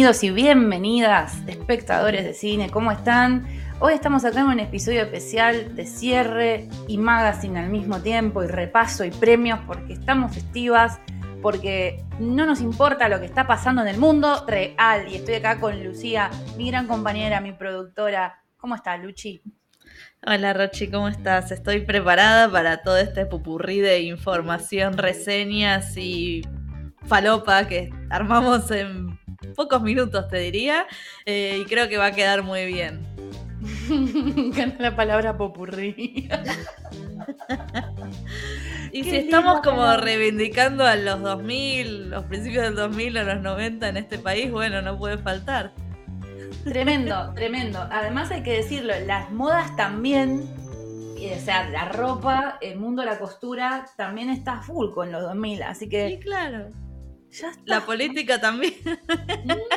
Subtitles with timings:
[0.00, 3.46] Bienvenidos y bienvenidas, espectadores de cine, ¿cómo están?
[3.80, 8.46] Hoy estamos acá en un episodio especial de cierre y magazine al mismo tiempo, y
[8.46, 11.00] repaso y premios, porque estamos festivas,
[11.42, 15.06] porque no nos importa lo que está pasando en el mundo real.
[15.06, 18.42] Y estoy acá con Lucía, mi gran compañera, mi productora.
[18.56, 19.42] ¿Cómo estás, Luchi?
[20.26, 21.52] Hola Rochi, ¿cómo estás?
[21.52, 26.40] Estoy preparada para todo este pupurrí de información, reseñas y
[27.04, 29.09] falopa que armamos en
[29.56, 30.86] pocos minutos, te diría,
[31.26, 33.00] eh, y creo que va a quedar muy bien.
[34.56, 36.28] Gana la palabra popurrí.
[38.92, 43.88] y si estamos como reivindicando a los 2000, los principios del 2000 o los 90
[43.88, 45.72] en este país, bueno, no puede faltar.
[46.64, 47.86] Tremendo, tremendo.
[47.90, 50.48] Además hay que decirlo, las modas también,
[51.16, 55.62] o sea, la ropa, el mundo de la costura también está full con los 2000,
[55.62, 56.08] así que...
[56.08, 56.70] Sí, claro.
[57.64, 58.74] La política también.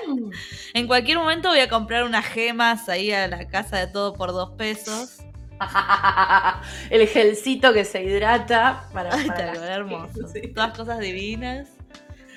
[0.07, 0.31] Mm.
[0.73, 4.31] en cualquier momento voy a comprar unas gemas ahí a la casa de todo por
[4.31, 5.19] dos pesos.
[6.89, 9.29] el gelcito que se hidrata para, Ay,
[9.67, 10.19] hermoso.
[10.53, 11.69] Todas cosas divinas.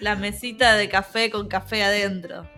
[0.00, 2.48] La mesita de café con café adentro.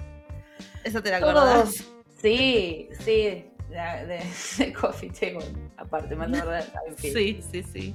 [0.82, 1.84] ¿Esa te la acordás?
[2.20, 3.44] Sí, sí.
[4.58, 5.44] de, coffee table,
[5.76, 6.64] aparte, me acuerdo.
[6.96, 7.94] Sí, sí, sí.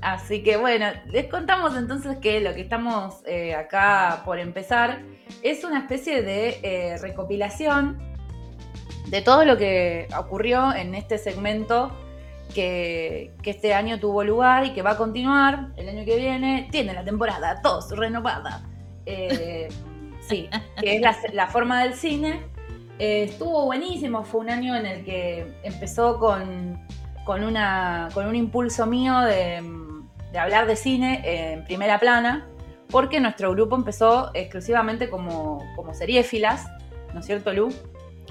[0.00, 5.02] Así que bueno, les contamos entonces que lo que estamos eh, acá por empezar
[5.42, 7.98] es una especie de eh, recopilación
[9.06, 11.90] de todo lo que ocurrió en este segmento
[12.54, 16.68] que, este año tuvo lugar y que va a continuar el año que viene.
[16.70, 18.62] Tiene la temporada 2 renovada.
[19.04, 19.68] Eh,
[20.20, 20.48] sí,
[20.80, 21.02] que es
[21.32, 22.46] la, forma del cine.
[22.98, 26.78] estuvo buenísimo, fue un año en el que empezó con,
[27.24, 29.62] con, una, con un impulso mío de
[30.32, 32.48] de hablar de cine en primera plana,
[32.90, 36.66] porque nuestro grupo empezó exclusivamente como, como seriéfilas,
[37.12, 37.72] ¿no es cierto, Lu?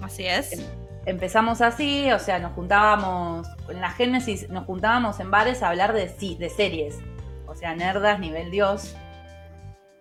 [0.01, 0.53] Así es.
[0.53, 0.59] Em,
[1.05, 5.93] empezamos así, o sea, nos juntábamos, en la génesis nos juntábamos en bares a hablar
[5.93, 6.99] de, de series,
[7.47, 8.95] o sea, nerdas, nivel Dios.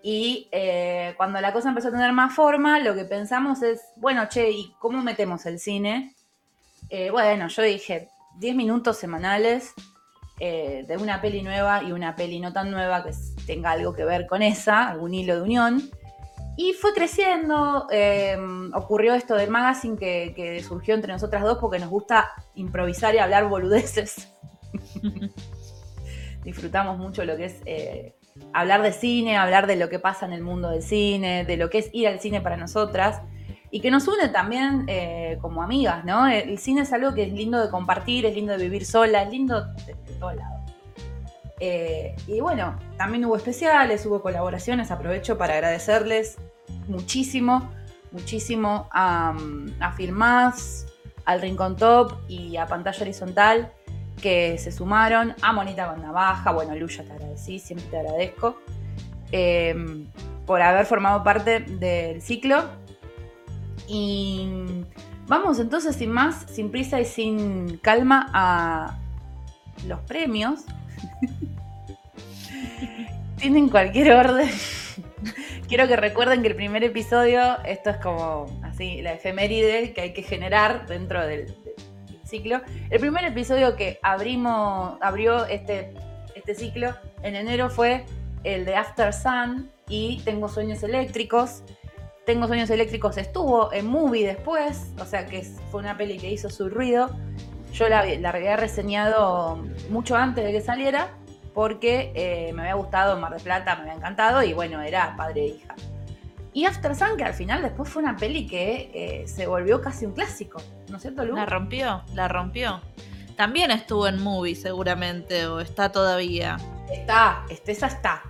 [0.02, 4.28] Y eh, cuando la cosa empezó a tener más forma, lo que pensamos es, bueno,
[4.28, 6.14] che, ¿y cómo metemos el cine?
[6.90, 8.08] Eh, bueno, yo dije,
[8.38, 9.74] 10 minutos semanales
[10.38, 13.10] eh, de una peli nueva y una peli no tan nueva que
[13.46, 15.90] tenga algo que ver con esa, algún hilo de unión.
[16.58, 18.36] Y fue creciendo, eh,
[18.74, 23.48] ocurrió esto del magazine que, surgió entre nosotras dos porque nos gusta improvisar y hablar
[23.48, 24.32] boludeces.
[26.44, 28.14] Disfrutamos mucho lo que es eh,
[28.52, 31.68] hablar de cine, hablar de lo que pasa en el mundo del cine, de lo
[31.70, 33.20] que es ir al cine para nosotras
[33.70, 36.26] y que nos une también eh, como amigas, ¿no?
[36.26, 39.30] El cine es algo que es lindo de compartir, es lindo de vivir sola, es
[39.30, 40.72] lindo de, todos lados.
[41.58, 46.36] Eh, y bueno, también hubo especiales, hubo colaboraciones, aprovecho para agradecerles
[46.86, 47.70] muchísimo,
[48.12, 49.34] muchísimo a,
[49.80, 50.54] a
[51.24, 53.72] al Rincón Top y a Pantalla Horizontal
[54.22, 58.58] que se sumaron, a Monita con Navaja, bueno, Luya te agradecí, siempre te agradezco,
[59.32, 60.06] eh,
[60.46, 62.64] por haber formado parte del ciclo
[63.88, 64.48] y
[65.26, 68.98] vamos entonces sin más, sin prisa y sin calma a
[69.86, 70.64] los premios.
[73.38, 74.50] Tienen cualquier orden.
[75.68, 80.12] Quiero que recuerden que el primer episodio, esto es como así, la efeméride que hay
[80.12, 81.54] que generar dentro del,
[82.26, 82.60] ciclo.
[82.90, 85.94] El primer episodio que abrimos, abrió este,
[86.34, 88.04] este ciclo en enero fue
[88.44, 91.62] el de After Sun y Tengo Sueños Eléctricos,
[92.26, 96.50] tengo Sueños Eléctricos estuvo en Movie después, o sea que fue una peli que hizo
[96.50, 97.16] su ruido.
[97.72, 101.16] Yo la, había reseñado mucho antes de que saliera
[101.54, 105.42] porque eh, me había gustado Mar de Plata, me había encantado y bueno, era padre
[105.42, 105.74] e hija.
[106.52, 110.04] Y After Sun, que al final después fue una peli que eh, se volvió casi
[110.04, 111.36] un clásico, ¿no es cierto, Lu?
[111.36, 112.80] La rompió, la rompió.
[113.36, 116.56] También estuvo en Movie seguramente, o está todavía.
[116.90, 118.22] Está, esa está.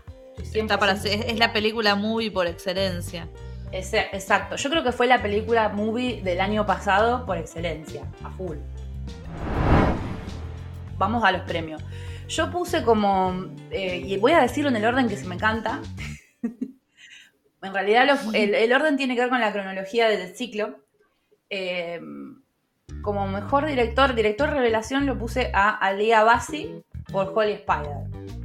[0.52, 3.28] está para, es la película Movie por excelencia
[3.72, 4.56] exacto.
[4.56, 8.56] Yo creo que fue la película movie del año pasado por excelencia, a full.
[10.98, 11.82] Vamos a los premios.
[12.28, 15.80] Yo puse como, eh, y voy a decirlo en el orden que se me encanta.
[16.42, 20.80] en realidad el, orden tiene que ver con la cronología del ciclo.
[21.50, 22.00] Eh,
[23.02, 26.82] como mejor director, director revelación, lo puse a Alia Bassi
[27.12, 28.35] por Holy Spider.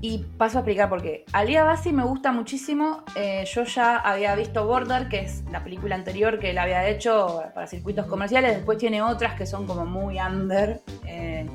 [0.00, 1.24] Y paso a explicar por qué.
[1.32, 3.02] Alia Bassi me gusta muchísimo.
[3.14, 7.42] Eh, yo ya había visto Border, que es la película anterior que él había hecho
[7.54, 8.54] para circuitos comerciales.
[8.54, 10.82] Después tiene otras que son como muy under.
[11.06, 11.46] Eh,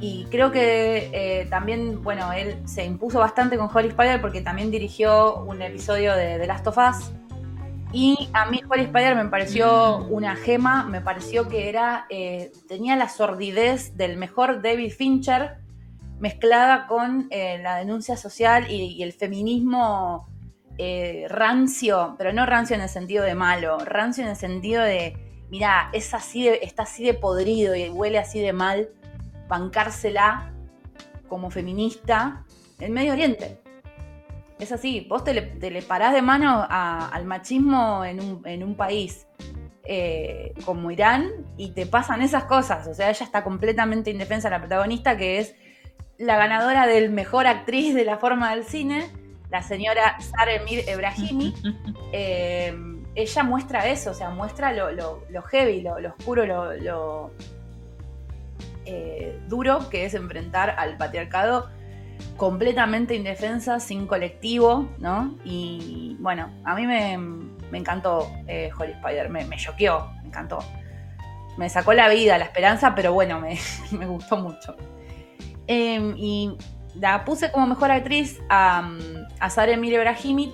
[0.00, 4.70] y creo que eh, también, bueno, él se impuso bastante con Holly Spider porque también
[4.70, 7.12] dirigió un episodio de The Last of Us.
[7.92, 12.06] Y a mí Holly Spider me pareció una gema, me pareció que era,
[12.68, 15.56] tenía la sordidez del mejor David Fincher
[16.18, 20.28] mezclada con eh, la denuncia social y, el feminismo
[20.76, 25.16] eh, rancio, pero no rancio en el sentido de malo, rancio en el sentido de,
[25.50, 28.88] mira, es así de, está así de podrido y huele así de mal,
[29.48, 30.52] bancársela
[31.28, 32.44] como feminista
[32.80, 33.60] en Medio Oriente.
[34.58, 39.28] Es así, vos te le, parás de mano al machismo en un, en un país
[39.84, 42.88] eh, como Irán y te pasan esas cosas.
[42.88, 45.54] O sea, ella está completamente indefensa, la protagonista, que es
[46.18, 49.08] la ganadora del mejor actriz de la forma del cine,
[49.50, 51.54] la señora Sara Emir Ebrahimi.
[52.12, 52.74] Eh,
[53.14, 57.30] ella muestra eso, o sea, muestra lo, lo- lo heavy, lo, lo oscuro, lo, lo,
[58.86, 61.68] eh, duro que es enfrentar al patriarcado
[62.38, 65.36] completamente indefensa, sin colectivo, ¿no?
[65.44, 70.60] Y bueno, a mí me, me encantó eh, Holly Spider, me, me choqueó, me encantó.
[71.58, 73.58] Me sacó la vida, la esperanza, pero bueno, me,
[73.92, 74.74] me gustó mucho.
[75.68, 76.56] Eh, y
[76.94, 78.90] la puse como mejor actriz a,
[79.38, 80.52] a Sara Emir Brahimi,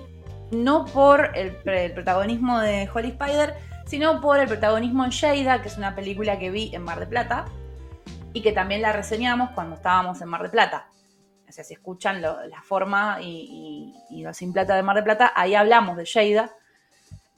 [0.51, 1.55] no por el,
[1.93, 3.55] protagonismo de Holly Spider,
[3.87, 7.07] sino por el protagonismo en Sheida, que es una película que vi en Mar de
[7.07, 7.45] Plata
[8.33, 10.87] y que también la reseñamos cuando estábamos en Mar de Plata.
[11.47, 14.95] O sea, si escuchan lo- la forma y, y, y lo sin plata de Mar
[14.97, 16.51] de Plata, ahí hablamos de Sheida,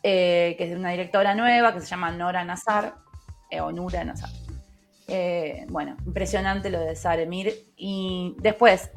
[0.01, 2.95] eh, que es de una directora nueva que se llama Nora Nazar,
[3.51, 4.29] eh, o Nura Nazar.
[5.07, 7.71] Eh, bueno, impresionante lo de Saremir.
[7.77, 8.89] Y después,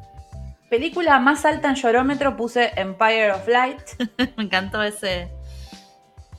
[0.69, 3.81] película más alta en llorómetro puse Empire of Light.
[4.37, 5.29] Me encantó ese,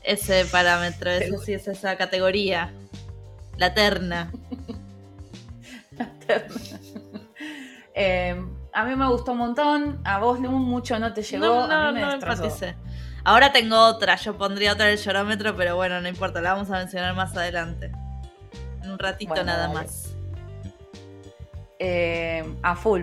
[0.03, 2.73] ese parámetro, ese, sí, es esa categoría.
[3.57, 4.31] La terna.
[7.95, 8.35] Eh,
[8.73, 11.93] a mí me gustó un montón, a vos mucho no te llegó, no, a no,
[11.93, 12.75] mí me no empaticé.
[13.23, 16.79] Ahora tengo otra, yo pondría otra del llorómetro, pero bueno, no importa, la vamos a
[16.79, 17.93] mencionar más adelante.
[18.85, 19.75] Un ratito Bueno, nada dale.
[19.75, 20.15] más.
[21.79, 23.03] eh, a full.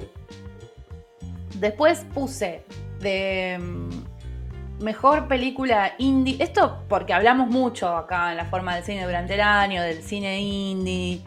[1.55, 2.63] Después puse
[2.99, 6.37] de mm, mejor película indie.
[6.41, 10.39] Esto porque hablamos mucho acá en la forma del cine durante el año, del cine
[10.41, 11.21] indie.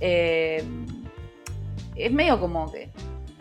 [0.00, 0.64] Eh,
[1.94, 2.90] es medio como que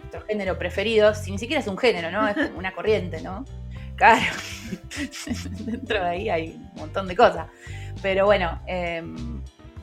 [0.01, 2.27] nuestro género preferido, si ni siquiera es un género, ¿no?
[2.27, 3.43] Es como una corriente, ¿no?
[3.95, 4.25] Claro.
[5.59, 7.47] Dentro de ahí hay un montón de cosas.
[8.01, 9.01] Pero bueno, eh,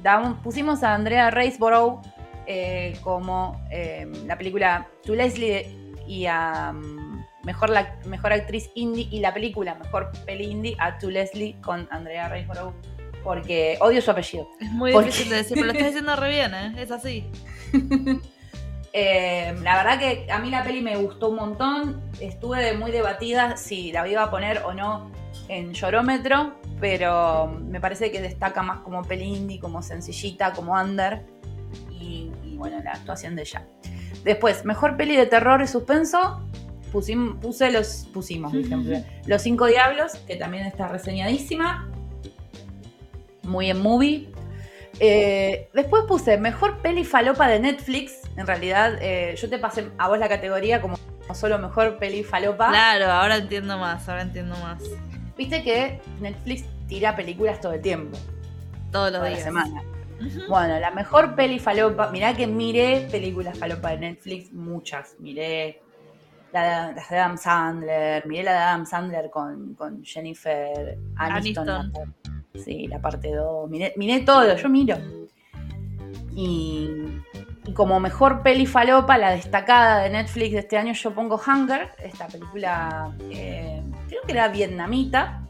[0.03, 2.03] damos- pusimos a Andrea Riseborough
[2.47, 9.09] eh, como eh, la película To Leslie y a mm, mejor, la, mejor actriz indie
[9.11, 12.75] y la película mejor peli indie a To Leslie con Andrea Riseborough
[13.23, 14.49] porque odio su apellido.
[14.61, 16.75] Es muy ¿Por difícil de decir, pero lo estás diciendo re bien, ¿eh?
[16.77, 17.31] Es así.
[18.95, 22.03] Eh, la verdad que a mí la peli me gustó un montón.
[22.21, 25.11] Estuve muy debatida si la iba a poner o no
[25.57, 31.25] en llorómetro, pero me parece que destaca más como peli indie, como sencillita, como under.
[31.91, 33.67] Y, y bueno, la actuación de ella.
[34.25, 36.47] Después, mejor peli de terror y suspenso.
[36.93, 38.09] Pusim- puse los.
[38.13, 38.53] Pusimos,
[39.27, 41.89] Los Cinco Diablos, que también está reseñadísima.
[43.43, 44.29] Muy en movie.
[45.01, 48.21] Eh, después puse mejor peli falopa de Netflix.
[48.37, 50.97] En realidad, eh, yo te pasé a vos la categoría como
[51.35, 52.69] solo mejor peli falopa.
[52.69, 54.83] Claro, ahora entiendo más, ahora entiendo más.
[55.37, 58.17] Viste que Netflix tira películas todo el tiempo,
[58.91, 59.43] Todos los toda la días.
[59.45, 59.83] semana.
[60.21, 60.41] Ujú.
[60.49, 62.11] Bueno, la mejor peli falopa.
[62.11, 65.17] Mirá que miré películas falopa de Netflix, muchas.
[65.19, 65.81] Miré
[66.53, 71.69] la las de Adam Sandler, miré la de Adam Sandler con, con Jennifer Aniston.
[71.69, 71.93] Aniston.
[72.55, 73.71] la sí, la parte 2.
[73.71, 74.97] Miré, miré todo, yo miro.
[76.35, 76.89] Y,
[77.65, 81.91] y como mejor peli falopa, la destacada de Netflix de este año, yo pongo Hunger,
[81.99, 85.43] esta película, eh, creo que era vietnamita,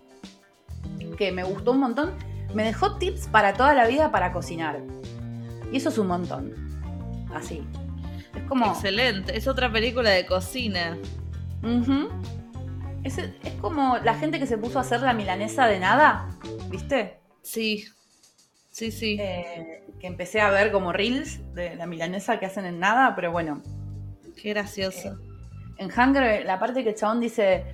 [1.17, 2.15] que me gustó un montón.
[2.55, 4.81] Me dejó tips para toda la vida para cocinar.
[5.71, 6.53] Y eso es un montón.
[7.35, 7.65] Así.
[8.35, 8.67] Es como.
[8.67, 9.37] Excelente.
[9.37, 10.99] Es otra película de cocina.
[13.05, 16.29] Es, es como la gente que se puso a hacer la milanesa de nada,
[16.69, 17.21] ¿viste?
[17.43, 17.85] Sí.
[18.73, 19.17] Sí, sí.
[19.21, 23.31] Eh, que empecé a ver como reels de la milanesa que hacen en nada, pero
[23.31, 23.63] bueno.
[24.41, 25.19] Qué gracioso.
[25.79, 27.65] En Hunger, la parte que el chabón dice.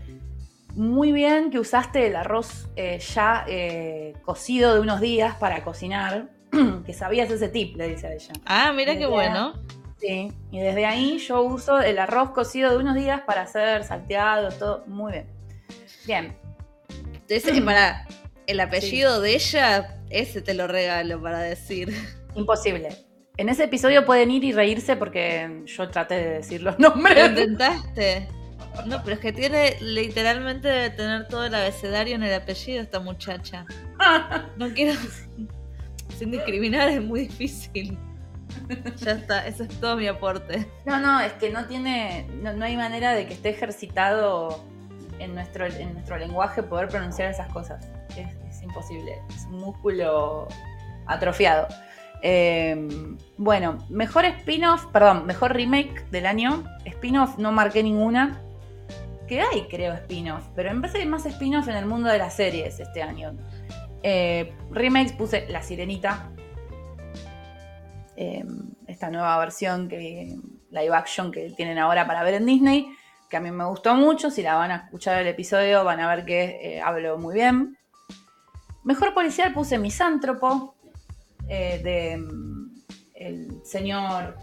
[0.75, 6.28] Muy bien que usaste el arroz eh, ya eh, cocido de unos días para cocinar.
[6.87, 8.33] que sabías ese tip, le dice a ella.
[8.45, 9.55] ah, mira qué bueno.
[10.00, 14.50] Sí, y desde ahí yo uso el arroz cocido de unos días para hacer salteado,
[14.50, 15.26] todo muy bien.
[16.07, 16.37] Bien,
[17.28, 18.07] Ese, para
[18.47, 21.92] el apellido de ella, ese te lo regalo para decir.
[22.34, 22.88] imposible.
[23.36, 27.30] En ese episodio pueden ir y reírse porque yo traté de decir los Lo nombres.
[27.30, 28.28] intentaste.
[28.86, 33.00] No, pero es que tiene, literalmente debe tener todo el abecedario en el apellido esta
[33.00, 33.64] muchacha.
[34.56, 34.98] No quiero.
[36.18, 37.98] Sin discriminar es muy difícil.
[38.96, 40.66] Ya está, ese es todo mi aporte.
[40.84, 44.64] No, no, es que no tiene, no, no hay manera de que esté ejercitado
[45.18, 47.88] en nuestro, en nuestro lenguaje poder pronunciar esas cosas.
[48.16, 48.34] Es
[48.68, 50.48] imposible, es un músculo
[51.06, 51.68] atrofiado.
[52.22, 52.88] Eh,
[53.37, 56.64] bueno, mejor spin-off, perdón, mejor remake del año.
[56.84, 58.42] Spin-off no marqué ninguna.
[59.26, 62.34] Que hay, creo, spin-off, pero parece que hay más spin-off en el mundo de las
[62.34, 63.37] series este año.
[64.02, 66.30] Eh, remakes puse La Sirenita.
[68.16, 68.44] Eh,
[68.87, 70.34] esta nueva versión que
[70.70, 72.88] live action que tienen ahora para ver en Disney,
[73.28, 74.30] que a mí me gustó mucho.
[74.30, 77.77] Si la van a escuchar el episodio, van a ver que eh, hablo muy bien.
[78.85, 80.75] Mejor policial puse Misántropo,
[81.49, 82.80] eh, de mm,
[83.14, 84.37] el señor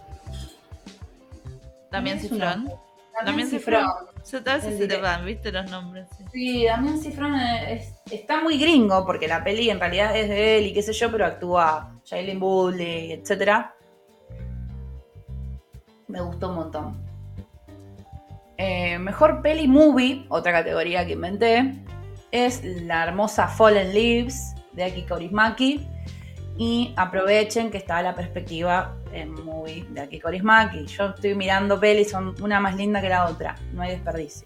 [1.91, 2.69] Damián Cifrón.
[3.25, 3.85] Damián Cifrón.
[4.23, 6.07] Se, El se te van, ¿viste los nombres?
[6.17, 6.23] sí.
[6.33, 10.65] Sí, Damián Cifrón es- está muy gringo porque la peli en realidad es de él
[10.65, 13.67] y qué sé yo, pero actúa Shailene Woodley, etc.
[16.07, 16.97] Me gustó un montón.
[18.57, 21.75] Eh, mejor peli movie, otra categoría que inventé,
[22.35, 25.87] es la hermosa Fallen Leaves de Aki Kaurismäki.
[26.57, 30.85] Y aprovechen que está la perspectiva en movie de Aki Kaurismäki.
[30.85, 34.45] Yo estoy mirando pelis, son una más linda que la otra, no hay desperdicio.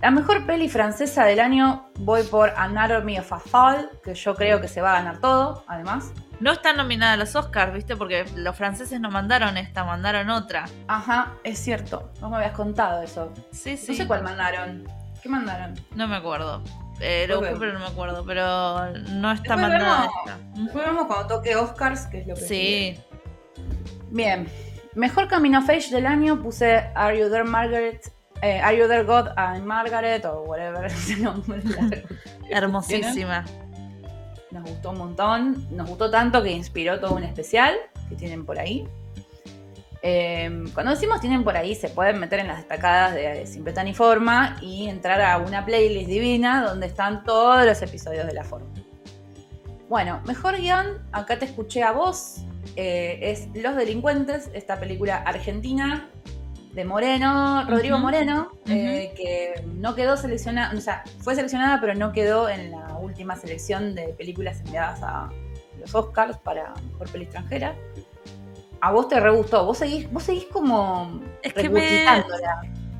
[0.00, 4.60] La mejor peli francesa del año voy por Anatomy of a Fall, que yo creo
[4.60, 6.12] que se va a ganar todo, además.
[6.40, 7.96] No está nominada a los Oscars, ¿viste?
[7.96, 10.66] Porque los franceses no mandaron esta, mandaron otra.
[10.88, 12.10] Ajá, es cierto.
[12.20, 13.32] Vos me habías contado eso.
[13.52, 13.92] Sí, sí.
[13.92, 14.84] No sé cuál mandaron.
[15.24, 15.74] ¿Qué mandaron?
[15.94, 16.62] No me acuerdo.
[17.00, 18.26] Eh, lo busqué, pero no me acuerdo.
[18.26, 20.64] Pero no está Después mandada vemos.
[20.64, 23.02] Después vemos cuando toque Oscars, que es lo que sigue.
[23.56, 23.62] Sí.
[24.10, 24.46] Bien.
[24.94, 28.12] Mejor Coming of Age del año puse Are You There, Margaret?
[28.42, 30.26] Eh, Are You There, God and Margaret?
[30.26, 31.62] O whatever ese nombre.
[32.50, 33.46] Hermosísima.
[34.50, 35.66] Nos gustó un montón.
[35.74, 37.74] Nos gustó tanto que inspiró todo un especial
[38.10, 38.86] que tienen por ahí.
[40.06, 43.88] Eh, cuando decimos tienen por ahí, se pueden meter en las destacadas de Simple Tan
[43.88, 48.44] y Forma y entrar a una playlist divina donde están todos los episodios de la
[48.44, 48.66] forma.
[49.88, 52.42] Bueno, mejor guion, acá te escuché a vos,
[52.76, 56.10] eh, es Los Delincuentes, esta película argentina
[56.74, 57.98] de Moreno, Rodrigo.
[57.98, 62.98] Moreno, eh, que no quedó seleccionada, o sea, fue seleccionada pero no quedó en la
[62.98, 65.30] última selección de películas enviadas a
[65.80, 67.74] los Oscars para Mejor Peli Extranjera.
[68.84, 72.04] A vos te re gustó, vos seguís, vos seguís como Es que me-.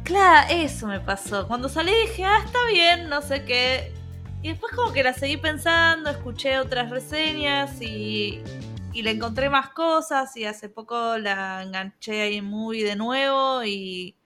[0.02, 1.46] Claro, eso me pasó.
[1.46, 3.92] Cuando salí dije, ah, está bien, no sé qué.
[4.40, 8.42] Y después como que la seguí pensando, escuché otras reseñas y,
[8.94, 13.62] y le encontré más cosas y hace poco la enganché ahí en Movie de nuevo
[13.62, 14.16] y,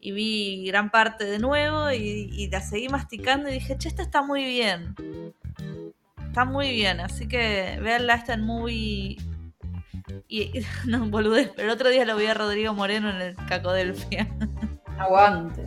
[0.00, 4.02] y vi gran parte de nuevo y, y la seguí masticando y dije, che, esta
[4.02, 4.94] está muy bien.
[6.26, 9.18] Está muy bien, así que véanla esta en Movie.
[10.28, 13.36] Y, y- no, boludez, pero el otro día lo vi a Rodrigo Moreno en el
[13.48, 14.28] Cacodelfia.
[14.98, 15.66] Aguante.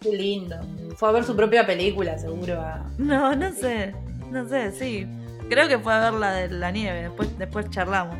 [0.00, 0.56] Qué lindo.
[0.96, 2.60] Fue a ver su propia película, seguro.
[2.60, 3.94] a- No, no sé.
[4.30, 5.06] No sé, sí.
[5.48, 7.02] Creo que fue a ver la de la nieve.
[7.02, 8.16] Después, después charlamos.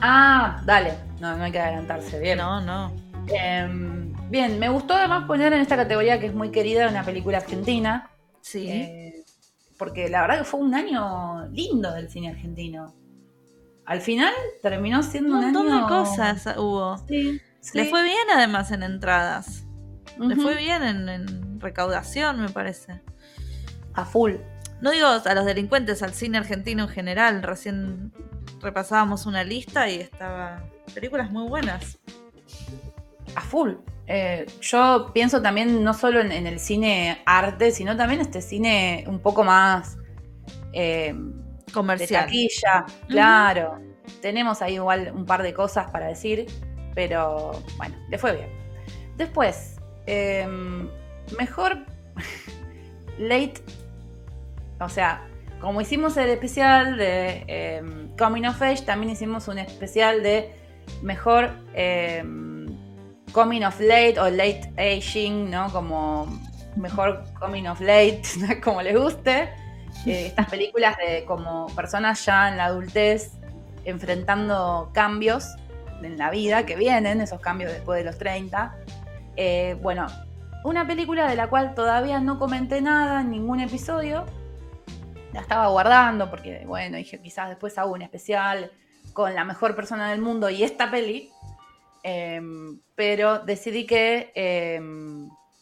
[0.00, 0.92] Ah, dale.
[1.20, 2.18] No, no hay que adelantarse.
[2.20, 2.38] Bien.
[2.38, 2.92] No, no.
[3.28, 7.38] Em, bien, me gustó además poner en esta categoría que es muy querida una película
[7.38, 8.10] argentina.
[8.42, 8.68] Sí.
[8.70, 9.14] eh,
[9.78, 12.94] porque la verdad que fue un año lindo del cine argentino.
[13.86, 15.82] Al final terminó siendo un un, montón año.
[15.82, 16.98] de cosas hubo.
[17.08, 17.40] Sí,
[17.72, 19.64] Le fue bien además en entradas.
[20.18, 23.00] Le fue bien en, en recaudación, me parece.
[23.94, 24.34] A full.
[24.80, 27.42] No digo a los delincuentes, al cine argentino en general.
[27.42, 28.12] Recién
[28.60, 30.64] repasábamos una lista y estaba
[30.94, 31.98] películas muy buenas.
[33.34, 33.74] A full.
[34.08, 39.04] Eh, yo pienso también no solo en, en el cine arte, sino también este cine
[39.08, 39.96] un poco más
[40.72, 41.14] eh,
[41.66, 42.86] de taquilla.
[43.08, 43.80] Claro.
[44.22, 46.46] Tenemos ahí igual un par de cosas para decir,
[46.94, 48.48] pero bueno, le fue bien.
[49.16, 50.46] Después, eh,
[51.38, 51.78] mejor
[53.18, 53.54] late,
[54.80, 55.26] o sea,
[55.60, 57.82] como hicimos el especial de eh,
[58.18, 60.52] Coming of Age, también hicimos un especial de
[61.02, 62.22] mejor eh,
[63.32, 65.70] Coming of Late o Late Aging, ¿no?
[65.72, 66.26] Como
[66.76, 68.22] mejor Coming of Late,
[68.64, 69.50] como les guste.
[70.04, 73.32] Eh, estas películas de como personas ya en la adultez
[73.84, 75.56] enfrentando cambios
[76.02, 78.76] en la vida que vienen, esos cambios después de los 30.
[79.36, 80.06] Eh, bueno,
[80.64, 84.26] una película de la cual todavía no comenté nada en ningún episodio.
[85.32, 88.70] La estaba guardando porque, bueno, dije quizás después hago un especial
[89.12, 91.30] con La mejor persona del mundo y esta peli,
[92.02, 94.30] em, pero decidí que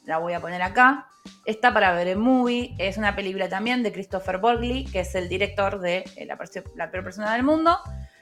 [0.05, 1.09] la voy a poner acá.
[1.47, 5.29] Está para ver en movie, es una película también de Christopher Borgley, que es el
[5.29, 6.39] director de eh, la,
[6.75, 7.79] la, peor persona del mundo.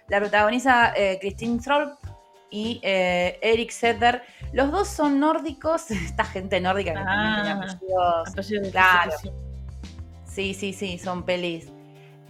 [0.09, 1.94] La protagoniza eh, Christine Thorpe
[2.50, 4.23] y eh, Eric Setter.
[4.52, 7.50] Los dos son nórdicos, esta gente nórdica que también tiene
[7.97, 8.71] ah, apellidos.
[8.71, 9.12] claro.
[10.25, 11.68] Sí, sí, sí, son pelis.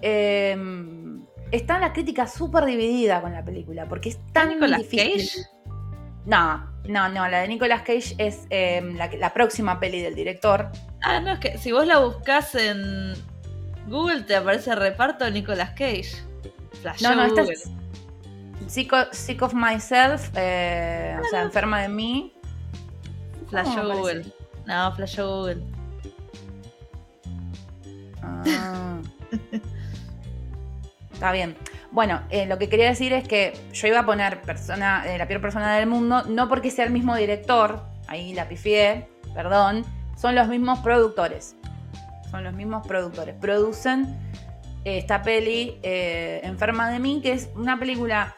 [0.00, 4.98] Em, está la crítica súper dividida con la película, porque es tan difícil.
[4.98, 5.51] Cage?
[6.24, 10.70] No, no, no, la de Nicolas Cage es em, la, la, próxima peli del director.
[11.02, 13.14] Ah, no, es que si vos la buscas en
[13.88, 16.22] Google te aparece reparto Nicolas Cage.
[16.80, 17.70] Flash no, no, esta es
[18.66, 22.32] Sick of, sick of Myself, eh, o sea, enferma de mí.
[23.50, 24.24] Flash Google.
[24.66, 25.62] No, Flash Google.
[28.22, 29.00] Ah.
[31.12, 31.56] Está bien.
[31.92, 35.42] Bueno, eh, lo que quería decir es que yo iba a poner eh, la peor
[35.42, 39.84] persona del mundo, no porque sea el mismo director, ahí la pifié, perdón,
[40.16, 41.54] son los mismos productores.
[42.30, 43.34] Son los mismos productores.
[43.38, 44.06] Producen
[44.87, 48.34] eh, esta peli, Enferma de mí, que es una película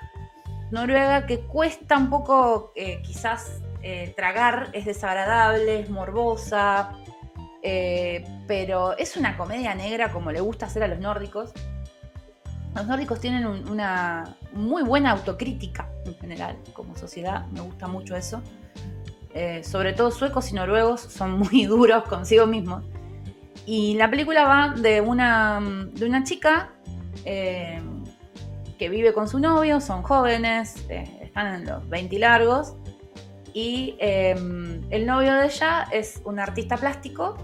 [0.72, 2.72] noruega que cuesta un poco
[3.04, 3.60] quizás
[4.16, 6.90] tragar, es desagradable, es morbosa,
[8.48, 11.52] pero es una comedia negra como le gusta hacer a los nórdicos
[12.74, 18.42] los nórdicos tienen una muy buena autocrítica en general, como sociedad, me gusta mucho eso.
[19.32, 22.84] Eh, sobre todo suecos y noruegos son muy duros consigo mismos.
[23.66, 25.60] Y la película va de una,
[25.92, 26.72] de una chica
[27.24, 27.80] eh,
[28.78, 32.74] que vive con su novio, son jóvenes, eh, están en los 20 largos,
[33.54, 37.36] y el novio de ella es un artista plástico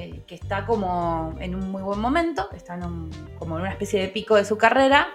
[0.00, 2.78] eh, que está como en un muy buen momento, está
[3.38, 5.08] como en una especie de pico de su carrera,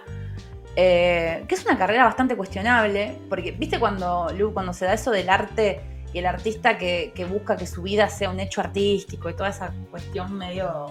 [0.76, 5.10] eh, que es una carrera bastante cuestionable, porque viste cuando, Lu, cuando se da eso
[5.10, 5.80] del arte
[6.12, 9.74] y el artista que, busca que su vida sea un hecho artístico y toda esa
[9.90, 10.86] cuestión medio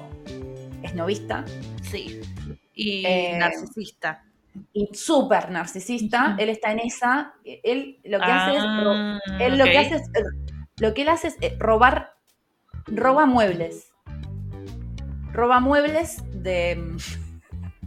[0.84, 1.46] esnovista.
[1.82, 2.20] Sí.
[2.74, 4.26] Y eh, narcisista.
[4.74, 6.36] Y súper narcisista.
[6.38, 7.34] Él está en esa.
[7.46, 8.64] Él lo que hace es.
[8.66, 10.04] Ah, él lo que hace es.
[10.80, 12.15] Lo que él hace es robar
[12.88, 13.92] roba muebles.
[15.32, 16.96] Roba muebles de.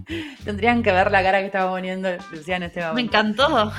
[0.45, 2.95] Tendrían que ver la cara que estaba poniendo Luciana este momento.
[2.95, 3.73] Me encantó.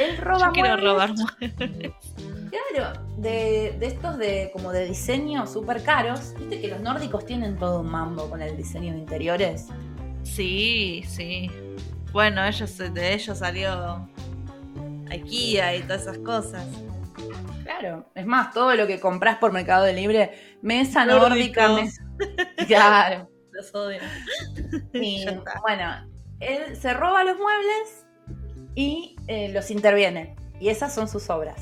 [0.00, 1.92] Él roba Yo quiero robar muebles.
[2.50, 6.34] Claro, de, estos de como de diseño súper caros.
[6.38, 9.68] Viste que los nórdicos tienen todo un mambo con el diseño de interiores.
[10.22, 11.50] Sí, sí.
[12.12, 14.08] Bueno, ellos de ellos salió
[15.10, 16.66] IKEA y todas esas cosas.
[17.66, 22.02] Claro, es más, todo lo que compras por Mercado Libre, mesa nórdica, mesa...
[22.68, 23.28] Claro.
[23.50, 23.98] Los odio.
[24.92, 25.26] Y,
[25.62, 28.06] bueno, él se roba los muebles
[28.76, 30.36] y eh, los interviene.
[30.60, 31.60] Y esas son sus obras.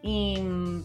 [0.00, 0.84] Y mm,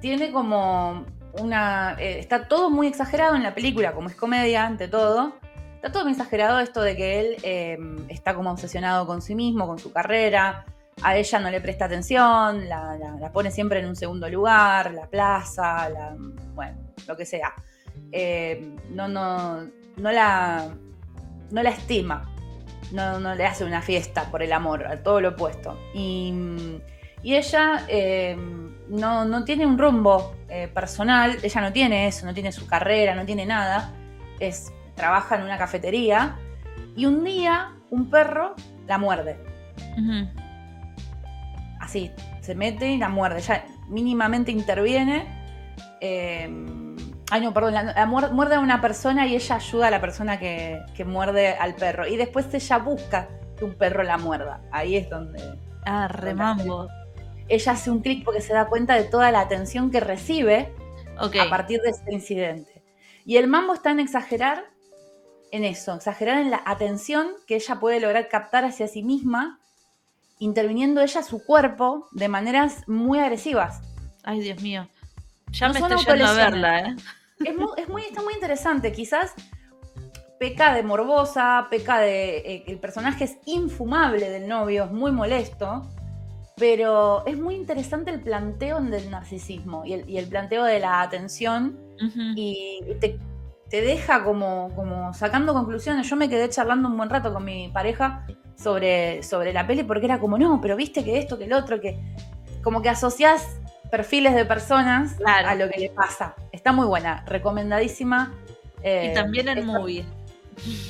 [0.00, 1.04] tiene como
[1.40, 1.96] una...
[1.98, 5.34] Eh, está todo muy exagerado en la película, como es comedia ante todo.
[5.74, 7.76] Está todo muy exagerado esto de que él eh,
[8.08, 10.64] está como obsesionado con sí mismo, con su carrera,
[11.02, 15.88] a ella no le presta atención, la, pone siempre en un segundo lugar, la plaza,
[16.54, 17.52] bueno, lo que sea.
[18.10, 20.68] Eh, no, la,
[21.50, 22.30] no la estima,
[22.92, 25.78] no, le hace una fiesta por el amor, a todo lo opuesto.
[25.94, 26.80] Y,
[27.22, 28.36] ella eh,
[28.88, 33.16] no, no, tiene un rumbo eh, personal, ella no tiene eso, no tiene su carrera,
[33.16, 33.92] no tiene nada,
[34.38, 36.36] es, trabaja en una cafetería
[36.94, 38.54] y un día un perro
[38.86, 39.38] la muerde
[41.86, 45.26] así, se mete y la muerde, ya mínimamente interviene.
[46.00, 46.48] Eh,
[47.30, 50.84] ay, no, perdón, la, muerde a una persona y ella ayuda a la persona que,
[51.06, 52.06] muerde al perro.
[52.06, 54.62] Y después ella busca que un perro la muerda.
[54.70, 55.40] Ahí es donde.
[55.84, 56.88] Ah, remambo.
[57.48, 60.74] Ella hace un clic porque se da cuenta de toda la atención que recibe
[61.16, 62.82] a partir de este incidente.
[63.24, 64.64] Y el mambo está en exagerar
[65.52, 69.60] en eso, exagerar en la atención que ella puede lograr captar hacia sí misma
[70.38, 73.80] interviniendo ella su cuerpo de maneras muy agresivas.
[74.22, 74.88] Ay, Dios mío.
[75.52, 76.96] Ya me estoy yendo a verla, ¿eh?
[77.44, 78.92] Es muy, está muy interesante.
[78.92, 79.34] Quizás
[80.38, 82.38] peca de morbosa, peca de.
[82.38, 85.88] Eh, el personaje es infumable del novio, es muy molesto.
[86.58, 91.78] Pero es muy interesante el planteo del narcisismo y el, planteo de la atención.
[92.34, 93.18] Y te,
[93.68, 96.08] te, deja como, como sacando conclusiones.
[96.08, 98.24] Yo me quedé charlando un buen rato con mi pareja
[98.56, 101.80] sobre, sobre la peli porque era como, no, pero viste que esto, que el otro,
[101.80, 101.98] que
[102.62, 103.58] como que asocias
[103.90, 106.34] perfiles de personas a lo que le pasa.
[106.52, 108.34] Está muy buena, recomendadísima.
[108.82, 110.04] y también en movie.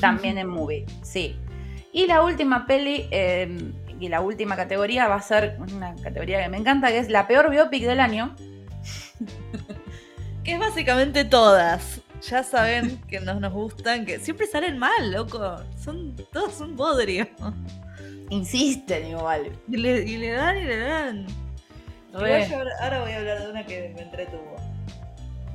[0.01, 1.37] También en movie, sí.
[1.93, 6.49] Y la última peli, eh, y la última categoría va a ser una categoría que
[6.49, 8.37] me encanta, que es la peor biopic del año.
[10.45, 12.01] que es básicamente todas.
[12.29, 15.59] Ya saben que nos, nos gustan, que siempre salen mal, loco.
[15.83, 17.29] Son todos un bodrio.
[18.31, 19.53] Insisten igual.
[19.69, 21.27] Y le, y le dan y le dan.
[22.13, 22.47] Ahora,
[22.81, 24.57] ahora voy a hablar de una que me entretuvo.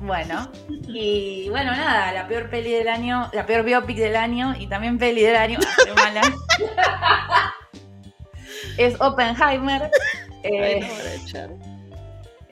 [0.00, 0.50] Bueno,
[0.88, 4.98] y bueno, nada, la peor peli del año, la peor biopic del año y también
[4.98, 5.60] peli del año,
[5.96, 6.22] mala,
[8.78, 9.90] es Oppenheimer.
[10.42, 10.88] Eh,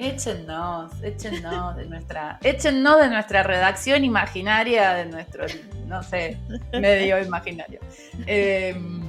[0.01, 5.45] échennos, échennos de nuestra, échennos de nuestra redacción imaginaria, de nuestro,
[5.87, 6.39] no sé,
[6.73, 7.81] medio imaginario.
[8.27, 9.03] Em,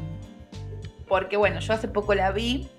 [1.07, 2.69] porque bueno, yo hace poco la vi.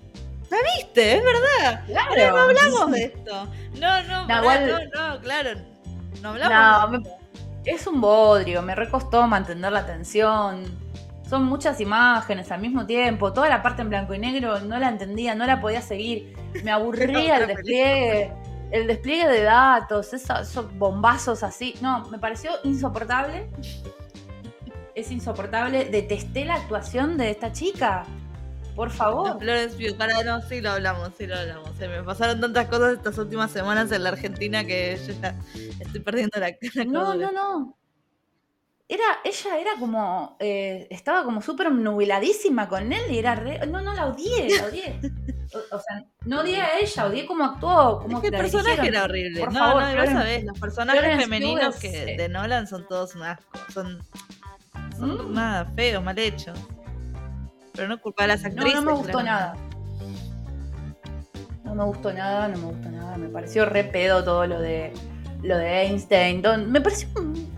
[0.49, 1.17] ¿La viste?
[1.17, 1.83] Es verdad.
[1.87, 2.35] Claro.
[2.35, 3.47] no hablamos de esto.
[3.79, 5.59] No, no, no, no, claro.
[6.21, 7.01] No hablamos.
[7.01, 7.17] No,
[7.65, 10.82] es un bodrio, me recostó mantener la atención.
[11.27, 13.33] Son muchas imágenes al mismo tiempo.
[13.33, 16.35] Toda la parte en blanco y negro no la entendía, no la podía seguir.
[16.63, 18.31] Me aburría el despliegue.
[18.71, 21.75] El despliegue de datos, esos bombazos así.
[21.81, 23.47] No, me pareció insoportable.
[24.95, 25.85] Es insoportable.
[25.85, 28.03] Detesté la actuación de esta chica.
[28.75, 29.37] Por favor.
[29.37, 31.69] Pugh, para no, sí lo hablamos, sí lo hablamos.
[31.77, 35.35] Se me pasaron tantas cosas estas últimas semanas en la Argentina que yo ya
[35.79, 36.85] estoy perdiendo la, cara.
[36.85, 37.77] No, no, no.
[38.93, 43.81] Era, ella era como, eh, estaba como súper nubiladísima con él y era re, no,
[43.81, 44.99] no, la odié, la odié.
[45.71, 49.05] O, sea, no odié a ella, odié cómo actuó, cómo es que el personaje era
[49.05, 49.39] horrible.
[49.39, 53.23] Por no, favor, no, vos sabés, los personajes femeninos que de Nolan son todos un
[53.23, 53.99] asco, son,
[54.95, 55.33] son mm.
[55.33, 56.59] nada feos, mal hechos.
[57.73, 58.75] Pero no culpa a las actrices.
[58.75, 59.55] No, no me gustó nada.
[61.63, 63.17] No me gustó nada, no me gustó nada.
[63.17, 64.93] Me pareció re pedo todo lo de
[65.41, 66.43] lo de Einstein.
[66.71, 67.09] Me pareció.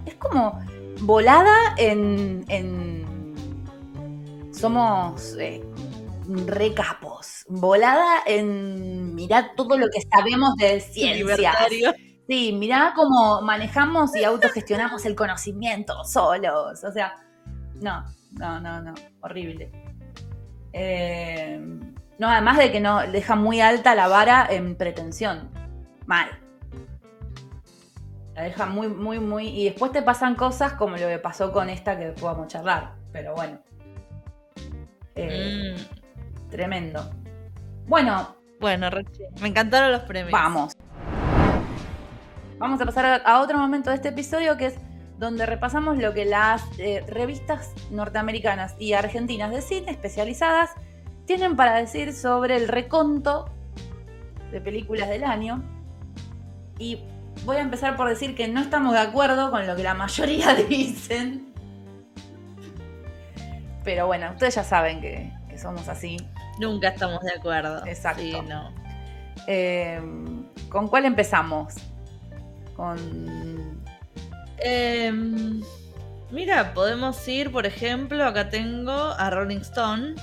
[0.05, 0.63] Es como
[1.01, 2.45] volada en.
[2.47, 3.05] en
[4.51, 5.63] somos eh,
[6.45, 7.45] re capos.
[7.47, 11.53] Volada en mirar todo lo que sabemos de ciencia.
[12.27, 16.83] Sí, mirá cómo manejamos y autogestionamos el conocimiento solos.
[16.83, 17.15] O sea,
[17.81, 18.93] no, no, no, no.
[19.21, 19.71] Horrible.
[20.73, 21.59] Eh,
[22.17, 25.51] no, además de que no deja muy alta la vara en pretensión.
[26.05, 26.44] Mal.
[28.35, 29.47] La deja muy, muy, muy.
[29.47, 32.91] Y después te pasan cosas como lo que pasó con esta que a charlar.
[33.13, 33.59] Pero bueno.
[35.15, 36.49] Eh, mm.
[36.49, 37.09] Tremendo.
[37.87, 38.35] Bueno.
[38.59, 38.89] Bueno,
[39.41, 40.31] me encantaron los premios.
[40.31, 40.73] Vamos.
[42.57, 44.75] Vamos a pasar a otro momento de este episodio que es
[45.17, 50.71] donde repasamos lo que las eh, revistas norteamericanas y argentinas de cine especializadas
[51.25, 53.49] tienen para decir sobre el reconto
[54.51, 55.63] de películas del año.
[56.79, 56.99] Y
[57.45, 60.53] voy a empezar por decir que no estamos de acuerdo con lo que la mayoría
[60.69, 61.53] dicen.
[63.83, 66.17] Pero bueno, ustedes ya saben que, somos así.
[66.59, 67.85] Nunca estamos de acuerdo.
[67.85, 68.41] Exacto.
[68.43, 68.71] no.
[69.47, 70.01] Eh,
[70.69, 71.75] ¿Con cuál empezamos?
[72.75, 73.75] Con
[74.57, 75.61] Em,
[76.31, 80.15] mira, podemos ir, por ejemplo, acá tengo a Rolling Stone,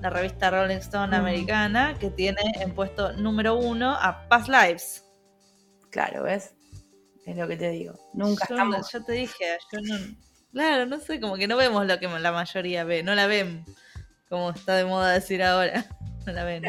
[0.00, 5.03] la revista Rolling Stone americana, que tiene en puesto número uno a Past Lives.
[5.94, 6.52] Claro, ¿ves?
[7.24, 7.94] Es lo que te digo.
[8.14, 8.90] Nunca yo, estamos.
[8.90, 9.94] Yo te dije, yo no.
[10.52, 13.64] Claro, no sé, como que no vemos lo que la mayoría ve, no la ven,
[14.28, 15.86] como está de moda decir ahora.
[16.26, 16.62] No la ven.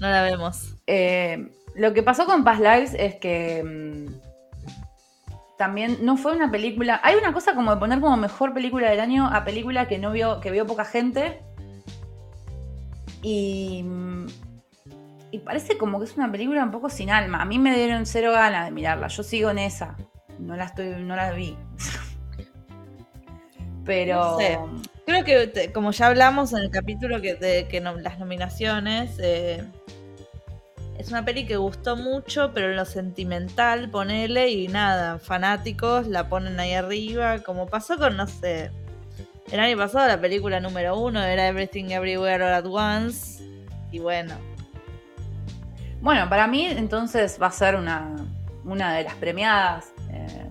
[0.00, 0.74] No la vemos.
[0.86, 7.00] Eh, lo que pasó con Past Lives es que mm, también no fue una película.
[7.02, 10.12] Hay una cosa como de poner como mejor película del año a película que no
[10.12, 11.40] vio, que vio poca gente.
[13.22, 13.82] Y.
[15.30, 17.42] Y parece como que es una película un poco sin alma.
[17.42, 19.08] A mí me dieron cero ganas de mirarla.
[19.08, 19.96] Yo sigo en esa.
[20.38, 21.56] No la estoy, no la vi.
[23.84, 24.38] Pero.
[25.04, 29.18] Creo que como ya hablamos en el capítulo que de que las nominaciones.
[29.20, 29.64] Eh,
[30.98, 36.28] es una peli que gustó mucho, pero en lo sentimental, ponele y nada, fanáticos la
[36.28, 38.70] ponen ahí arriba, como pasó con, no sé,
[39.50, 43.44] el año pasado la película número uno era Everything Everywhere All At Once,
[43.92, 44.34] y bueno.
[46.06, 48.14] Bueno, para mí entonces va a ser una,
[48.64, 50.48] una de las premiadas eh,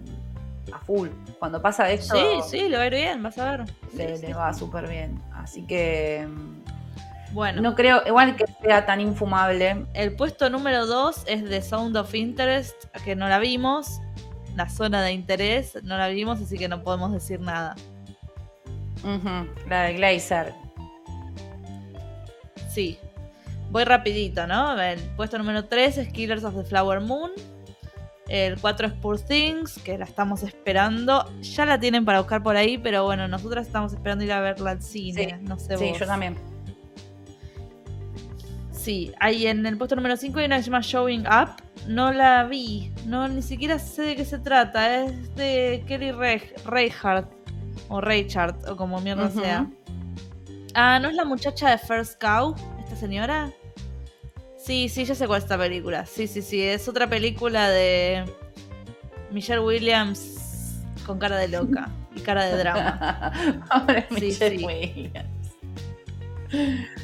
[0.69, 1.07] a full.
[1.39, 2.13] Cuando pasa esto...
[2.13, 3.63] Sí, sí, le va a ir bien, vas a ver.
[3.93, 5.17] Le, va súper bien.
[5.33, 6.27] Así que
[7.31, 7.61] bueno.
[7.61, 9.85] No creo, igual que sea tan infumable.
[9.93, 14.01] El puesto número 2 es The Sound of Interest, que no la vimos.
[14.57, 17.77] La zona de interés, no la vimos, así que no podemos decir nada.
[19.69, 20.53] La de Glazer.
[22.67, 22.99] Sí.
[23.71, 24.80] Voy rapidito, ¿no?
[24.82, 27.32] El puesto número 3 es Killers of the Flower Moon.
[28.28, 31.30] El 4 es Poor Things, que la estamos esperando.
[31.41, 34.71] Ya la tienen para buscar por ahí, pero bueno, nosotras estamos esperando ir a verla
[34.71, 35.38] al cine.
[35.39, 35.99] Sí, no sé Sí, vos.
[35.99, 36.36] yo también.
[38.71, 41.49] Sí, ahí en el puesto número 5 hay una que se llama Showing Up.
[41.88, 45.04] No la vi, no ni siquiera sé de qué se trata.
[45.06, 47.28] Es de Kelly Re- Reichardt,
[47.89, 49.67] o Reichardt, o como mierda sea.
[50.73, 52.56] Ah, ¿no es la muchacha de First Cow?
[52.86, 53.52] ¿Esta señora?
[54.58, 56.06] Sí, sí, ya sé cuál es esta película.
[56.06, 58.26] Sí, sí, sí, es otra película de
[59.32, 63.32] Michelle Williams con cara de loca y cara de drama.
[63.69, 64.65] Ahora Sí, Michelle sí.
[64.65, 65.30] Williams.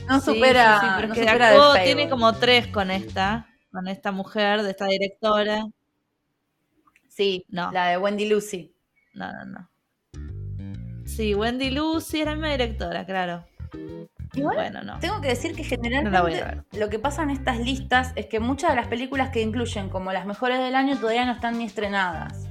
[0.08, 3.88] No supera, sí, sí, pero no es que supera tiene como tres con esta, con
[3.88, 5.65] esta mujer, de esta directora.
[7.10, 7.72] Sí, No.
[7.72, 8.74] la de Wendy Lucy.
[9.13, 9.70] No, no, no.
[11.06, 13.46] Sí, Wendy Lucy era la misma directora, claro.
[14.34, 15.00] Igual Bueno, no.
[15.00, 18.70] tengo que decir que No generalmente lo que pasa en estas listas es que muchas
[18.70, 22.48] de las películas que incluyen como las mejores del año todavía no están ni estrenadas.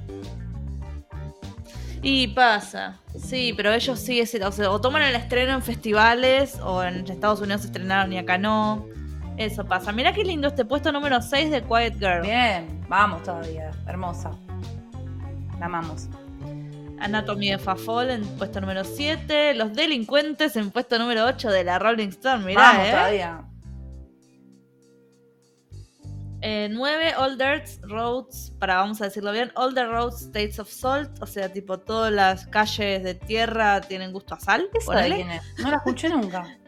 [2.03, 2.99] Y pasa.
[3.17, 7.05] Sí, pero ellos sí, es- o, sea, o toman el estreno en festivales o en
[7.09, 8.85] Estados Unidos se estrenaron y acá no.
[9.37, 9.91] Eso pasa.
[9.91, 12.21] Mirá qué lindo este puesto número 6 de Quiet Girl.
[12.21, 14.31] Bien, vamos todavía, hermosa.
[15.59, 16.09] La amamos.
[17.01, 19.53] Anatomy of a Fall en puesto número 7.
[19.55, 22.45] Los delincuentes en puesto número 8 de la Rolling Stone.
[22.45, 22.91] Mirá, vamos eh.
[22.91, 23.51] todavía.
[26.43, 31.21] 9, All Dirt Roads, para vamos a decirlo bien, All the Roads States of Salt,
[31.21, 34.67] o sea, tipo todas las calles de tierra tienen gusto a sal.
[34.73, 35.15] ¿Esa de ponele.
[35.15, 35.43] quién es?
[35.59, 36.57] No la escuché nunca.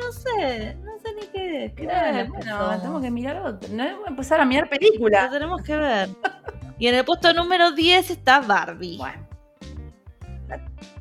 [0.00, 3.68] No sé, no sé ni qué, qué es bueno, tengo que mirar otro.
[3.70, 5.30] No voy a empezar a mirar Lo películas.
[5.30, 6.08] tenemos que ver.
[6.78, 8.96] Y en el puesto número 10 está Barbie.
[8.96, 9.28] Bueno,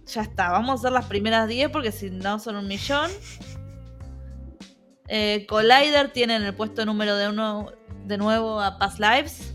[0.06, 3.12] Ya está, vamos a hacer las primeras 10 porque si no son un millón.
[5.08, 7.72] Eh, Collider tiene en el puesto número de uno
[8.06, 9.54] de nuevo a Past Lives.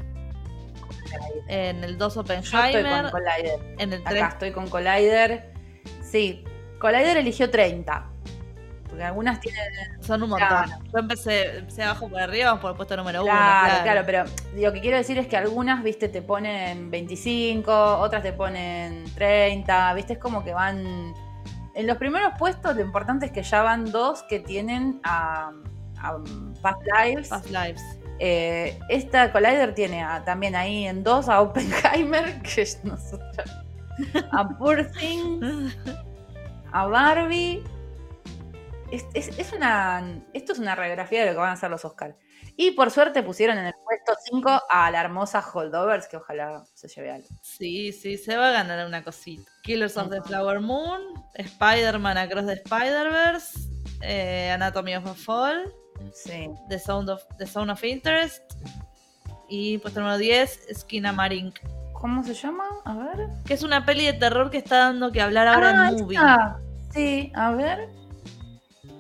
[1.49, 3.03] En el 2 yo estoy Oppenheimer.
[3.03, 3.77] con Collider.
[3.79, 5.53] en el 3 Acá estoy con Collider.
[6.03, 6.45] Sí,
[6.81, 8.14] Collider eligió 30.
[8.95, 9.63] Porque algunas tienen.
[10.01, 10.47] son un montón.
[10.49, 10.73] Claro.
[10.93, 13.31] Yo empecé, empecé abajo por arriba, vamos por el puesto número 1.
[13.33, 14.25] Claro, claro, pero
[14.57, 19.95] lo que quiero decir es que algunas, viste, te ponen 25, otras te ponen 30,
[19.95, 21.13] viste, es como que van.
[21.75, 25.51] En los primeros puestos, lo importante es que ya van dos que tienen a,
[26.01, 26.17] a
[26.63, 27.29] Past Lives.
[27.31, 27.83] Past Lives.
[28.21, 33.51] Eh, esta Collider tiene a- también ahí en dos a Oppenheimer, que es nosotros.
[34.31, 35.77] A Poor Things,
[36.73, 37.65] a Barbie.
[38.95, 41.85] Es, es- es una, esto es una radiografía de lo que van a hacer los
[41.85, 42.15] Oscars.
[42.57, 46.87] Y por suerte pusieron en el puesto 5 a la hermosa Holdovers, que ojalá se
[46.89, 47.27] lleve algo.
[47.43, 49.51] Sí, sí, se va a ganar una cosita.
[49.63, 50.23] Killers of the.
[50.23, 51.01] Flower Moon,
[51.35, 53.59] Spider-Man Across the Spider-Verse,
[54.03, 55.73] eh, Anatomy of a Fall,
[56.13, 56.49] Sí.
[56.69, 58.43] The Sound of, the Sound of Interest
[59.49, 61.59] y puesto número 10, Skinamarink,
[61.93, 62.65] ¿Cómo se llama?
[62.85, 63.29] A ver.
[63.47, 66.17] que es una peli de terror que está dando que hablar ahora Ah, en Movie.
[66.19, 66.61] esta.
[66.93, 67.89] Sí, a ver.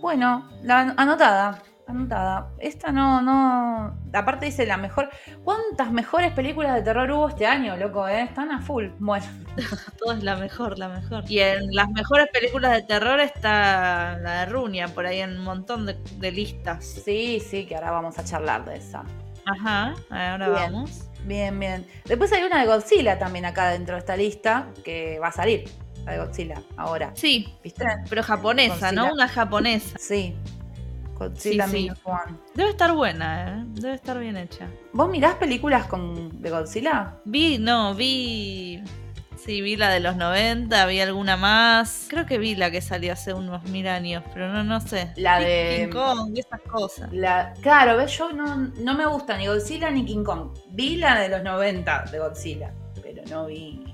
[0.04, 1.62] Bueno, la anotada.
[1.86, 2.50] Anotada.
[2.58, 3.98] Esta no, no.
[4.12, 5.08] Aparte dice la mejor.
[5.42, 8.06] ¿Cuántas mejores películas de terror hubo este año, loco?
[8.06, 8.24] Eh?
[8.24, 8.88] Están a full.
[8.98, 9.24] Bueno.
[9.98, 11.24] Todo es la mejor, la mejor.
[11.26, 15.44] Y en las mejores películas de terror está la de Runia, por ahí en un
[15.44, 16.84] montón de, de listas.
[16.84, 19.04] Sí, sí, que ahora vamos a charlar de esa.
[19.46, 20.72] Ajá, ahora Bien.
[20.72, 21.08] vamos.
[21.24, 21.86] Bien, bien.
[22.04, 25.64] Después hay una de Godzilla también acá dentro de esta lista que va a salir.
[26.04, 27.12] La de Godzilla, ahora.
[27.14, 27.84] Sí, ¿Viste?
[28.08, 29.12] pero japonesa, ¿no?
[29.12, 29.98] Una japonesa.
[29.98, 30.36] Sí.
[31.14, 31.82] Godzilla Sí, sí.
[31.84, 32.36] Minus One.
[32.54, 33.64] Debe estar buena, ¿eh?
[33.80, 34.68] Debe estar bien hecha.
[34.92, 37.16] ¿Vos mirás películas con, de Godzilla?
[37.24, 38.82] Vi, no, vi.
[39.36, 42.06] Sí, vi la de los 90, vi alguna más.
[42.08, 45.12] Creo que vi la que salió hace unos mil años, pero no, no sé.
[45.16, 47.12] La de- King Kong y esas cosas.
[47.12, 48.10] La, claro, ¿ves?
[48.16, 50.50] Yo no, no me gusta ni Godzilla ni King Kong.
[50.70, 53.84] Vi la de los 90 de Godzilla, pero no vi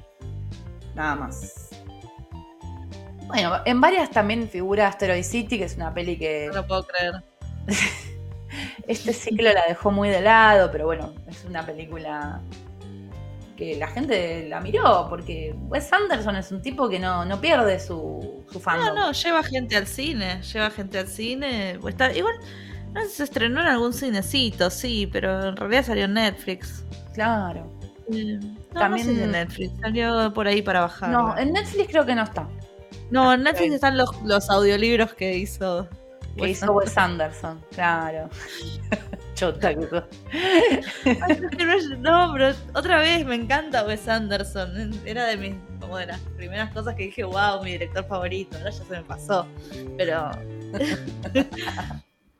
[0.94, 1.69] nada más.
[3.30, 6.86] Bueno, en varias también figura Asteroid City, que es una peli que No lo puedo
[6.86, 7.12] creer.
[8.86, 12.40] este ciclo la dejó muy de lado, pero bueno, es una película
[13.56, 17.78] que la gente la miró, porque Wes Anderson es un tipo que no, no pierde
[17.78, 18.94] su, su No, fandom.
[18.94, 20.40] no, lleva gente al cine.
[20.42, 21.78] Lleva gente al cine.
[21.82, 22.34] o está- igual,
[22.92, 26.84] no sé si se estrenó en algún cinecito, sí, pero en realidad salió en Netflix.
[27.14, 27.70] Claro.
[28.12, 28.38] Eh,
[28.72, 31.10] No, También- no sé si en Netflix, salió por ahí para bajar.
[31.10, 32.48] No, en Netflix creo que no está.
[33.10, 35.88] No, en Netflix están los, los audiolibros que hizo.
[36.36, 38.30] Que Wes hizo Wes Anderson, claro.
[39.34, 39.72] Chota
[41.98, 44.92] no, pero otra vez me encanta Wes Anderson.
[45.04, 48.58] Era de mis, como de las primeras cosas que dije, wow, mi director favorito.
[48.58, 49.46] Ahora ya se me pasó.
[49.96, 50.30] Pero.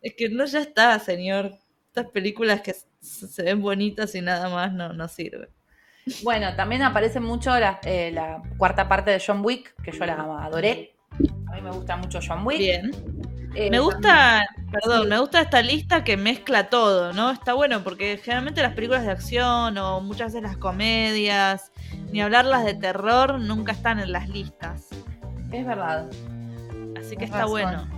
[0.03, 1.53] es que no, ya está, señor.
[1.89, 5.49] Estas películas que se ven bonitas y nada más no, no sirven.
[6.23, 10.95] Bueno, también aparece mucho eh, la, cuarta parte de John Wick, que yo la adoré.
[11.49, 12.59] A mí me gusta mucho John Wick.
[12.59, 12.91] Bien.
[13.55, 17.33] Eh, me gusta, perdón, me gusta esta lista que mezcla todo, ¿no?
[17.33, 21.73] Está bueno porque generalmente las películas de acción o muchas veces las comedias,
[22.13, 24.87] ni hablarlas de terror, nunca están en las listas.
[25.51, 26.09] Es verdad.
[26.97, 27.89] Así que está bueno.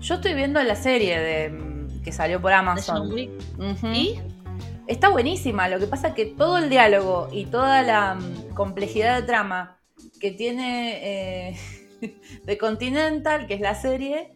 [0.00, 3.10] Yo estoy viendo la serie de que salió por Amazon.
[3.18, 4.20] ¿Y?
[4.88, 9.20] Está buenísima, lo que pasa es que todo el diálogo y toda la mm, complejidad
[9.20, 9.78] de trama
[10.18, 11.56] que tiene eh,
[12.44, 14.32] de Continental, que es la serie,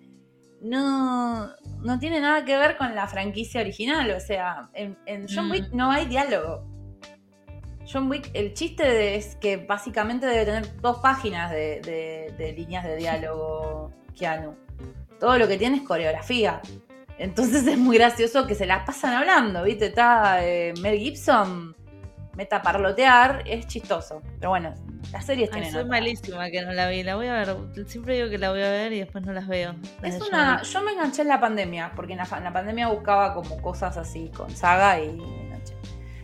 [0.60, 1.48] no,
[1.80, 4.10] no tiene nada que ver con la franquicia original.
[4.10, 5.76] O sea, en, John Wick mm.
[5.76, 6.66] no hay diálogo.
[7.90, 13.90] John Wick, el chiste es que básicamente debe tener dos páginas de líneas de diálogo
[14.14, 14.54] Keanu.
[15.18, 16.60] Todo lo que tiene es coreografía.
[17.22, 19.86] Entonces es muy gracioso que se las pasan hablando, ¿viste?
[19.86, 21.76] Está eh, Mel Gibson,
[22.36, 24.22] meta parlotear, es chistoso.
[24.38, 24.74] Pero bueno,
[25.12, 27.56] las series Ay, Soy malísima que no la vi, la voy a ver.
[27.86, 29.74] Siempre digo que la voy a ver y después no las veo.
[30.02, 30.62] Es una.
[30.62, 34.50] Yo me enganché en la pandemia, porque en la, pandemia buscaba como cosas así con
[34.50, 35.74] saga y me enganché.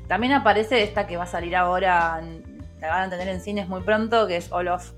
[0.09, 2.21] También aparece esta que va a salir ahora,
[2.81, 4.93] la van a tener en cines muy pronto, que es All of,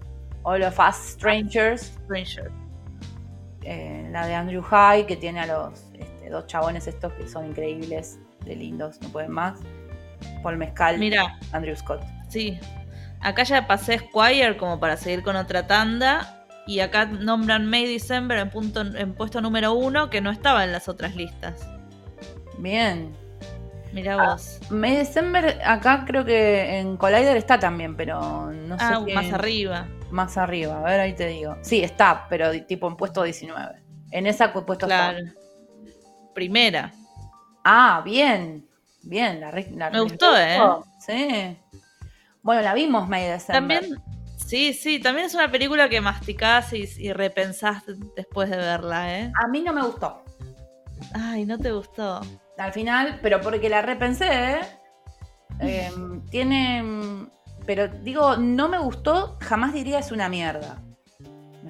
[0.44, 1.92] All of Us Strangers.
[2.04, 2.59] Strangers.
[3.62, 7.46] Eh, la de Andrew High, que tiene a los este, dos chabones estos que son
[7.46, 9.60] increíbles, de lindos, no pueden más.
[10.42, 12.02] Paul Mezcal, Mira, Andrew Scott.
[12.28, 12.58] Sí,
[13.20, 16.36] acá ya pasé Squire como para seguir con otra tanda.
[16.66, 20.72] Y acá nombran May December en, punto, en puesto número uno, que no estaba en
[20.72, 21.66] las otras listas.
[22.58, 23.12] Bien.
[23.92, 24.60] Mira ah, vos.
[24.70, 28.84] May December, acá creo que en Collider está también, pero no sé.
[28.84, 30.78] Ah, más arriba más arriba.
[30.78, 31.56] A ver, ahí te digo.
[31.62, 33.82] Sí, está, pero tipo en puesto 19.
[34.10, 35.18] En esa puesto claro.
[36.34, 36.92] Primera.
[37.64, 38.66] Ah, bien.
[39.02, 40.58] Bien, la, Me gustó, ¿eh?
[40.98, 41.56] Sí.
[42.42, 43.80] Bueno, la vimos May December.
[43.80, 44.02] También,
[44.36, 47.82] sí, sí, también es una película que masticás y, y repensás
[48.16, 49.32] después de verla, ¿eh?
[49.42, 50.22] A mí no me gustó.
[51.14, 52.20] Ay, no te gustó.
[52.58, 54.60] Al final, pero porque la repensé, ¿eh?
[55.60, 56.82] Em, tiene
[57.66, 60.82] pero digo, no me gustó, jamás diría es una mierda.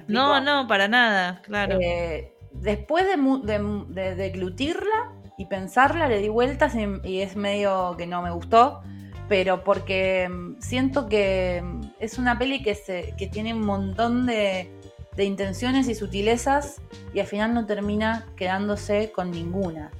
[0.07, 1.77] No, no, para nada, claro.
[1.81, 6.73] Eh, después de, de, glutirla y pensarla, le di vueltas
[7.03, 8.81] y, es medio que no me gustó,
[9.29, 14.25] pero porque mm, siento que mm, es una peli que, se, que tiene un montón
[14.25, 14.71] de,
[15.15, 16.81] de intenciones y sutilezas
[17.13, 19.91] y al final no termina quedándose con ninguna.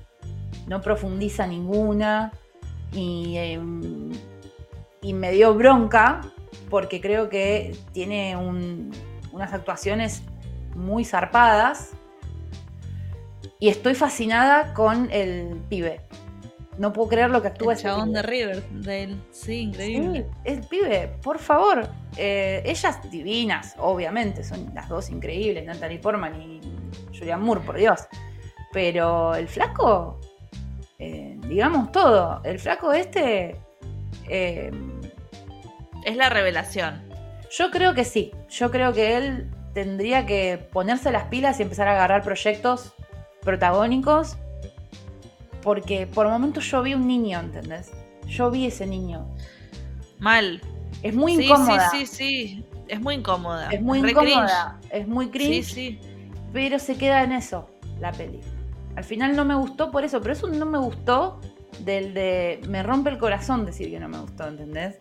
[0.68, 2.32] No profundiza ninguna
[2.94, 4.12] y em,
[5.02, 6.22] y me dio bronca
[6.70, 10.24] porque creo que tiene unas actuaciones
[10.76, 11.92] muy zarpadas
[13.60, 16.02] y estoy fascinada con el pibe.
[16.78, 20.26] No puedo creer lo que actúa el chabón de Riverdale, sí, increíble.
[20.28, 21.88] Sí, el pibe, por favor.
[22.18, 26.62] Eh, ellas divinas, obviamente, son las dos increíbles, Natalie Portman y
[27.16, 28.08] Julian Moore, por Dios.
[28.72, 30.20] Pero el flaco,
[30.98, 33.60] eh, digamos todo, el flaco este
[34.32, 34.72] eh,
[36.06, 37.02] es la revelación.
[37.52, 38.32] Yo creo que sí.
[38.50, 42.94] Yo creo que él tendría que ponerse las pilas y empezar a agarrar proyectos
[43.42, 44.38] protagónicos.
[45.62, 47.92] Porque por momentos yo vi un niño, ¿entendés?
[48.26, 49.28] Yo vi ese niño.
[50.18, 50.62] Mal.
[51.04, 51.90] Es muy incómoda.
[51.90, 52.66] Sí, sí, sí.
[52.88, 53.70] Es muy incómoda.
[53.70, 54.80] Es muy incómoda.
[54.90, 55.66] Es muy cringe.
[55.66, 56.00] Sí, sí.
[56.54, 58.40] Pero se queda en eso, la peli.
[58.96, 61.40] Al final no me gustó por eso, pero eso no me gustó
[61.80, 62.62] del de.
[62.68, 65.00] Me rompe el corazón decir que no me gustó, ¿entendés?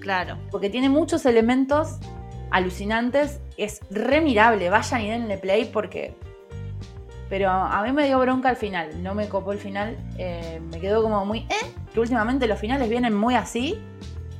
[0.00, 0.38] Claro.
[0.50, 1.98] Porque tiene muchos elementos
[2.50, 3.40] alucinantes.
[3.56, 4.70] Es remirable.
[4.70, 6.16] Vayan y denle play porque.
[7.28, 9.02] Pero a mí me dio bronca al final.
[9.02, 9.96] No me copó el final.
[10.18, 11.40] Eh, me quedó como muy.
[11.40, 11.72] ¿Eh?
[11.92, 13.80] Que últimamente los finales vienen muy así.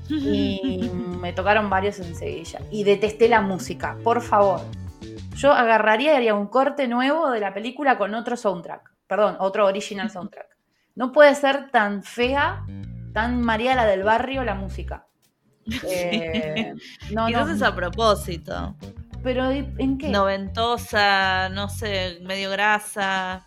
[0.09, 2.61] Y me tocaron varios enseguida.
[2.71, 3.97] Y detesté la música.
[4.03, 4.61] Por favor.
[5.37, 8.93] Yo agarraría y haría un corte nuevo de la película con otro soundtrack.
[9.07, 10.60] Perdón, otro original soundtrack.
[11.01, 12.63] No puede ser tan fea,
[13.15, 15.07] tan María la del barrio la música.
[15.85, 16.75] Eh,
[17.13, 18.77] no, Quizás a propósito.
[19.23, 20.11] Pero ¿en qué?
[20.11, 23.43] Noventosa, no sé, medio grasa.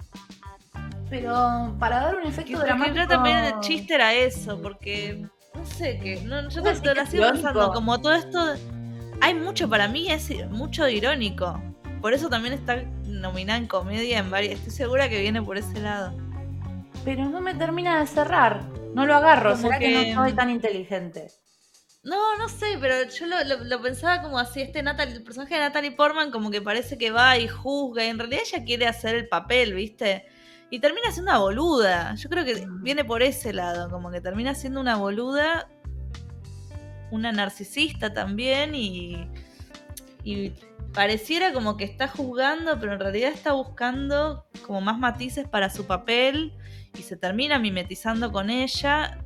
[1.12, 2.95] Pero para dar un efecto dramático.
[2.95, 5.24] Yo también el chiste era eso, porque
[5.54, 6.22] no sé qué.
[6.24, 8.56] No, yo te, la sigo pensando, como todo esto.
[9.22, 11.62] Hay mucho para mí, es mucho irónico.
[12.01, 14.56] Por eso también está nominada en comedia en varias.
[14.56, 16.18] Estoy segura que viene por ese lado.
[17.04, 18.64] Pero no me termina de cerrar.
[18.93, 20.14] No lo agarro, será que...
[20.14, 21.28] no soy tan inteligente.
[22.04, 23.26] No, no sé, pero yo
[23.66, 27.38] lo, pensaba como así, este el personaje de Natalie Portman como que parece que va
[27.38, 30.26] y juzga, y en realidad ella quiere hacer el papel, ¿viste?
[30.70, 32.16] Y termina siendo una boluda.
[32.16, 35.70] Yo creo que viene por ese lado, como que termina siendo una boluda,
[37.10, 39.30] una narcisista también y,
[40.26, 40.51] y
[40.93, 45.86] pareciera como que está juzgando, pero en realidad está buscando como más matices para su
[45.86, 46.54] papel
[46.98, 49.18] y se termina mimetizando con ella.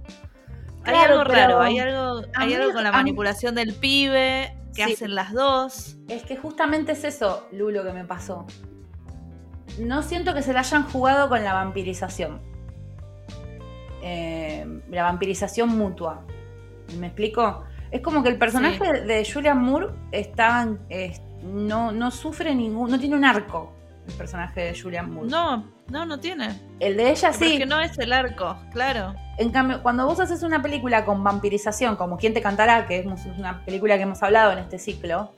[0.86, 4.86] hay algo raro, hay algo, hay mí- algo con la mí- manipulación del pibe que
[4.86, 4.93] Sí.
[4.93, 5.97] hacen las dos.
[6.07, 8.45] Es que justamente es eso, Lu, lo que me pasó.
[9.80, 12.39] No siento que se la hayan jugado con la vampirización.
[14.01, 16.26] Eh, la vampirización mutua.
[16.97, 17.65] ¿Me explico?
[17.91, 22.89] Es como que el personaje de Julian Moore está, es- no, no sufre ningún.
[22.91, 23.74] no tiene un arco.
[24.07, 25.30] El personaje de Julian Moore.
[25.30, 26.59] No, no, no tiene.
[26.79, 27.57] El de ella sí.
[27.57, 29.15] que no es el arco, claro.
[29.38, 33.05] En cambio, cuando vos haces una película con vampirización, como Quién te cantará, que es
[33.38, 35.33] una película que hemos hablado en este ciclo,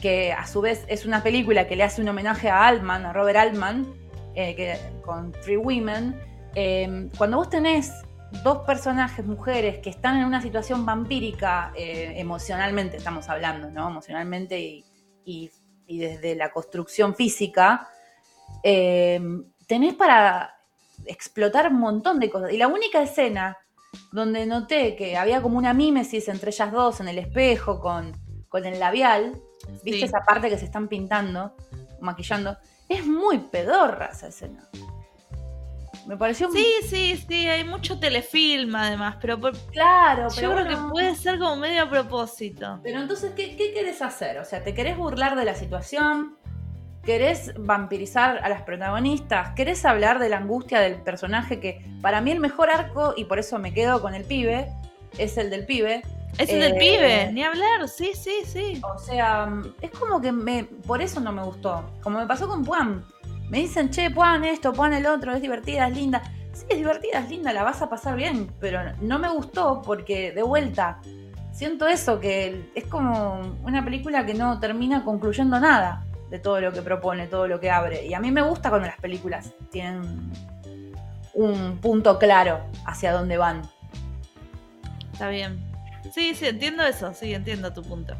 [0.00, 3.12] que a su vez es una película que le hace un homenaje a Altman, a
[3.12, 3.86] Robert Altman,
[4.34, 6.18] eh, que, con Three Women,
[6.54, 7.92] eh, cuando vos tenés
[8.42, 13.88] dos personajes, mujeres, que están en una situación vampírica, eh, emocionalmente estamos hablando, ¿no?
[13.90, 14.84] Emocionalmente y,
[15.24, 15.50] y-
[15.86, 17.88] y desde la construcción física,
[18.62, 19.20] eh,
[19.72, 20.54] tenés para
[21.06, 22.52] explotar un montón de cosas.
[22.52, 23.56] Y la única escena
[24.12, 28.12] donde noté que había como una mímesis entre ellas dos en el espejo con,
[28.50, 29.40] con el labial,
[29.82, 30.04] ¿viste Sí.
[30.04, 31.56] esa parte que se están pintando,
[32.02, 32.58] maquillando?
[32.86, 34.68] Es muy pedorra esa escena.
[36.06, 40.52] Me pareció muy Sí, sí, sí, hay mucho telefilm además, pero por- claro, yo pero
[40.52, 42.78] creo que puede ser como medio a propósito.
[42.82, 44.38] Pero entonces, ¿qué, ¿qué querés hacer?
[44.38, 46.36] O sea, ¿te querés burlar de la situación?
[47.02, 49.50] ¿Querés vampirizar a las protagonistas?
[49.56, 51.58] ¿Querés hablar de la angustia del personaje?
[51.58, 54.68] Que para mí el mejor arco, y por eso me quedo con el pibe,
[55.18, 56.02] es el del pibe.
[56.38, 58.80] Es el del Eh, pibe, ni hablar, sí, sí, sí.
[58.94, 61.84] O sea, es como que me, por eso no me gustó.
[62.02, 63.04] Como me pasó con Puan.
[63.50, 66.22] Me dicen, che, Puan esto, Puan el otro, es divertida, es linda.
[66.52, 68.48] Sí, es divertida, es linda, la vas a pasar bien.
[68.60, 71.00] Pero no me gustó porque, de vuelta,
[71.50, 76.72] siento eso, que es como una película que no termina concluyendo nada de todo lo
[76.72, 78.06] que propone, todo lo que abre.
[78.06, 80.32] Y a mí me gusta cuando las películas tienen
[81.34, 83.60] un punto claro hacia dónde van.
[85.12, 85.62] Está bien.
[86.14, 88.14] Sí, sí, entiendo eso, sí, entiendo tu punto.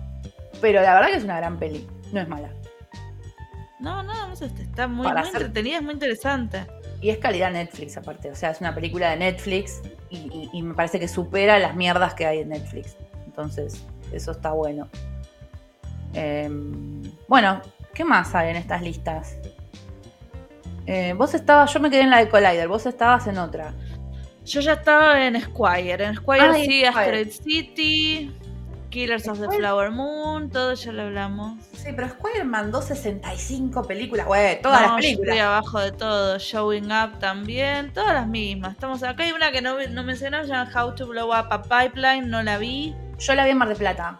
[0.60, 2.50] Pero la verdad que es una gran peli, no es mala.
[3.80, 6.66] No, no, no sé, está muy, muy hacer- entretenida, es muy interesante.
[7.00, 10.62] Y es calidad Netflix aparte, o sea, es una película de Netflix y, y- y
[10.62, 12.94] me parece que supera las mierdas que hay en Netflix.
[13.24, 13.82] Entonces,
[14.12, 14.86] eso está bueno.
[16.14, 17.62] Em, bueno,
[17.94, 19.36] ¿qué más hay en estas listas?
[20.86, 23.72] Eh, vos estabas, yo me quedé en la de Collider, vos estabas en otra.
[24.44, 26.04] Yo ya estaba en Squire.
[26.04, 26.84] En Squire Ay, sí.
[26.84, 28.32] Asteroid City,
[28.90, 29.48] Killers of the.
[29.48, 31.62] Flower Moon, todo ya lo hablamos.
[31.74, 35.28] Sí, pero Squire mandó 65 películas, güey, todas No, las yo películas.
[35.28, 36.38] Estoy abajo de todo.
[36.38, 38.72] Showing Up también, todas las mismas.
[38.72, 42.28] Estamos acá hay una que no, no mencionamos, llama How to Blow Up a Pipeline,
[42.28, 42.96] no la vi.
[43.18, 44.18] Yo la vi en Mar de Plata.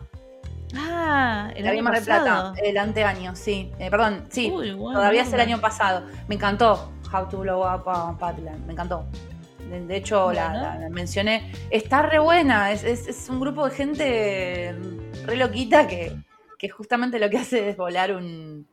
[0.77, 2.25] Ah, el vi año Mar de pasado.
[2.53, 3.70] Plata, el anteaño, sí.
[3.79, 4.51] Eh, perdón, sí.
[4.51, 6.07] Uy, Todavía es el año pasado.
[6.29, 8.66] Me encantó How to Blow Up a Pipeline.
[8.66, 9.07] Me encantó.
[9.68, 10.62] De, de hecho, la, Bueno.
[10.62, 11.53] la- la mencioné.
[11.70, 12.73] Está re buena.
[12.73, 14.77] Es, es- es un grupo de gente
[15.27, 16.16] re loquita que,
[16.59, 18.66] que justamente lo que hace es volar un-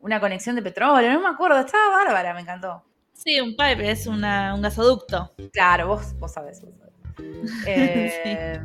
[0.00, 1.12] una conexión de petróleo.
[1.12, 1.58] No me acuerdo.
[1.60, 2.32] Estaba bárbara.
[2.34, 2.82] Me encantó.
[3.12, 5.32] Sí, un pipe, es una, un gasoducto.
[5.52, 6.60] Claro, vos, vos sabés.
[6.62, 6.92] vos sabés.
[7.66, 8.60] Eh,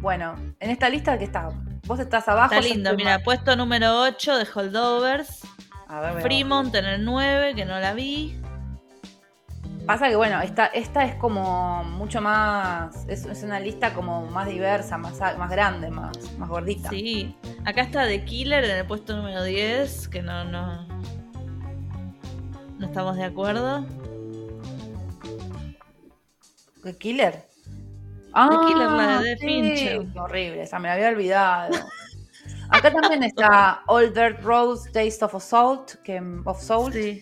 [0.00, 1.48] Bueno, en esta lista que está.
[1.86, 2.54] Vos estás abajo.
[2.54, 5.40] Está lindo, mira, puesto número 8 de Holdovers.
[5.88, 8.40] A ver, Fremont en el 9, que no la vi.
[9.86, 13.04] Pasa que, bueno, esta, esta es como mucho más.
[13.08, 16.88] Es, es una lista como más diversa, más, más grande, más, más gordita.
[16.88, 17.36] Sí.
[17.64, 20.86] Acá está The Killer en el puesto número 10, que no, no.
[22.78, 23.84] No estamos de acuerdo.
[26.84, 27.51] ¿The Killer?
[28.34, 30.06] Ah, Killer, la de sí, Fincher.
[30.18, 31.74] horrible, esa me la había olvidado.
[32.70, 36.92] Acá también está Old Dirt Rose, Taste of Assault, que, of Soul.
[36.92, 37.20] Sí.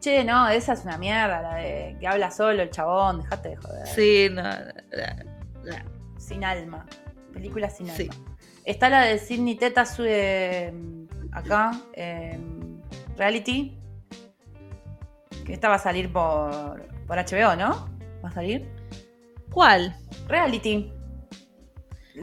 [0.00, 3.56] Che, no, esa es una mierda, la de que habla solo el chabón, dejate de
[3.56, 3.86] joder.
[3.86, 4.42] Sí, no.
[4.42, 5.24] la-
[5.62, 5.84] la-
[6.18, 6.84] Sin alma.
[7.32, 8.08] Película sin Sí.
[8.10, 8.24] alma.
[8.64, 10.72] Está la de Sidney Teta eh,
[11.32, 12.38] acá, eh,
[13.16, 13.78] Reality.
[15.44, 17.88] Que esta va a salir por, por HBO, ¿no?
[18.24, 18.68] ¿Va a salir?
[19.52, 19.96] ¿Cuál?
[20.28, 20.92] Reality.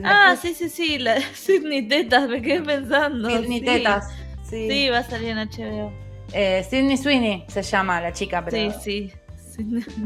[0.04, 3.30] Ah, sí, sí, sí, la de Sidney Tetas, me quedé pensando.
[3.30, 3.66] Sidney sí.
[3.66, 4.06] Tetas.
[4.50, 4.68] Sí.
[4.70, 5.92] Sí, va a salir en HBO.
[6.34, 9.12] Eh, Sidney Sweeney se llama la chica, Sí, pero sí.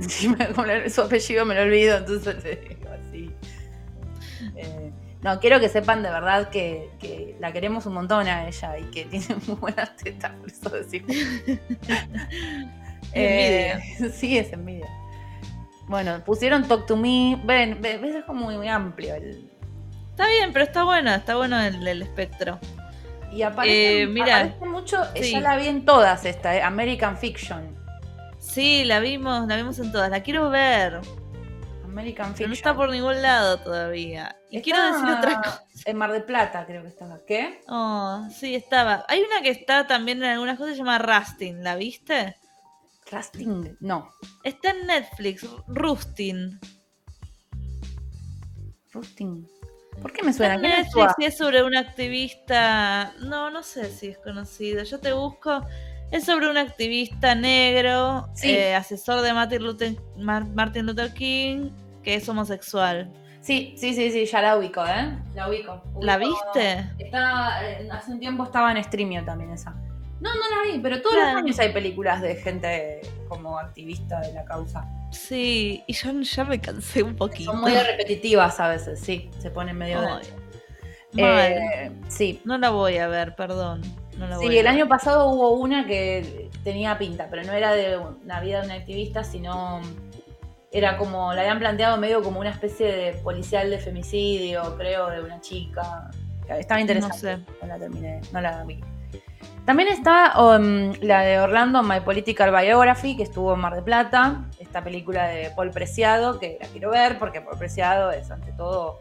[0.07, 3.29] Sí, la- su apellido me lo olvido, entonces te digo así.
[4.55, 4.91] Eh,
[5.21, 8.83] no, quiero que sepan de verdad que, que la queremos un montón a ella y
[8.85, 11.11] que tiene muy buenas tetas, por eso decimos.
[13.13, 13.77] Eh,
[14.13, 14.87] sí, es envidia.
[15.91, 17.37] Bueno, pusieron Talk to Me.
[17.43, 19.13] Ven, ven, es como muy, amplio.
[19.13, 19.51] El...
[20.11, 22.59] Está bien, pero está bueno, está bueno el, el espectro.
[23.29, 27.75] Y aparece, eh, mira, mucho, ya la vi en todas esta, eh, American Fiction.
[28.39, 31.01] Sí, la vimos, la vimos en todas, la quiero ver.
[31.83, 32.51] American Fiction.
[32.51, 34.37] no está por ningún lado todavía.
[34.49, 35.65] Y quiero decir otra cosa.
[35.83, 37.19] En Mar del Plata creo que estaba.
[37.27, 37.63] ¿Qué?
[37.67, 39.03] Oh, sí, estaba.
[39.09, 42.37] Hay una que está también en algunas cosas, se llama Rustin, ¿la viste?
[43.11, 44.09] Rustin, no.
[44.43, 46.59] Está en Netflix, Rustin.
[48.93, 49.47] Rustin.
[50.01, 50.59] ¿Por qué me suena?
[50.59, 53.13] ¿Qué Netflix es sobre un activista.
[53.19, 54.83] No, no sé si es conocido.
[54.83, 55.61] Yo te busco.
[56.11, 61.69] Es sobre un activista negro, eh, asesor de Martin Luther, Martin Luther King,
[62.03, 63.09] que es homosexual.
[63.39, 65.17] Sí, sí, sí, sí, ya la ubico, ¿eh?
[65.33, 65.81] La ubico.
[66.01, 66.85] ¿La viste?
[66.99, 69.73] Está, eh, hace un tiempo estaba en Streamio también esa.
[70.21, 74.33] No, no la vi, pero todos los años hay películas de gente como activista de
[74.33, 74.87] la causa.
[75.11, 77.51] Sí, y yo ya me cansé un poquito.
[77.51, 79.99] Son muy repetitivas a veces, sí, se ponen medio...
[81.17, 82.41] Eh, sí.
[82.45, 83.81] No la voy a ver, perdón.
[84.39, 88.61] sí, el año pasado hubo una que tenía pinta, pero no era de una vida
[88.61, 89.81] de un activista, sino
[90.71, 95.21] era como, la habían planteado medio como una especie de policial de femicidio, creo, de
[95.21, 96.09] una chica.
[96.47, 97.37] Estaba interesante.
[97.37, 98.79] No, no la terminé, no la vi.
[99.65, 104.49] También está um, la de Orlando, My Political Biography, que estuvo en Mar de Plata.
[104.59, 108.99] Esta película de Paul Preciado, que la quiero ver porque Paul Preciado es ante todo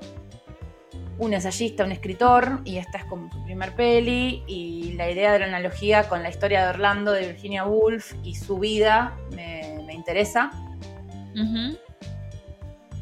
[1.19, 4.43] un ensayista, un escritor, y esta es como su primer peli.
[4.47, 8.35] Y la idea de la analogía con la historia de Orlando, de Virginia Woolf y
[8.35, 10.51] su vida me, interesa.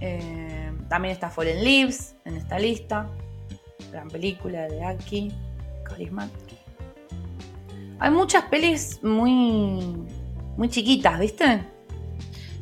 [0.01, 3.09] Eh, también está Fallen Leaves en esta lista.
[3.91, 5.33] Gran película de Aki,
[5.85, 6.58] carismática.
[7.99, 9.97] Hay muchas pelis muy,
[10.57, 11.63] muy chiquitas, ¿viste?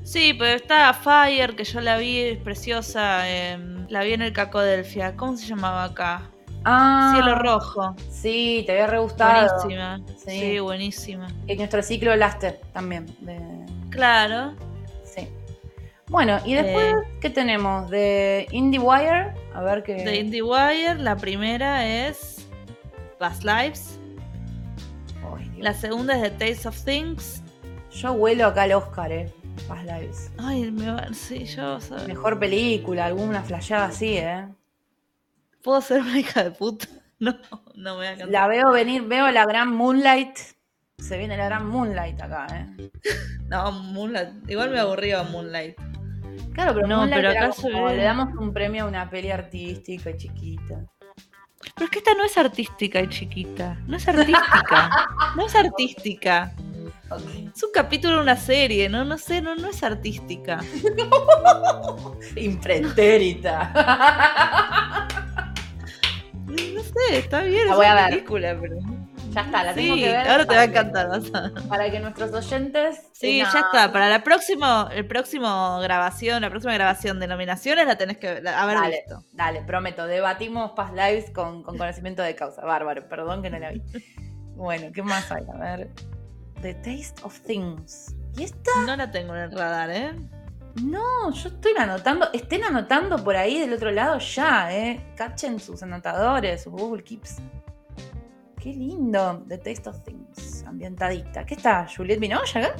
[0.02, 3.28] Sí, pero está Fire, que yo la vi, es preciosa.
[3.28, 5.16] Em, la vi en el Cacodelfia.
[5.16, 6.30] ¿Cómo se llamaba acá?
[6.64, 7.94] Ah, Cielo Rojo.
[8.10, 9.52] Sí, te había re gustado.
[9.64, 10.00] Buenísima.
[10.16, 11.28] Sí, buenísima.
[11.46, 13.06] Y nuestro ciclo Laster también.
[13.90, 14.54] Claro.
[15.04, 15.28] Sí.
[16.08, 17.90] Bueno, y después, eh, ¿qué tenemos?
[17.90, 19.34] De IndieWire.
[19.54, 19.94] A ver qué.
[19.94, 22.48] De IndieWire, la primera es
[23.18, 23.95] Past Lives.
[25.58, 27.42] La segunda es The Taste of Things.
[27.90, 29.32] Yo huelo acá al Oscar, eh.
[29.66, 30.32] Past Lives.
[30.38, 31.78] Ay, me sí, yo.
[32.06, 34.46] Mejor película, alguna flasheada así, eh.
[35.62, 36.86] ¿Puedo ser una hija de puta?
[37.18, 37.34] No,
[37.74, 38.26] no me voy a.
[38.26, 40.36] La veo venir, veo la gran Moonlight.
[40.98, 42.90] Se viene la gran Moonlight acá, eh.
[43.48, 44.50] no, Moonlight.
[44.50, 45.78] Igual me aburría Moonlight.
[46.52, 47.50] Claro, pero no, pero acá
[47.94, 50.84] le damos un premio a una peli artística chiquita.
[51.74, 53.78] Pero es que esta no es artística y chiquita.
[53.86, 55.08] No es artística.
[55.36, 56.52] no es artística.
[57.54, 59.04] Es un capítulo de una serie, ¿no?
[59.04, 60.60] No sé, no, no es artística.
[62.36, 63.70] Imprentérita.
[66.46, 68.95] no sé, está bien, es una película, pero.
[69.36, 70.28] Ya está, la tengo que ver.
[70.28, 71.20] Ahora te va a encantar.
[71.68, 73.02] para que nuestros oyentes.
[73.12, 73.92] Sí, ya está.
[73.92, 78.78] Para la próxima, el próximo grabación, la próxima grabación de nominaciones la tenés que haber
[78.78, 79.22] dale, visto.
[79.34, 80.06] Dale, prometo.
[80.06, 82.64] Debatimos past lives con, conocimiento de causa.
[82.64, 83.82] Bárbaro, perdón que no la vi.
[84.56, 85.44] bueno, ¿qué más hay?
[85.54, 85.90] A ver.
[86.62, 88.14] The Taste of Things.
[88.38, 88.70] ¿Y esta?
[88.86, 90.14] No la tengo en el radar, ¿eh?
[90.82, 92.32] No, yo estoy anotando.
[92.32, 95.12] Estén anotando por ahí del otro lado ya, ¿eh?
[95.14, 97.36] Cachen sus anotadores, sus Google Keeps.
[98.66, 99.44] Qué lindo.
[99.46, 100.64] The Taste of Things.
[100.66, 101.46] Ambientadita.
[101.46, 101.86] ¿Qué está?
[101.86, 102.74] ¿Juliette Binoche acá?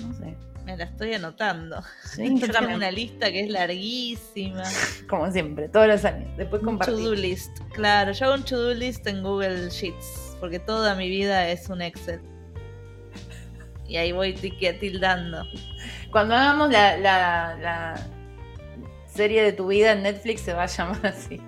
[0.00, 0.34] No sé.
[0.64, 1.82] Me la estoy anotando.
[2.04, 4.62] Sí, yo tengo una lista que es larguísima.
[5.10, 6.34] Como siempre, todos los años.
[6.38, 6.94] Después compartir.
[6.94, 7.58] To-do list.
[7.74, 10.38] Claro, yo hago un to-do list en Google Sheets.
[10.40, 12.22] Porque toda mi vida es un Excel.
[13.86, 15.44] Y ahí voy tildando.
[16.10, 18.06] Cuando hagamos la, la, la
[19.04, 21.42] serie de tu vida en Netflix se va a llamar así.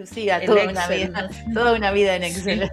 [0.00, 2.60] Lucía, toda una, vida, toda una vida en Excel.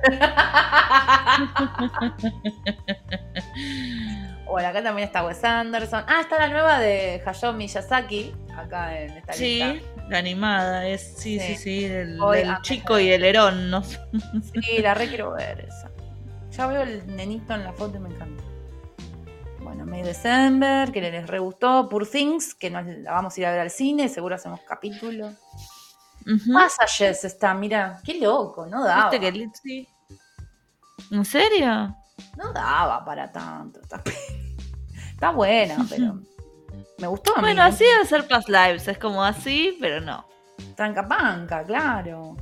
[4.45, 6.05] bueno, acá también está Wes Anderson.
[6.07, 9.73] Ah, está la nueva de Hayao Miyazaki, acá en esta lista.
[9.73, 12.17] Sí, la animada, es, sí, sí, sí, el,
[12.61, 13.83] chico y el herón, ¿no?
[13.83, 13.99] sí,
[14.81, 15.91] la re quiero ver esa.
[16.51, 18.41] Ya veo el nenito en la foto y me encanta.
[19.59, 21.89] Bueno, May December, que les re gustó.
[21.89, 25.33] Poor Things, que nos la vamos a ir a ver al cine, seguro hacemos capítulo.
[26.51, 29.09] Passages está, mira, qué loco, no daba.
[29.09, 29.87] ¿Viste
[31.11, 31.95] ¿En serio?
[32.37, 33.79] No daba para tanto.
[33.81, 36.19] Está, buena, pero
[36.97, 37.37] me gustó.
[37.37, 40.25] A bueno, así debe ser Past Lives, es como así, pero no.
[40.75, 42.35] Trancapanca, claro.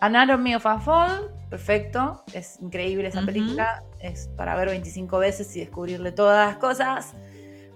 [0.00, 2.22] Anatomy of a Fall, perfecto.
[2.32, 3.82] Es increíble esa película.
[4.00, 7.14] Es para ver 25 veces y descubrirle todas las cosas.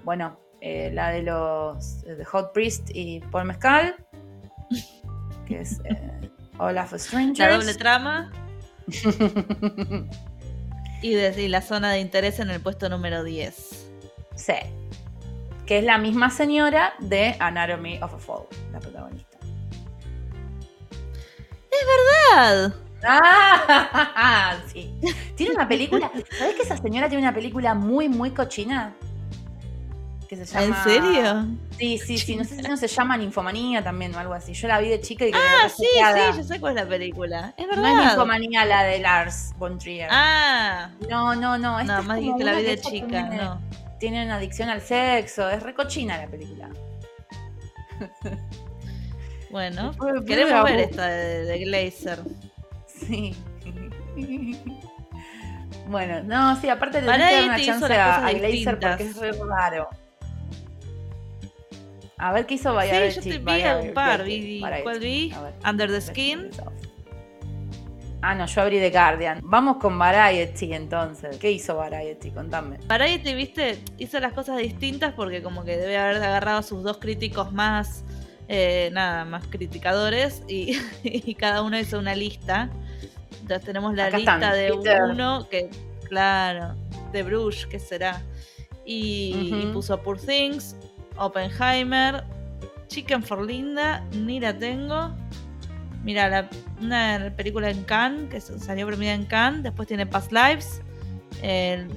[0.05, 3.97] Bueno, eh, la de los eh, de Hot Priest y Paul Mescal,
[5.51, 7.39] que es eh, Us Strangers.
[7.39, 8.31] La doble trama
[11.03, 13.89] y, la zona de interés en el puesto número 10.
[14.37, 14.55] sí.
[15.67, 19.39] Que es la misma señora de Anatomy of a Fall, la protagonista.
[21.71, 22.75] ¡Verdad!
[23.05, 24.93] Ah, sí.
[25.37, 26.11] Tiene una película.
[26.37, 28.97] ¿Sabes que esa señora tiene una película muy, muy cochina?
[30.31, 30.65] Que se llama.
[30.65, 31.47] ¿En serio?
[31.77, 32.37] Sí, sí, sí.
[32.37, 34.53] No sé si no se llama Ninfomanía también o algo así.
[34.53, 36.89] Yo la vi de chica y quedé Ah, sí, sí, yo sé cuál es la
[36.89, 37.53] película.
[37.57, 38.07] Es No es verdad.
[38.07, 40.07] Ninfomanía la de Lars von Trier.
[40.09, 41.81] Ah, No, no, no.
[41.81, 43.61] esta no, más dijiste la vi de chica, tiene, no.
[43.99, 45.51] Tiene una adicción al sexo.
[45.51, 46.69] Es recochina la película.
[49.51, 49.91] Bueno,
[50.25, 52.21] queremos ver esta de, de Glazer.
[52.87, 53.35] Sí.
[55.89, 59.33] Bueno, no, sí, aparte le Variety dar una chance a, a Glazer porque es re
[59.33, 59.89] raro.
[62.21, 63.15] A ver qué hizo Sí, Variety.
[63.17, 64.25] yo te vi un par.
[64.25, 64.63] Vi.
[64.83, 65.33] ¿Cuál vi?
[65.69, 66.51] Under the Skin.
[68.23, 69.41] Ah, no, yo abrí The Guardian.
[69.43, 71.39] Vamos con Variety entonces.
[71.39, 72.31] ¿Qué hizo Variety?
[72.31, 72.77] Contame.
[72.87, 76.99] Variety, viste, hizo las cosas distintas porque como que debe haber agarrado a sus dos
[76.99, 78.05] críticos más,
[78.49, 82.69] eh, nada, más criticadores y, y cada uno hizo una lista.
[83.41, 85.03] Entonces tenemos la Acá lista están, de Peter.
[85.05, 85.71] uno que,
[86.07, 86.75] claro,
[87.13, 88.23] de Bruges, que será.
[88.85, 90.77] Y, y puso Poor Things,
[91.17, 92.25] Oppenheimer,
[92.89, 95.15] Chicken for Linda, ni la tengo.
[96.03, 96.51] Mira, la,
[96.81, 100.81] una película en Cannes, que salió premiada en Cannes, después tiene Past Lives,
[101.43, 101.89] el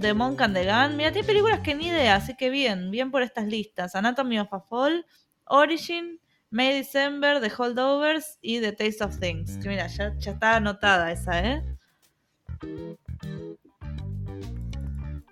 [0.00, 0.96] The Monk and the Gun.
[0.96, 3.94] Mira, tiene películas que ni idea, así que bien, bien por estas listas.
[3.94, 5.04] Anatomy of a Fall,
[5.46, 9.56] Origin, May December, The Holdovers y The Taste of Things.
[9.58, 11.62] Que mira, ya, ya está anotada esa, ¿eh?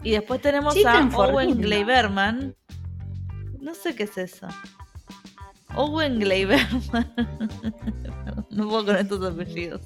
[0.02, 1.60] Y después tenemos Chicken a Owen.
[1.60, 2.56] Gleiberman.
[3.68, 4.48] No sé qué es eso.
[5.74, 6.80] Owen Gleiberman.
[8.50, 9.82] no puedo con estos apellidos.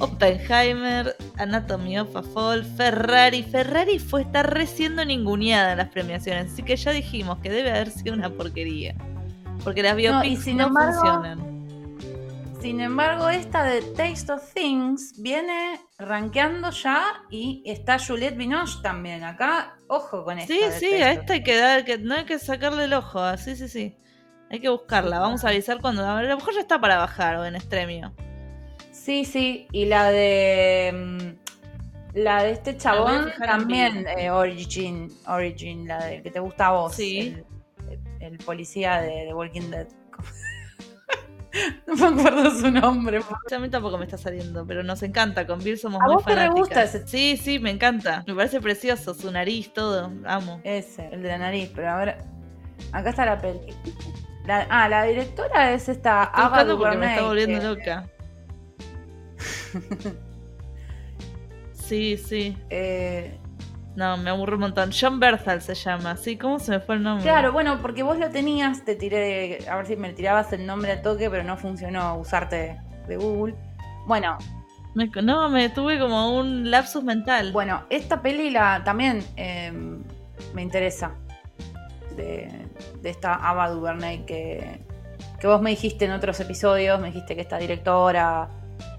[0.00, 3.44] Oppenheimer, Anatomy of a Fall, Ferrari.
[3.44, 7.90] Ferrari fue estar recién ninguneada en las premiaciones, así que ya dijimos que debe haber
[7.92, 8.96] sido una porquería.
[9.62, 11.57] Porque las biopics no, y sin embargo- funcionan.
[12.60, 19.22] Sin embargo, esta de Taste of Things viene rankeando ya y está Juliette Binoche también.
[19.22, 20.52] Acá, ojo con esta.
[20.52, 22.94] Sí, de sí, Taste a esta hay que dar, que no hay que sacarle el
[22.94, 23.20] ojo.
[23.20, 23.96] ah, Sí, sí, sí.
[24.50, 25.20] Hay que buscarla.
[25.20, 26.04] Vamos a avisar cuando.
[26.04, 28.12] A lo mejor ya está para bajar o en extremio.
[28.90, 36.04] Sí, sí, y la de mm, la de este chabón también, eh, Origin, Origin, la
[36.04, 37.36] de que te gusta a vos, Sí.
[37.88, 39.86] el, el policía de, de Walking Dead.
[41.86, 43.20] no me acuerdo su nombre.
[43.54, 45.46] A mí tampoco me está saliendo, pero nos encanta.
[45.46, 46.58] Con Bill somos ¿A muy vos te re fanáticas.
[46.68, 48.24] gusta ese- Sí, sí, me encanta.
[48.26, 49.14] Me parece precioso.
[49.14, 50.10] Su nariz, todo.
[50.26, 50.60] Amo.
[50.64, 52.18] Ese, el de la nariz, pero a ver,
[52.92, 53.60] acá está la peli.
[54.46, 58.08] La- ah, la directora es esta Estoy Ava porque me está volviendo que, loca.
[61.72, 62.56] Sí, sí.
[62.68, 63.38] eh,
[63.98, 64.90] No, me aburre un montón.
[64.98, 66.16] John Berthal se llama.
[66.16, 67.24] Sí, ¿cómo se me fue el nombre?
[67.24, 70.92] Claro, bueno, porque vos lo tenías, te tiré, a ver si me tirabas el nombre
[70.92, 73.56] al toque, pero no funcionó usarte de Google.
[74.06, 74.38] Bueno,
[74.94, 77.50] Me- no, me tuve como un lapsus mental.
[77.50, 79.72] bueno, esta peli la, también eh,
[80.54, 81.14] me interesa.
[82.16, 82.66] De,
[83.02, 84.80] de esta Ava DuVernay que,
[85.40, 88.48] que vos me dijiste en otros episodios, me dijiste que esta directora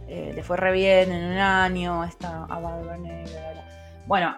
[0.10, 3.64] eh, le fue re bien en un año, esta Ava DuVernay, bla, bla, bla.
[4.08, 4.36] Bueno,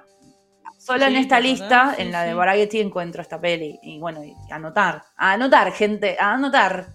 [0.85, 1.93] solo en esta ¿te lista?
[1.95, 2.33] Sí, en la de.
[2.33, 3.79] Variety, encuentro esta peli.
[3.83, 6.87] Y bueno, y anotar, a anotar, gente, a anotar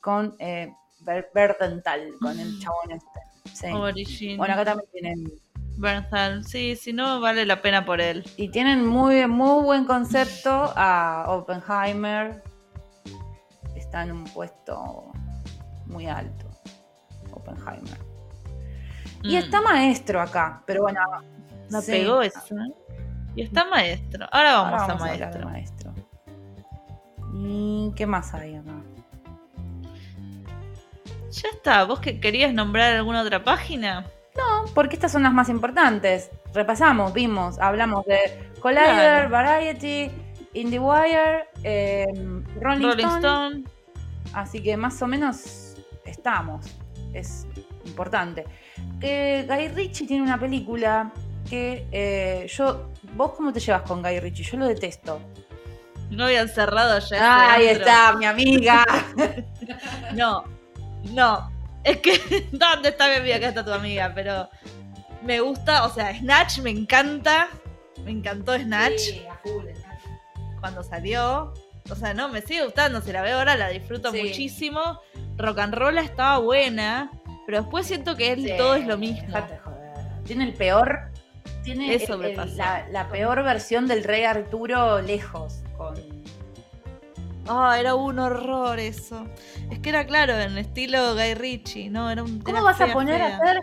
[0.00, 3.20] con eh, Ber- Berdental, con el chabón este.
[3.52, 3.66] Sí.
[3.72, 4.36] Origin.
[4.36, 5.32] Bueno, acá también tienen.
[5.76, 6.44] Bernthal.
[6.46, 8.24] Sí, si no, vale la pena por él.
[8.36, 12.42] Y tienen muy, muy buen concepto a Oppenheimer.
[13.74, 15.12] Está en un puesto
[15.86, 16.46] muy alto.
[17.32, 17.98] Oppenheimer.
[19.22, 19.38] Y Mm.
[19.38, 21.00] está maestro acá, pero bueno.
[21.70, 21.90] No sí.
[21.90, 22.42] pegó esa.
[23.36, 24.26] Y está maestro.
[24.30, 25.44] Ahora vamos, Ahora a vamos maestro.
[25.48, 25.94] maestro.
[27.34, 28.72] ¿Y qué más hay acá?
[31.30, 31.84] Ya está.
[31.84, 34.06] ¿Vos que querías nombrar alguna otra página?
[34.36, 36.30] No, porque estas son las más importantes.
[36.52, 39.30] Repasamos, vimos, hablamos de Collider, Claro.
[39.30, 40.10] Variety,
[40.54, 42.06] IndieWire, eh,
[42.60, 43.18] Rolling, Rolling Stone.
[43.18, 43.64] Stone.
[44.32, 46.66] Así que más o menos estamos.
[47.12, 47.46] Es
[47.84, 48.44] importante.
[49.00, 51.12] Eh, Guy Ritchie tiene una película
[51.48, 52.90] que eh, yo.
[53.14, 54.44] ¿Vos cómo te llevas con Guy Ritchie?
[54.44, 55.20] Yo lo detesto.
[56.10, 57.52] No habían cerrado ya.
[57.54, 58.84] Ahí está, mi amiga.
[60.12, 60.44] No,
[61.12, 61.50] no.
[61.82, 63.36] Es que, ¿dónde está mi amiga?
[63.36, 64.48] Acá está tu amiga, pero
[65.22, 67.48] me gusta, o sea, Snatch me encanta.
[68.04, 70.60] Me encantó Snatch Sí, a full, Snatch.
[70.60, 71.54] cuando salió.
[71.90, 73.00] O sea, no, me sigue gustando.
[73.00, 74.22] Si la veo ahora, la disfruto Sí.
[74.22, 75.00] muchísimo.
[75.36, 77.10] Rock and Roll estaba buena,
[77.46, 79.36] pero después siento que él Sí, todo es lo mismo.
[80.24, 81.10] Tiene el peor.
[81.64, 82.54] Tiene Eso el- me el- pasa.
[82.56, 85.62] La, la peor versión del Rey Arturo lejos.
[85.76, 85.94] Con...
[87.48, 89.26] Ah, era un horror eso.
[89.70, 92.10] Es que era claro, en estilo Guy Ritchie, ¿no?
[92.10, 93.26] Era un, ¿Cómo era vas a poner fea.
[93.26, 93.58] a hacer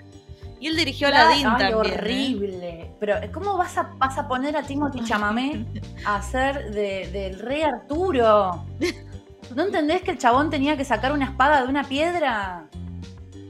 [0.60, 1.72] Y él dirigió la- Aladdin Ay, también.
[1.72, 1.76] ¿eh?
[1.76, 2.92] horrible.
[3.00, 5.66] Pero, ¿cómo vas a, vas a poner a Timothy Chamamé
[6.06, 8.66] a hacer de- del Rey Arturo?
[9.56, 12.68] ¿No entendés que el chabón tenía que sacar una espada de una piedra?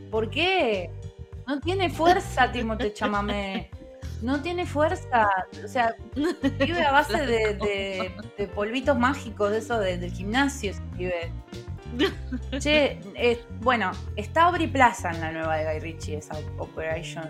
[0.09, 0.89] ¿Por qué?
[1.47, 3.69] No tiene fuerza Timothy Chamamé.
[4.21, 5.27] No tiene fuerza.
[5.63, 10.73] O sea, vive a base de, de- de polvitos mágicos, de eso de- del gimnasio.
[10.95, 11.31] Vive.
[12.59, 17.29] Che, eh, bueno, está Aubrey Plaza en la nueva de Guy Ritchie, esa Operation.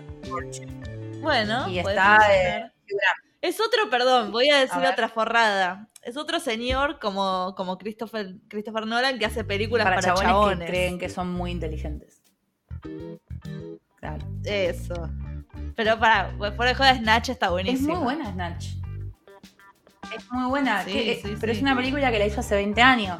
[1.20, 2.70] Bueno, Y está eh.
[3.40, 5.88] Es otro, perdón, voy a decir otra forrada.
[6.02, 10.58] Es otro señor como, como Christopher, Christopher Nolan que hace películas para, para chabones, chabones.
[10.60, 12.22] que creen que son muy inteligentes.
[13.98, 14.24] Claro.
[14.44, 14.94] Eso.
[15.76, 17.94] Pero para, por el de Snatch está Es buenísimo.
[17.96, 18.66] muy buena Snatch.
[20.16, 21.58] Es muy buena, Sí, que- sí, pero sí.
[21.58, 23.18] es una película que la hizo hace 20 años.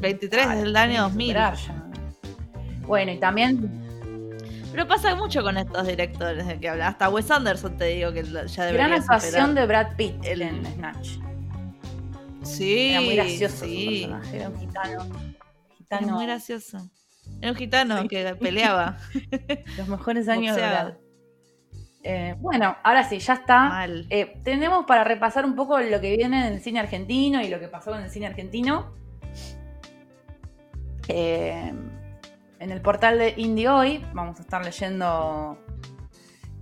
[0.00, 1.28] 23 Ah, del la año tiene que 2000.
[1.28, 2.86] superar ya.
[2.86, 3.78] Bueno, y también
[4.72, 6.88] Pero pasa mucho con estos directores de que habla.
[6.88, 10.64] Hasta Wes Anderson te digo que ya debería gran actuación de Brad Pitt el- en
[10.64, 11.08] Snatch.
[12.42, 13.84] Sí, Era muy gracioso sí.
[14.04, 14.90] su personaje, era un gitano.
[15.02, 16.78] Era Gitano, muy gracioso.
[17.40, 18.98] Era un gitano que peleaba.
[19.76, 20.62] los mejores años de.
[20.62, 20.94] Brad.
[22.04, 23.86] Eh, bueno, ahora sí, ya está.
[24.10, 27.60] Eh, tenemos para repasar un poco lo que viene en el cine argentino y lo
[27.60, 28.92] que pasó en el cine argentino.
[31.08, 31.72] Eh,
[32.58, 35.58] en el portal de Indie Hoy vamos a estar leyendo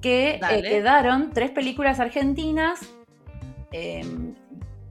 [0.01, 2.81] que eh, quedaron tres películas argentinas
[3.71, 4.35] eh,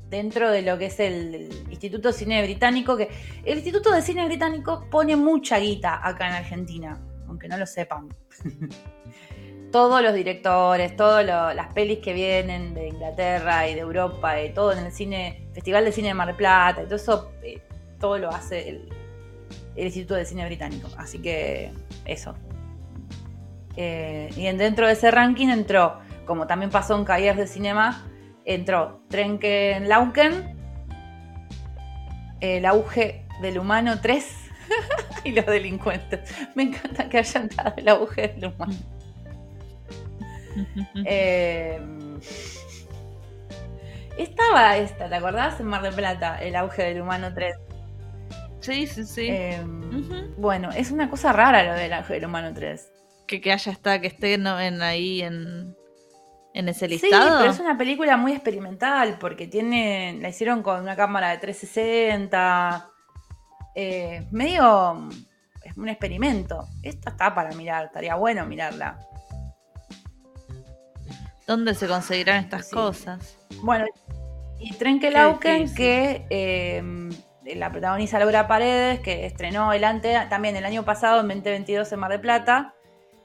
[0.10, 2.97] dentro de lo que es el, Instituto de Cine Británico.
[2.97, 3.10] Que
[3.45, 8.10] el Instituto de Cine Británico pone mucha guita acá en Argentina, aunque no lo sepan.
[9.72, 14.74] todos los directores, todas las pelis que vienen de Inglaterra y de Europa y todo
[14.74, 17.62] en el cine, Festival de Cine de Mar del Plata y todo eso, eh,
[17.99, 18.89] todo lo hace el,
[19.76, 20.89] Instituto de Cine Británico.
[20.97, 21.72] Así que
[22.03, 22.36] eso.
[23.78, 28.09] Eh, y en- dentro de ese ranking entró, como también pasó en Cahiers de Cinema,
[28.50, 30.58] entró Trenken Lauken,
[32.41, 34.36] El auge del humano 3
[35.24, 36.34] y los delincuentes.
[36.56, 38.74] Me encanta que haya entrado el auge del humano.
[41.06, 41.80] Eh,
[44.18, 45.58] estaba esta, ¿te acordás?
[45.62, 47.56] En Mar del Plata, el auge del humano 3.
[48.60, 49.28] sí, sí, sí.
[49.30, 49.62] Eh.
[50.38, 52.91] Bueno, es una cosa rara lo del auge del humano 3.
[53.26, 55.78] que, que haya está, que esté en, ahí en,
[56.54, 57.39] en ese Sí, listado.
[57.39, 62.86] pero es una película muy experimental porque tiene, la hicieron con una cámara de 360.
[63.76, 65.08] eh, medio
[65.64, 66.68] es un experimento.
[66.84, 69.00] Esta está para mirar, estaría bueno mirarla.
[71.47, 72.76] ¿Dónde se conseguirán estas Sí.
[72.76, 73.38] cosas?
[73.64, 73.86] Bueno,
[74.60, 75.78] y Trenkelauken, difícil.
[75.78, 76.84] que eh,
[77.56, 82.00] la protagoniza Laura Paredes, que estrenó el ante, también el año pasado, en 2022, en
[82.00, 82.74] Mar del Plata,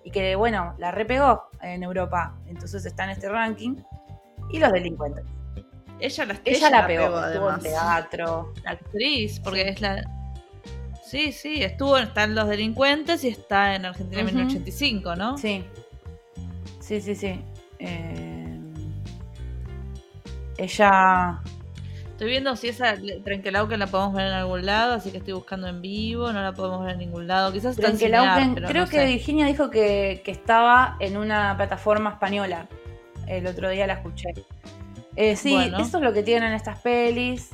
[0.04, 2.36] y que, bueno, la repegó en Europa.
[2.46, 3.76] Entonces está en este ranking.
[4.50, 5.24] Y los delincuentes.
[5.98, 7.64] Ella la, Ella, la pegó, estuvo además.
[7.64, 8.52] en teatro.
[8.62, 10.04] La actriz, porque es la.
[11.04, 14.36] Sí, sí, estuvo, está en Los Delincuentes y está en Argentina en Ujú.
[14.36, 15.38] 1985, ¿no?
[15.38, 15.64] Sí.
[16.80, 17.40] Sí, sí, sí.
[17.78, 18.58] Eh,
[20.58, 21.40] ella.
[22.14, 22.94] Estoy viendo si esa
[23.24, 26.52] Trenkelauken la podemos ver en algún lado, así que estoy buscando en vivo, no la
[26.52, 27.52] podemos ver en ningún lado.
[27.52, 29.06] Quizás Trenkelauken, creo no que sé.
[29.06, 32.68] Virginia dijo que, que estaba en una plataforma española.
[33.26, 34.28] El otro día la escuché.
[35.16, 35.78] Eh, sí, Bueno.
[35.78, 37.50] eso es lo que tienen estas pelis,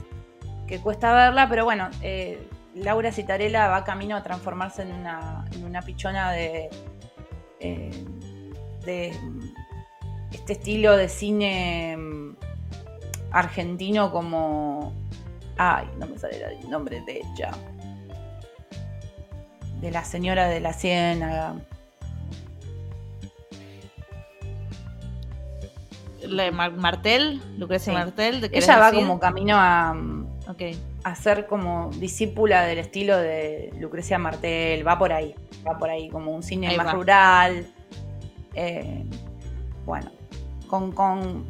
[0.67, 5.65] que cuesta verla, pero bueno, eh, Laura Citarella va camino a transformarse en una, en
[5.65, 6.69] una pichona de,
[7.61, 8.05] eh,
[8.85, 9.15] de
[10.33, 12.37] este estilo de cine mm,
[13.33, 14.93] argentino como...
[15.57, 17.51] Ay, no me sale el nombre de ella.
[19.81, 21.55] De la señora de la ciénaga.
[26.27, 27.99] La Mar- Martel, Lucrecia Sí.
[27.99, 28.41] Martel.
[28.43, 29.07] ¿te querés Ella va decir?
[29.07, 30.63] como camino a, mm, Ok.
[31.05, 34.87] a ser como discípula del estilo de Lucrecia Martel.
[34.87, 35.35] Va por ahí.
[35.67, 36.93] Va por ahí, como un cine Ahí más va.
[36.93, 37.67] rural.
[38.55, 39.05] Eh,
[39.87, 40.11] bueno,
[40.69, 41.47] con, con,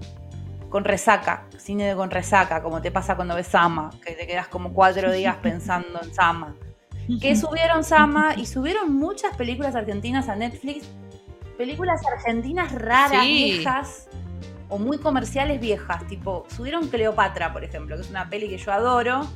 [0.70, 1.44] con resaca.
[1.58, 5.12] Cine de con resaca, como te pasa cuando ves Sama, que te quedas como cuatro
[5.12, 6.54] días pensando en Sama.
[7.20, 10.88] que subieron Sama y subieron muchas películas argentinas a Netflix.
[11.58, 13.52] Películas argentinas raras, Sí.
[13.56, 14.08] viejas
[14.68, 16.06] o muy comerciales viejas.
[16.06, 19.26] Tipo, subieron Cleopatra, por ejemplo, que es una peli que yo adoro,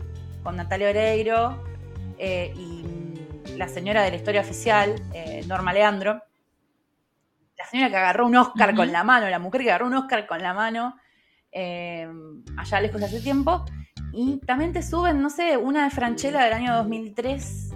[0.43, 1.63] con Natalia Oreiro
[2.19, 6.23] eh, y mm, la señora de la historia oficial, eh, Norma Leandro.
[7.59, 10.27] La señora que agarró un Oscar con la mano, la mujer que agarró un Oscar
[10.27, 10.97] con la mano
[11.55, 12.09] eh,
[12.57, 13.65] allá lejos hace tiempo.
[14.13, 17.71] Y también te suben, no sé, una de Franchella del año 2003.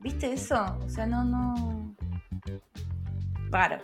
[0.00, 0.78] ¿Viste eso?
[0.84, 1.94] O sea, no, no.
[3.50, 3.78] Raro.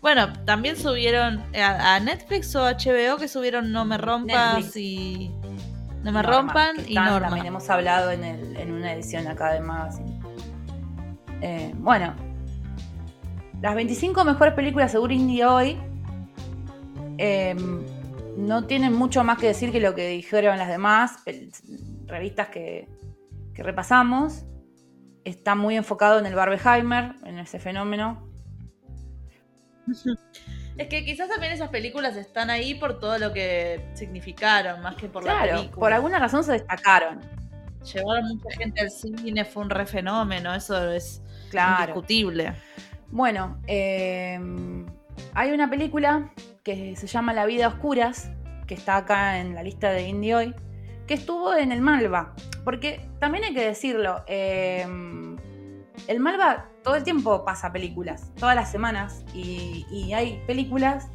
[0.00, 4.76] Bueno, también subieron a, Netflix o HBO que subieron No me rompas Netflix.
[4.76, 5.30] y
[6.04, 7.28] No me Norma, rompan y están, Norma.
[7.28, 10.20] También hemos hablado en, el- en una edición acá de Magazine.
[11.42, 12.14] Eh, bueno,
[13.60, 15.76] las 25 mejores películas según Indie hoy
[17.18, 17.54] eh,
[18.36, 21.18] no tienen mucho más que decir que lo que dijeron las demás
[22.06, 22.88] revistas que,
[23.54, 24.44] que repasamos.
[25.24, 28.28] Está muy enfocado en el Barbenheimer, en ese fenómeno.
[30.78, 35.08] Es que quizás también esas películas están ahí por todo lo que significaron, más que
[35.08, 35.80] por la Claro, película.
[35.80, 37.20] por alguna razón se destacaron.
[37.94, 41.80] Llevaron mucha gente al cine, fue un re fenómeno, eso es Claro.
[41.92, 42.52] indiscutible.
[43.10, 44.38] Bueno, eh,
[45.32, 46.30] hay una película
[46.66, 48.28] que se llama La vida oscuras,
[48.66, 50.54] que está acá en la lista de Indie hoy,
[51.06, 52.34] que estuvo en el Malva.
[52.64, 54.84] Porque también hay que decirlo, eh,
[56.08, 61.06] el Malva todo el tiempo pasa películas, todas las semanas, y, y hay películas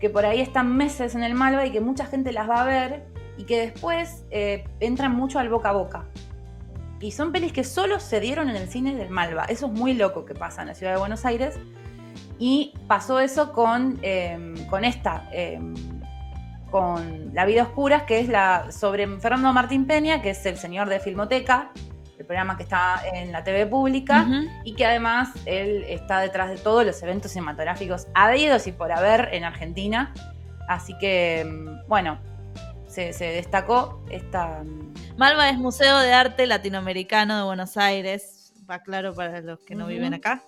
[0.00, 2.66] que por ahí están meses en el Malva y que mucha gente las va a
[2.66, 3.06] ver
[3.38, 6.04] y que después eh, entran mucho al boca a boca.
[7.00, 9.44] Y son pelis que solo se dieron en el cine del Malva.
[9.44, 11.58] Eso es muy loco que pasa en la ciudad de Buenos Aires.
[12.38, 15.60] Y pasó eso con, eh, con esta, eh,
[16.70, 20.88] con La vida oscuras, que es la sobre Fernando Martín Peña, que es el señor
[20.88, 21.70] de Filmoteca,
[22.18, 24.26] el programa que está en la TV pública,
[24.64, 29.28] y que además él está detrás de todos los eventos cinematográficos habidos y por haber
[29.32, 30.12] en Argentina.
[30.68, 32.18] Así que, mm, bueno,
[32.88, 34.62] se, se destacó esta...
[35.16, 39.86] Malva es Museo de Arte Latinoamericano de Buenos Aires, va claro para los que no
[39.86, 40.42] viven acá.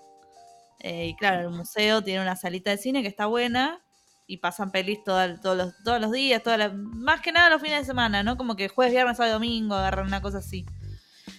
[0.81, 3.81] Eh, y claro, el museo tiene una salita de cine que está buena
[4.27, 7.62] y pasan pelis toda- todos, los, todos los días, toda la- más que nada los
[7.62, 8.37] fines de semana, ¿no?
[8.37, 10.66] Como que jueves, viernes, sábado, domingo, agarran una cosa así.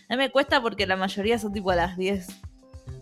[0.09, 2.27] A mí me cuesta porque la mayoría son tipo a las 10,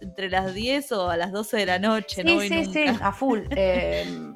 [0.02, 2.72] entre las 10 o a las 12 de la noche, no Sí, voy sí, nunca.
[2.74, 3.40] sí, a full.
[3.58, 4.34] Eh,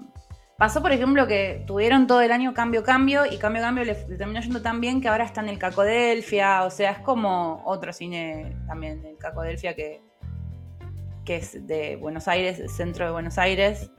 [0.58, 4.18] pasó, por ejemplo, que tuvieron todo el año cambio, cambio, y cambio, cambio le, le
[4.18, 6.64] terminó yendo tan bien que ahora está en el Cacodelfia.
[6.64, 10.02] O sea, es como otro cine también, el Cacodelfia, que,
[11.30, 13.92] que es de Buenos Aires, el centro de Buenos Aires.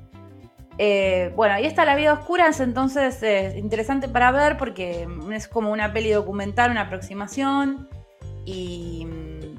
[0.79, 5.47] Eh, bueno, ahí está La vida oscura, es entonces es interesante para ver porque es
[5.47, 7.89] como una peli documental, una aproximación.
[8.45, 9.07] Y.
[9.07, 9.55] mm,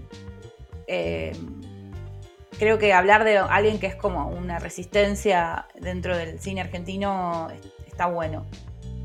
[0.88, 1.32] eh,
[2.60, 7.88] creo que hablar de alguien que es como una resistencia dentro del cine argentino es-
[7.88, 8.46] está bueno.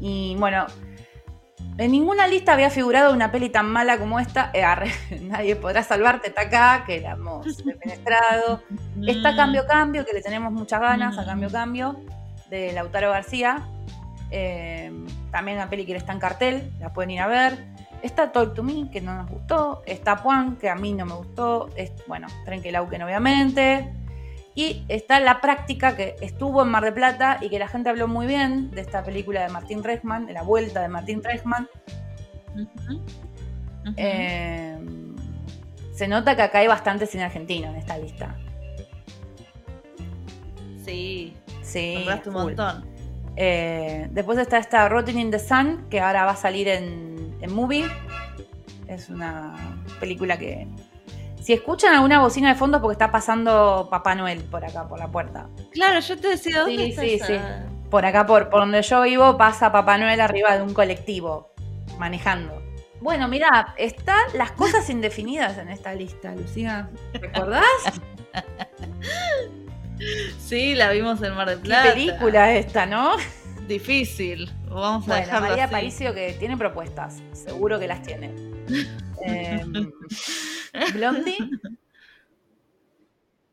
[0.01, 0.67] Y bueno,
[1.79, 4.51] en ninguna lista había figurado una peli tan mala como esta.
[4.55, 4.91] Eh, arre,
[5.22, 8.62] nadie podrá salvarte, está acá, que la hemos defenestrado.
[9.07, 9.37] Está Mm.
[9.37, 11.27] Cambio Cambio, que le tenemos muchas ganas a Mm.
[11.27, 11.97] Cambio Cambio,
[12.51, 13.62] de Lautaro García.
[14.31, 14.91] Eh,
[15.31, 17.59] también una peli que está en cartel, la pueden ir a ver.
[18.03, 19.83] Está Talk to Me, que no nos gustó.
[19.87, 21.70] Está Juan, que a mí no me gustó.
[21.77, 23.93] Es, bueno, Trenkelauken, obviamente.
[24.57, 28.09] Y está La Práctica, que estuvo en Mar de Plata y que la gente habló
[28.09, 31.69] muy bien de esta película de Martín Reichman, de la vuelta de Martín Reichman.
[33.97, 34.79] Eh,
[35.93, 38.37] se nota que acá hay bastante cine argentino en esta lista.
[40.85, 41.37] sí,
[41.67, 42.87] Sí, un montón.
[43.37, 47.55] Eh, después está esta Rotting in the Sun, que ahora va a salir en, en
[47.55, 47.85] movie.
[48.87, 49.55] Es una
[50.01, 50.67] película que.
[51.47, 55.07] Si escuchan alguna bocina de fondo, porque está pasando Papá Noel por acá, por la
[55.07, 55.47] puerta.
[55.70, 57.26] Claro, yo te decía, ¿dónde Sí, está sí, esa?
[57.28, 57.38] sí.
[57.88, 61.53] Por acá, por, por donde yo vivo, pasa Papá Noel arriba de un colectivo,
[61.99, 62.61] manejando.
[63.01, 66.90] Bueno, mira, están las cosas indefinidas en esta lista, Lucía.
[67.12, 67.62] ¿Recordás?
[70.38, 71.92] Sí, la vimos en Mar del ¿Qué Plata.
[71.94, 73.12] película esta, no?
[73.69, 74.51] Difícil.
[74.69, 75.75] Vamos a Bueno, dejarlo María así.
[75.75, 78.33] Aparicio que tiene propuestas, seguro que las tiene.
[79.27, 79.64] Eh,
[80.95, 81.37] Blondie.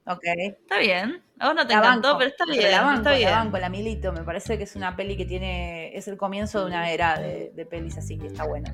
[0.05, 0.20] Ok.
[0.24, 1.22] Está bien.
[1.39, 2.72] A vos no te La encantó, banco, pero está bien.
[2.72, 3.30] la banco, está bien.
[3.32, 4.11] la banco, la milito.
[4.14, 5.95] Me parece que es una peli que tiene.
[5.95, 8.74] Es el comienzo de una era de, de pelis así que está buena.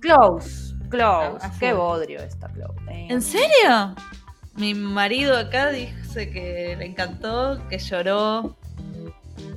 [0.00, 0.74] Close.
[0.90, 1.38] Close.
[1.44, 2.74] A- a Qué bodrio esta Close.
[2.90, 3.94] Eh, ¿En serio?
[4.54, 8.56] Mi marido acá dice que le encantó, que lloró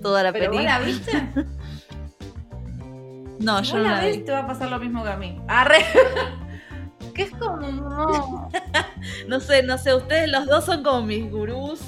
[0.01, 0.79] toda la ¿Pero vos película.
[0.79, 1.11] la viste?
[3.39, 4.17] No, yo vos no la vi.
[4.19, 5.41] te va a pasar lo mismo que a mí.
[5.47, 5.77] Arre.
[7.15, 7.57] que es como.
[9.27, 11.79] no sé, no sé, ustedes los dos son como mis gurús.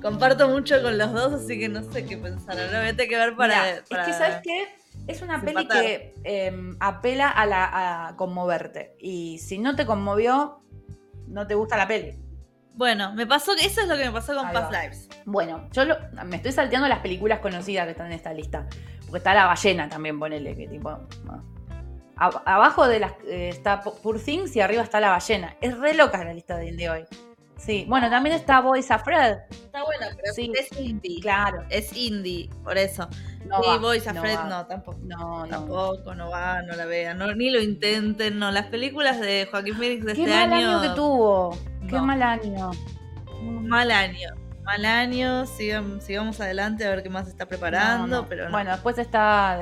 [0.00, 2.58] Comparto mucho con los dos, así que no sé qué pensar.
[2.58, 4.68] Ahora voy a que ver para, Es que, ¿sabes qué?
[5.08, 8.94] Es una peli que em, apela a, la, a conmoverte.
[8.98, 10.62] Y si no te conmovió,
[11.26, 12.14] no te gusta la peli.
[12.74, 15.08] Bueno, me pasó, eso es lo que me pasó con Past Lives.
[15.26, 15.82] Bueno, yo
[16.24, 18.66] me estoy salteando las películas conocidas que están en esta lista.
[19.00, 20.98] Porque está La Ballena también, ponele, que tipo.
[22.16, 25.56] abajo de las eh, está Poor Things y arriba está La Ballena.
[25.60, 27.04] Es re loca la lista de, de hoy.
[27.60, 29.36] Sí, bueno, también está Boys Afraid.
[29.50, 30.50] Está buena, pero sí.
[30.58, 31.20] es indie.
[31.20, 31.64] Claro.
[31.68, 33.06] Es indie, por eso.
[33.44, 34.98] No Boys Afraid no, tampoco.
[35.02, 37.18] No, tampoco, no va, no la vean.
[37.36, 38.50] ni lo intenten, no.
[38.50, 40.80] Las películas de Joaquín Phoenix de Qué este mal año.
[40.80, 41.58] que tuvo.
[41.90, 42.70] Qué mal año.
[43.42, 44.28] Mal año.
[44.62, 48.26] Mal año, sigamos, adelante a ver qué más está preparando.
[48.28, 49.58] Pero Bueno, después está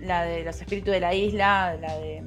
[0.00, 2.24] la de Los Espíritus de la Isla, la de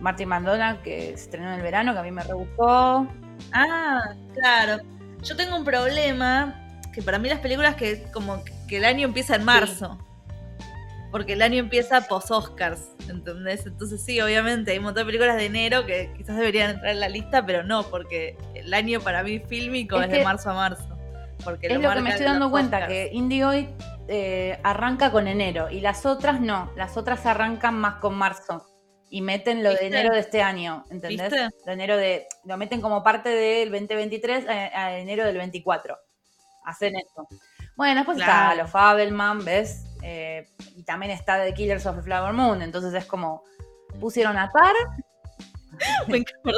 [0.00, 3.06] Martin Mandona, que se estrenó en el verano, que a mí me re gustó.
[3.52, 4.82] Ah, claro.
[5.22, 6.54] Yo tengo un problema,
[6.92, 9.98] que para mí las películas que como que el año empieza en marzo.
[11.10, 13.64] Porque el año empieza post-Oscars, ¿entendés?
[13.66, 17.00] Entonces sí, obviamente hay un montón de películas de enero que quizás deberían entrar en
[17.00, 20.98] la lista, pero no, porque el año para mí fílmico es, de marzo a marzo.
[21.42, 23.68] Porque es lo, que me estoy dando cuenta, que Indie hoy
[24.08, 28.66] eh, arranca con enero y las otras no, las otras arrancan más con marzo
[29.10, 31.30] y meten lo de enero de este año, ¿entendés?
[31.30, 35.96] De enero de, lo meten como parte del 2023 a, enero del 24.
[36.64, 37.26] Hacen esto.
[37.76, 39.84] Bueno, después está los Fabelman, ¿ves?
[40.02, 43.42] Eh, y también está The Killers of the Flower Moon, entonces es como
[44.00, 44.74] pusieron a par.
[46.08, 46.52] me, encantó,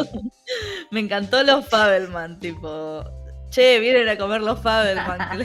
[0.91, 3.05] me encantó los Fabelman, tipo,
[3.51, 5.19] che, vienen a comer los Fabelman.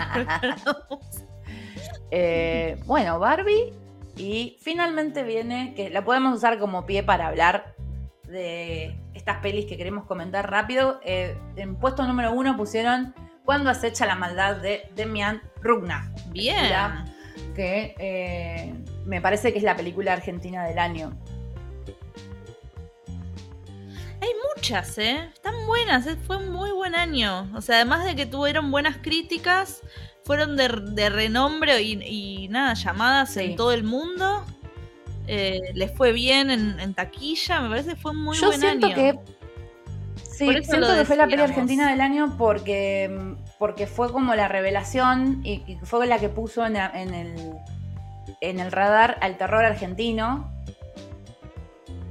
[2.11, 3.73] eh, bueno, Barbie
[4.17, 7.75] y finalmente viene, que la podemos usar como pie para hablar
[8.23, 10.99] de estas pelis que queremos comentar rápido.
[11.03, 16.11] Eh, en puesto número uno pusieron Cuando acecha la maldad de Demian Rugna.
[16.29, 17.14] Bien.
[17.55, 18.73] Que eh,
[19.05, 21.17] me parece que es la película argentina del año.
[24.21, 25.29] Hay muchas, ¿eh?
[25.33, 26.17] Están buenas, ¿eh?
[26.25, 27.49] fue un muy buen año.
[27.55, 29.81] O sea, además de que tuvieron buenas críticas,
[30.23, 34.43] fueron de, renombre y, nada, llamadas en todo el mundo.
[35.27, 38.95] Eh, les fue bien en, taquilla, me parece que fue muy Yo buen siento año.
[38.95, 39.19] Que,
[40.23, 45.41] sí, siento que fue la peli argentina del año porque, porque fue como la revelación
[45.43, 47.53] y, fue la que puso en, el,
[48.41, 50.51] en el radar al terror argentino.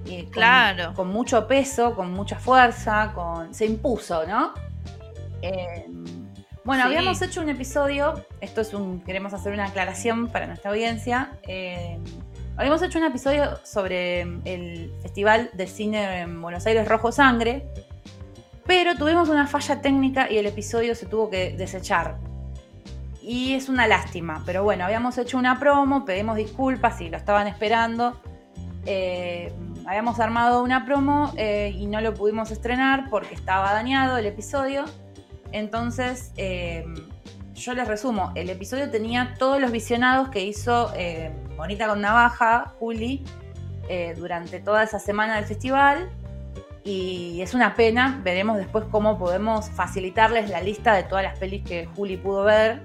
[0.07, 0.93] Y claro.
[0.95, 4.53] Con mucho peso, con mucha fuerza, con se impuso, ¿no?
[5.41, 5.87] Eh,
[6.65, 11.33] bueno, habíamos hecho un episodio, esto es un, queremos hacer una aclaración para nuestra audiencia.
[11.47, 11.99] Eh,
[12.57, 17.69] habíamos hecho un episodio sobre el Festival de Cine en Buenos Aires Rojo Sangre,
[18.67, 22.19] pero tuvimos una falla técnica y el episodio se tuvo que desechar.
[23.23, 27.47] Y es una lástima, pero bueno, habíamos hecho una promo, pedimos disculpas si lo estaban
[27.47, 28.21] esperando.
[28.87, 29.53] Eh,
[29.87, 34.85] habíamos armado una promo eh, y no lo pudimos estrenar porque estaba dañado el episodio.
[35.53, 36.95] Entonces, em,
[37.55, 42.75] yo les resumo, el episodio tenía todos los visionados que hizo eh, Bonita con Navaja,
[42.79, 43.25] Juli,
[43.89, 46.11] eh, durante toda esa semana del festival.
[46.85, 51.65] Y es una pena, veremos después cómo podemos facilitarles la lista de todas las pelis
[51.65, 52.83] que Juli pudo ver.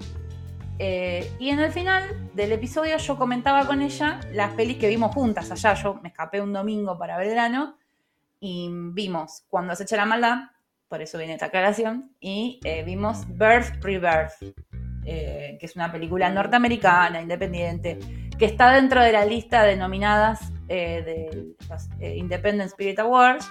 [0.80, 5.14] Eh, y en el final del episodio yo comentaba con ella las pelis que vimos
[5.14, 5.74] juntas allá.
[5.74, 7.76] Yo me escapé un domingo para verano
[8.40, 10.38] y vimos Cuando se echa la maldad,
[10.88, 14.56] por eso viene esta aclaración, y eh, vimos Birth Pre-Birth,
[15.06, 18.00] eh, que es una película norteamericana, independiente,
[18.38, 23.48] que está dentro de la lista de nominadas eh, de los Independent Spirit Awards,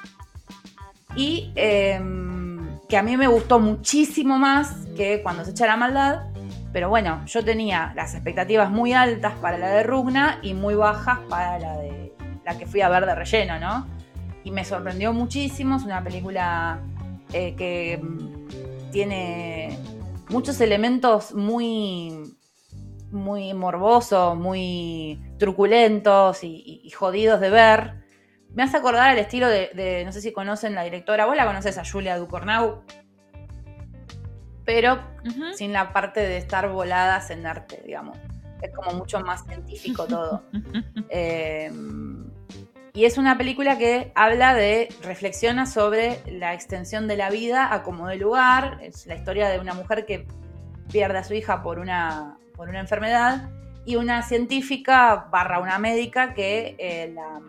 [1.16, 6.26] y em, que a mí me gustó muchísimo más que cuando se echa la maldad,
[6.72, 11.18] pero bueno, yo tenía las expectativas muy altas para la de Rugna y muy bajas
[11.28, 12.12] para la de
[12.44, 13.86] la que fui a ver de relleno, ¿no?
[14.44, 16.80] Y me sorprendió muchísimo, es una película
[17.32, 19.78] eh, que mm, tiene
[20.30, 22.34] muchos elementos muy,
[23.10, 28.07] muy morbosos, muy truculentos y, jodidos de ver.
[28.58, 31.78] Me hace acordar al estilo de, no sé si conocen la directora, vos la conoces
[31.78, 32.82] a Julia Ducornau,
[34.64, 35.00] pero
[35.54, 38.18] sin la parte de estar voladas en arte, digamos.
[38.60, 40.42] Es como mucho más científico todo.
[41.08, 41.70] eh,
[42.94, 47.84] y es una película que habla de, reflexiona sobre la extensión de la vida a
[47.84, 48.80] como de lugar.
[48.82, 50.26] Es la historia de una mujer que
[50.90, 53.50] pierde a su hija por una, por una enfermedad
[53.84, 57.40] y una científica barra una médica que eh, la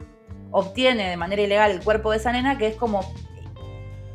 [0.51, 3.01] obtiene de manera ilegal el cuerpo de esa nena que es como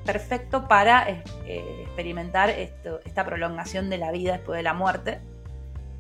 [0.05, 5.20] perfecto para eh, eh, experimentar esta prolongación de la vida después de la muerte,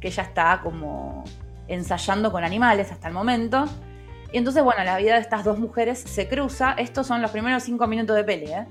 [0.00, 1.24] que ella está como
[1.68, 3.64] ensayando con animales hasta el momento.
[4.32, 6.74] Y entonces, bueno, la vida de estas dos mujeres se cruza.
[6.76, 8.66] Estos son los primeros cinco minutos de peli, ¿eh?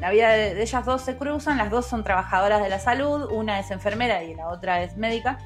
[0.00, 3.58] La vida de, ellas dos se cruzan, las dos son trabajadoras de la salud, una
[3.58, 5.38] es enfermera y la otra es médica,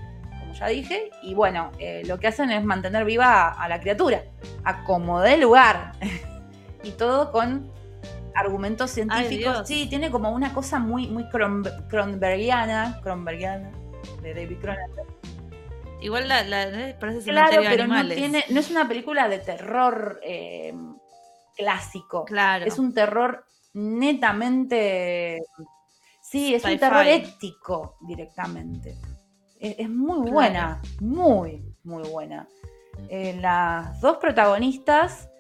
[0.52, 4.22] como ya dije, y bueno, eh, lo que hacen es mantener viva a, la criatura,
[4.64, 5.92] a como de lugar,
[6.84, 7.70] y todo con
[8.34, 9.66] argumentos científicos.
[9.66, 13.70] sí, tiene como una cosa muy, muy Cronbergiana, Cronbergiana,
[14.22, 15.08] de David Cronenberg.
[16.00, 20.74] Igual la, la parece Claro, pero no, tiene, no es una película de terror eh,
[21.56, 22.24] clásico.
[22.24, 22.64] Claro.
[22.64, 23.44] Es un terror
[23.74, 25.44] netamente.
[26.20, 28.96] Sí, es un terror ético directamente.
[29.62, 32.48] Es, muy buena, muy, muy buena.
[33.08, 35.30] Eh, las dos protagonistas,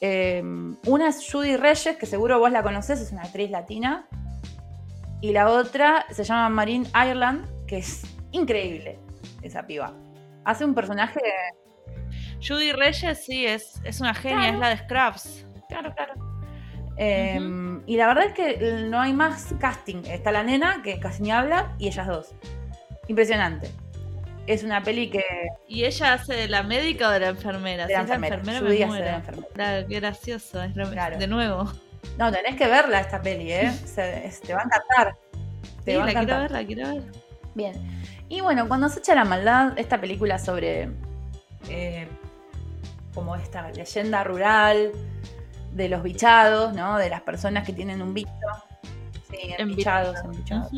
[0.00, 4.08] em, una es Judy Reyes, que seguro vos la conocés, es una actriz latina,
[5.20, 8.02] y la otra se llama Marine Ireland, que es
[8.32, 8.98] increíble
[9.42, 9.94] esa piba.
[10.44, 11.20] Hace un personaje.
[12.44, 15.46] Judy Reyes, sí, es, es una genia, es la de Scraps.
[15.68, 16.14] Claro, claro.
[16.96, 20.02] Em, y la verdad es que no hay más casting.
[20.06, 22.34] Está la nena, que casi ni habla, y ellas dos.
[23.12, 23.70] Impresionante.
[24.46, 25.22] Es una peli que.
[25.68, 27.86] ¿Y ella hace de la médica o de la enfermera?
[27.86, 28.36] De la enfermera.
[28.36, 29.48] enfermera me de la enfermera.
[29.52, 30.60] Claro, qué gracioso.
[30.60, 31.70] De nuevo.
[32.16, 33.70] No, tenés que verla esta peli, ¿eh?
[33.94, 35.16] te va a encantar.
[35.84, 36.24] Te va a encantar.
[36.24, 37.02] quiero ver, la quiero ver.
[37.54, 38.02] Bien.
[38.30, 40.88] Y bueno, cuando se echa la maldad, esta película sobre.
[41.68, 42.08] Eh,
[43.12, 44.90] como esta leyenda rural
[45.72, 46.96] de los bichados, ¿no?
[46.96, 48.30] De las personas que tienen un bicho.
[49.30, 50.72] Sí, bichados, bichados.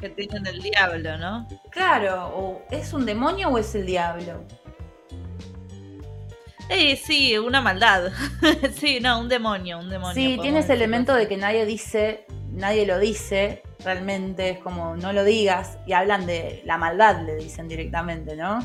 [0.00, 1.48] Que tienen el diablo, ¿no?
[1.70, 4.44] Claro, o ¿es un demonio o es el diablo?
[6.68, 8.10] Eh, sí, una maldad.
[8.74, 10.14] sí, no, un demonio, un demonio.
[10.14, 15.12] Sí, tiene ese elemento de que nadie dice, nadie lo dice, realmente es como no
[15.12, 18.60] lo digas y hablan de la maldad, le dicen directamente, ¿no?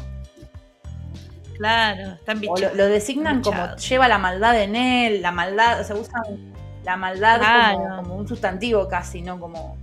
[1.58, 5.96] Claro, están O lo, designan como lleva la maldad en él, la maldad, o sea,
[5.96, 6.54] usan
[6.84, 9.78] la maldad como, un sustantivo casi, no como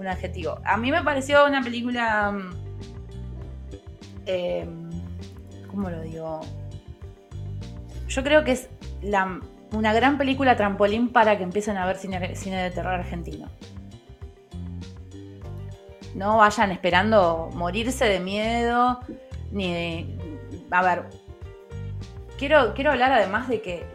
[0.00, 0.58] un adjetivo.
[0.64, 2.32] A mí me pareció una película.
[2.32, 2.50] Mm,
[4.26, 4.90] em,
[5.68, 6.40] ¿Cómo lo digo?
[8.08, 8.68] Yo creo que es
[9.72, 13.48] una gran película trampolín para que empiecen a ver cine, cine de terror argentino.
[16.14, 18.98] No vayan esperando morirse de miedo,
[19.52, 20.18] ni de,
[20.72, 21.04] a ver,
[22.36, 23.86] quiero, quiero hablar además de que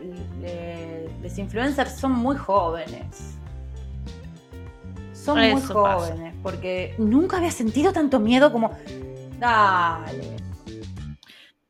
[1.21, 3.34] los influencers son muy jóvenes.
[5.25, 8.71] Son muy jóvenes, porque nunca había sentido tanto miedo como,
[9.39, 10.37] dale.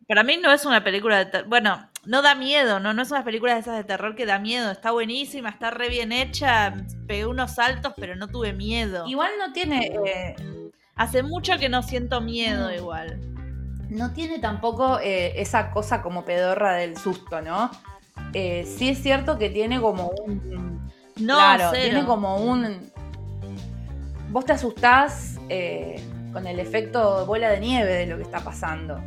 [0.08, 1.50] Para mí no es una película de terror.
[1.50, 2.94] Bueno, no da miedo, ¿no?
[2.94, 4.70] No es una película de esas de terror que da miedo.
[4.70, 6.76] Está buenísima, está re bien hecha.
[7.08, 9.08] Pegué unos saltos, pero no tuve miedo.
[9.08, 9.92] Igual no tiene.
[10.06, 10.36] Eh,
[10.96, 13.20] Hace mucho que no siento miedo, igual
[13.90, 17.72] no tiene tampoco eh, esa cosa como pedorra del susto, ¿no?
[18.34, 20.92] Eh, sí es cierto que tiene como un.
[21.18, 22.92] No, claro, tiene como un.
[24.36, 25.96] Vos te asustás eh,
[26.34, 29.02] con el efecto bola de nieve de lo que está pasando.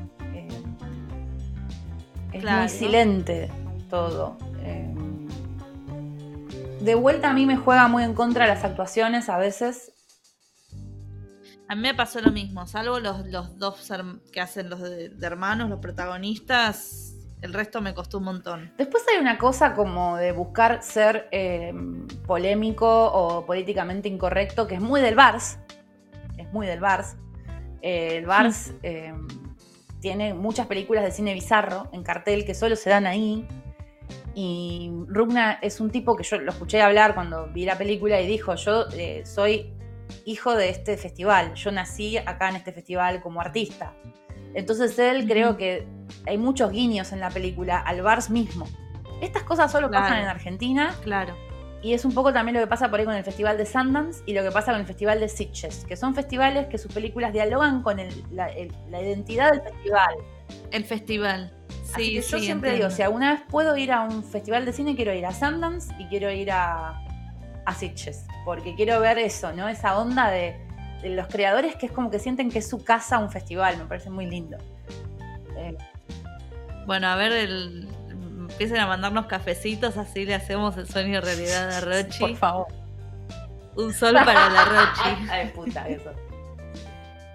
[2.33, 3.51] es muy silente
[3.91, 4.39] todo.
[6.81, 9.93] de vuelta a mí me juega muy en contra las actuaciones a veces
[11.69, 13.93] a mí me pasó lo mismo, salvo los, dos
[14.33, 17.08] que hacen los de, hermanos, los protagonistas,
[17.41, 18.73] el resto me costó un montón.
[18.77, 21.73] Después hay una cosa como de buscar ser eh,
[22.27, 25.59] polémico o políticamente incorrecto, que es muy del Vars.
[26.37, 27.17] Es muy del Vars.
[27.81, 29.15] Eh, el Vars eh,
[30.01, 33.47] tiene muchas películas de cine bizarro en cartel que solo se dan ahí.
[34.35, 38.27] Y Rugna es un tipo que yo lo escuché hablar cuando vi la película y
[38.27, 38.87] dijo, yo
[39.25, 39.73] soy
[40.25, 41.55] hijo de este festival.
[41.55, 43.95] Yo nací acá en este festival como artista.
[44.55, 45.87] Entonces él creo que
[46.27, 48.67] hay muchos guiños en la película al Vars mismo.
[49.21, 50.95] Estas cosas solo pasan en Argentina.
[51.03, 51.35] Claro.
[51.81, 54.23] Y es un poco también lo que pasa por ahí con el Festival de Sundance
[54.27, 57.33] y lo que pasa con el Festival de Sitges, que son festivales que sus películas
[57.33, 57.99] dialogan con
[58.33, 58.51] la,
[59.01, 60.15] identidad del festival.
[60.73, 61.53] El festival.
[61.95, 65.15] Sí, yo siempre digo, si alguna vez puedo ir a un festival de cine, quiero
[65.15, 67.01] ir a Sundance y quiero ir a,
[67.65, 69.69] a Sitges, porque quiero ver eso, ¿no?
[69.69, 70.68] Esa onda de,
[71.05, 74.11] los creadores que es como que sienten que es su casa un festival, me parece
[74.11, 74.59] muy lindo.
[75.57, 75.77] Eh,
[76.87, 77.89] bueno, a ver, el,
[78.51, 82.19] empiecen a mandarnos cafecitos, así le hacemos el sueño realidad a Rochi.
[82.21, 82.67] Por favor.
[83.77, 85.27] Un sol para la Rochi.
[85.31, 86.13] Ay, puta, eso.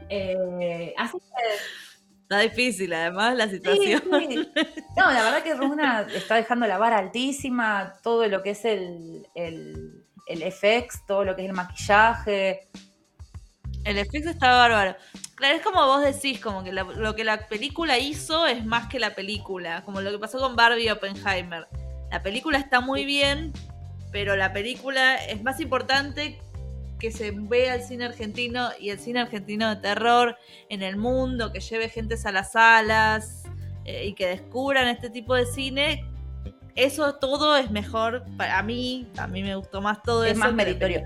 [0.10, 1.84] Eh, así que
[2.24, 4.02] Está difícil, además, la situación.
[4.10, 9.28] No, la verdad que Runa está dejando la vara altísima, todo lo que es el,
[9.36, 12.70] el, el FX, todo lo que es el maquillaje.
[13.84, 14.96] El FX está bárbaro.
[15.36, 19.00] Claro, es como vos decís, como que lo que la película hizo es más que
[19.00, 21.68] la película, como lo que pasó con Barbie y Oppenheimer.
[22.12, 23.52] La película está muy bien,
[24.12, 26.40] pero la película es más importante
[27.00, 30.38] que se vea el cine argentino y el cine argentino de terror
[30.70, 33.44] en el mundo, que lleve gente a las salas
[33.84, 36.10] eh, y que descubran este tipo de cine.
[36.76, 40.40] Eso todo es mejor para mí, a mí me gustó más todo es eso.
[40.40, 41.04] más meritorio.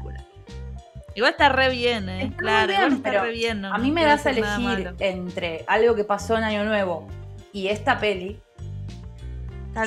[1.18, 2.32] Igual está re bien, ¿eh?
[2.38, 3.66] claro, está re bien.
[3.66, 7.08] a mí me das a elegir entre algo que pasó en Año Nuevo
[7.52, 8.40] y esta peli.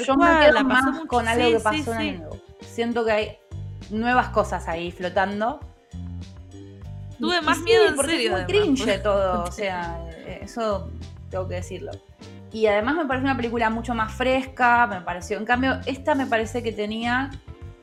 [0.04, 2.36] yo me quedo más con algo que pasó en Año Nuevo.
[2.60, 3.38] Siento que hay
[3.90, 5.60] nuevas cosas ahí flotando
[7.20, 8.36] Tuve más miedo en porque serio.
[8.36, 10.04] Es muy cringe todo, o sea,
[10.42, 10.90] eso
[11.30, 11.92] tengo que decirlo.
[12.50, 15.38] Y además me parece una película mucho más fresca, me pareció.
[15.38, 17.30] En cambio, esta me parece que tenía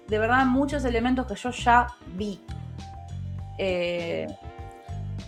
[0.07, 2.41] de verdad muchos elementos que yo ya vi.
[3.57, 4.27] Eh,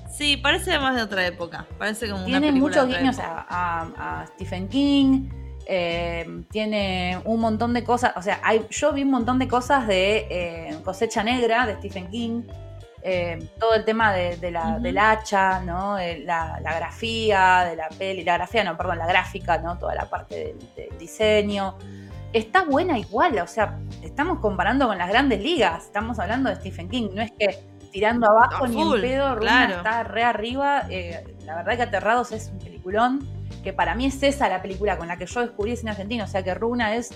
[0.10, 1.65] sí, parece más de otra época.
[1.77, 5.30] Parece como tiene muchos guiños a, Stephen King.
[5.72, 8.14] Eh, tiene un montón de cosas.
[8.15, 12.10] O sea, hay, yo vi un montón de cosas de eh, Cosecha Negra de Stephen
[12.10, 12.43] King.
[13.60, 15.97] Todo el tema de, la, del hacha, ¿no?
[15.97, 19.77] La, grafía de la peli, la grafía, no, perdón, la gráfica, ¿no?
[19.77, 21.77] Toda la parte del, diseño.
[22.34, 26.88] Está buena igual, o sea, estamos comparando con las grandes ligas, estamos hablando de Stephen
[26.88, 27.57] King, no es que
[27.91, 30.83] tirando abajo ni en pedo, Runa está re arriba.
[30.89, 33.27] Eh, la verdad que Aterrados es un peliculón,
[33.63, 36.23] que para mí es esa la película con la que yo descubrí el cine argentino,
[36.23, 37.11] o sea que Runa es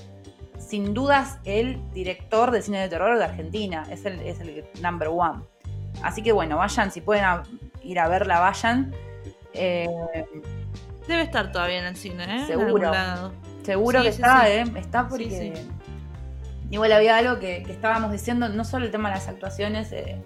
[0.57, 5.09] sin dudas el director de cine de terror de Argentina, es el, es el number
[5.09, 5.43] one.
[6.01, 7.25] Así que bueno, vayan, si pueden
[7.83, 8.93] ir a verla, vayan.
[9.53, 9.87] Eh,
[11.07, 12.45] Debe estar todavía en el cine, ¿eh?
[12.47, 12.91] Seguro.
[13.63, 14.65] Seguro que está, ¿eh?
[14.75, 15.53] Está porque.
[16.69, 20.23] Igual había algo que, estábamos diciendo, no solo el tema de las actuaciones, eh,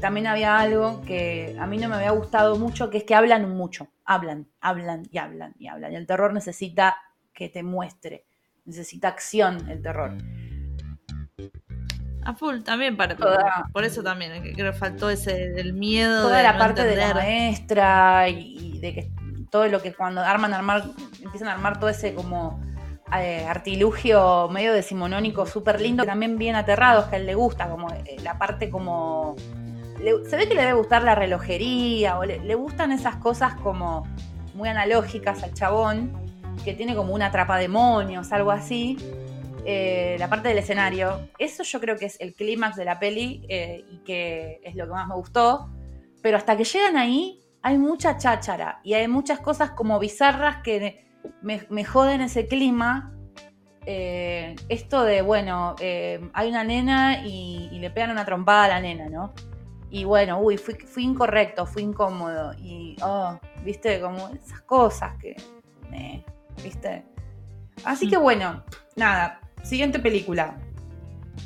[0.00, 3.56] también había algo que a mí no me había gustado mucho, que es que hablan
[3.56, 3.88] mucho.
[4.04, 5.92] Hablan, hablan y hablan y hablan.
[5.92, 6.96] Y el terror necesita
[7.32, 8.24] que te muestre,
[8.64, 10.12] necesita acción el terror.
[12.24, 13.16] A full, también para,
[13.72, 16.22] por eso también, creo que faltó ese el miedo.
[16.22, 19.10] Toda la parte de la maestra y, de que
[19.50, 20.84] todo lo que cuando arman armar,
[21.22, 22.60] empiezan a armar todo ese como
[23.16, 27.88] eh, artilugio medio decimonónico súper lindo, también bien aterrados, que a él le gusta, como
[27.90, 29.36] eh, la parte como...
[29.98, 34.06] se ve que le debe gustar la relojería, o le, gustan esas cosas como
[34.54, 36.12] muy analógicas al chabón,
[36.64, 38.96] que tiene como una trapa demonios, algo así
[39.68, 41.28] eh, la parte del escenario.
[41.38, 44.86] Eso yo creo que es el clímax de la peli eh, y que es lo
[44.86, 45.68] que más me gustó.
[46.22, 51.04] Pero hasta que llegan ahí hay mucha cháchara y hay muchas cosas como bizarras que
[51.42, 53.12] me, joden ese clima.
[53.86, 59.08] Eh, esto de, bueno, hay una nena y, le pegan una trompada a la nena,
[59.08, 59.34] ¿no?
[59.90, 62.52] Y bueno, uy, fui, fui incorrecto, fui incómodo.
[62.58, 65.36] Y, oh, viste, como esas cosas que,
[66.62, 67.04] viste.
[67.84, 68.64] Así que bueno,
[68.96, 70.58] nada, Siguiente película.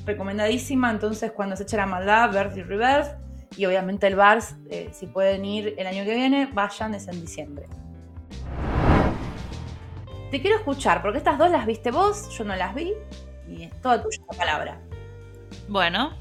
[0.04, 3.16] Recomendadísima, entonces, cuando se echa la maldad, Birth y Reverse.
[3.56, 7.18] Y obviamente el Bars, eh, si pueden ir el año que viene, vayan, es en
[7.18, 7.66] diciembre.
[10.30, 12.92] Te quiero escuchar, porque estas dos las viste vos, yo no las vi,
[13.48, 14.80] y es toda tuya la palabra.
[15.66, 16.12] Bueno,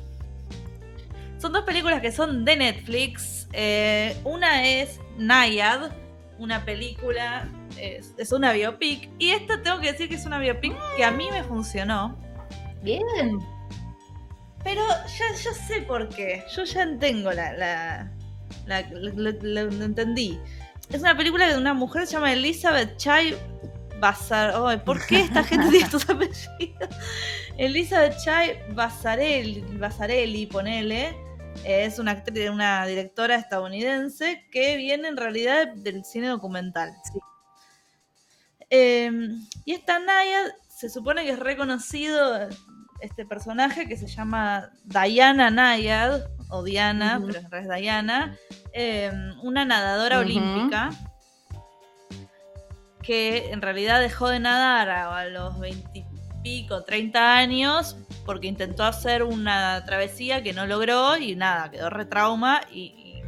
[1.39, 3.47] son dos películas que son de Netflix.
[3.53, 5.91] Eh, una es Nayad,
[6.37, 9.09] una película es, una biopic.
[9.19, 12.17] Y esta tengo que decir que es una biopic que a mí me funcionó.
[12.83, 13.39] Bien.
[14.63, 16.43] Pero ya, yo sé por qué.
[16.55, 17.53] Yo ya tengo la.
[18.65, 20.37] la, lo entendí.
[20.91, 23.35] Es una película de una mujer que se llama Elizabeth Chai
[23.99, 24.83] Basar.
[24.83, 26.89] ¿Por qué esta gente tiene estos apellidos?
[27.57, 31.28] Elizabeth Chai Basarelli, Basarelli, ponele.
[31.63, 36.93] Es una actriz, una directora estadounidense que viene en realidad del cine documental.
[37.03, 37.19] Sí.
[38.69, 42.47] Em, y esta Naya se supone que es reconocido
[43.01, 48.37] este personaje que se llama Diana Nayad, o Diana, pero en realidad es Diana,
[48.73, 50.89] em, una nadadora olímpica
[53.01, 56.05] que en realidad dejó de nadar a, los 20
[56.43, 57.97] pico, 30 años,
[58.29, 63.23] porque intentó hacer una travesía que no logró y nada, quedó retrauma y,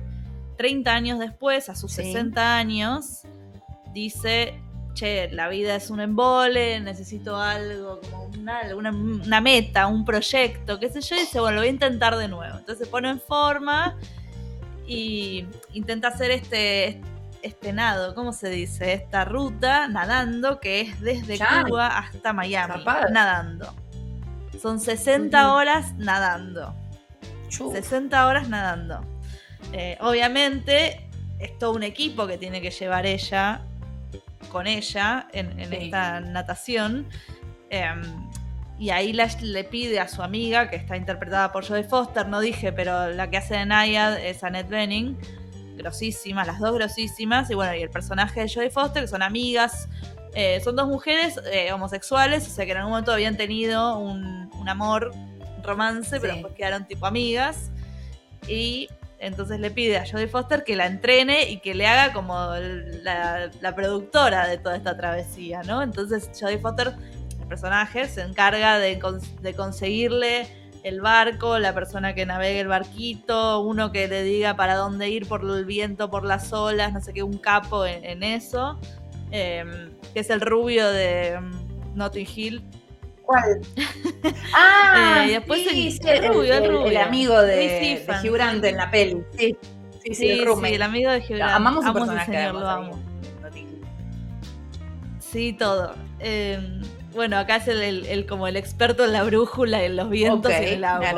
[0.57, 3.23] 30 años después, a sus 60 años,
[3.95, 4.61] dice,
[4.93, 11.01] che, la vida es un embole, necesito algo, como una, meta, un proyecto, qué sé
[11.01, 12.59] yo, y dice, bueno, lo voy a intentar de nuevo.
[12.59, 13.97] Entonces se pone en forma
[14.85, 17.01] y intenta hacer este,
[17.41, 18.93] este nado, ¿cómo se dice?
[18.93, 21.39] Esta ruta nadando que es desde.
[21.67, 23.73] Cuba hasta Miami, nadando.
[24.61, 25.55] Son 60 Ujú.
[25.55, 26.75] horas nadando.
[27.49, 27.71] Chu.
[27.71, 29.01] 60 horas nadando.
[29.73, 31.07] Eh, obviamente,
[31.39, 33.61] es todo un equipo que tiene que llevar ella
[34.51, 35.75] con ella en, en Sí.
[35.79, 37.07] esta natación.
[37.69, 38.01] Em,
[38.77, 42.39] y ahí la- le pide a su amiga, que está interpretada por Jodie Foster, no
[42.39, 45.17] dije, pero la que hace de Nayad es Annette Bening,
[45.77, 47.49] grosísimas, las dos grosísimas.
[47.49, 49.87] Y bueno, y el personaje de Jodie Foster, que son amigas,
[50.33, 54.49] eh, son dos mujeres eh, homosexuales, o sea que en algún momento habían tenido un,
[54.53, 57.69] un amor, un romance, pero después quedaron tipo amigas.
[58.47, 58.87] Y
[59.19, 62.33] entonces le pide a Jodie Foster que la entrene y que le haga como
[63.03, 65.83] la, la productora de toda esta travesía, ¿no?
[65.83, 66.93] Entonces Jodie Foster,
[67.39, 68.99] el personaje, se encarga de,
[69.41, 70.47] de conseguirle
[70.83, 75.27] el barco, la persona que navegue el barquito, uno que le diga para dónde ir
[75.27, 78.79] por el viento, por las olas, no sé qué, un capo en, en eso,
[79.31, 82.63] eh, que es el rubio de mm, Notting Hill.
[83.23, 83.61] ¿Cuál?
[84.55, 87.01] Ah, Eh, y después sí, el- el rubio, el rubio.
[87.01, 88.25] amigo de, de Ifan.
[88.25, 89.23] Hugh Grant en la peli.
[89.37, 89.57] Sí,
[89.93, 91.53] sí, sí, Sí, el sí, el amigo de Hugh Grant.
[91.53, 92.99] Amamos su personaje, señor, lo amo.
[95.19, 95.95] Sí, todo.
[96.19, 96.59] Eh,
[97.13, 100.51] bueno, acá es el, el- el- como el experto en la brújula, en los vientos
[100.51, 101.09] Ok, y en el agua.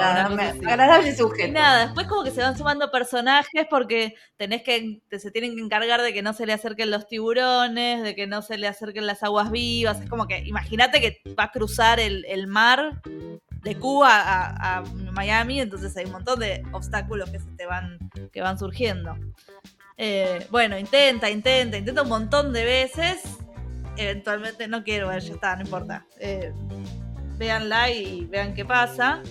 [0.50, 0.66] así.
[0.66, 1.52] agradable Y sujeto.
[1.54, 5.62] nada, después como que se van sumando personajes porque tenés que, te- se tienen que
[5.62, 9.06] encargar de que no se le acerquen los tiburones, de que no se le acerquen
[9.08, 10.02] las aguas vivas.
[10.02, 13.02] Es como que, imagínate que va a cruzar el, el mar
[13.64, 14.82] de Cuba a, a
[15.14, 17.98] Miami, entonces hay un montón de obstáculos que se te van,
[18.32, 19.16] que van surgiendo.
[19.98, 23.22] Eh, bueno, intenta, intenta, intenta un montón de veces.
[23.98, 26.06] Eventualmente no quiero ver, ya está, no importa.
[26.20, 26.52] Eh,
[27.38, 29.22] véanla y vean qué pasa.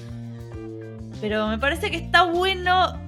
[1.21, 2.99] Pero me parece que está bueno,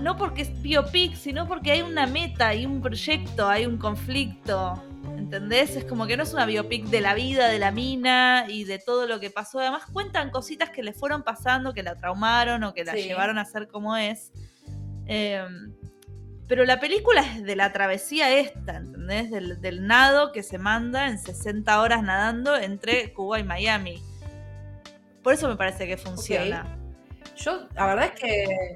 [0.00, 4.82] no porque es biopic, sino porque hay una meta, hay un proyecto, hay un conflicto.
[5.16, 5.74] ¿Entendés?
[5.76, 8.78] Es como que no es una biopic de la vida de la mina y de
[8.78, 9.58] todo lo que pasó.
[9.58, 13.02] Además cuentan cositas que le fueron pasando, que la traumaron o que la Sí.
[13.04, 14.32] llevaron a ser como es.
[15.06, 15.44] Eh,
[16.48, 19.30] pero la película es de la travesía esta, ¿entendés?
[19.30, 24.02] Del, del nado que se manda en 60 horas nadando entre Cuba y Miami.
[25.22, 26.66] Por eso me parece que funciona.
[27.36, 28.74] Yo, la verdad es que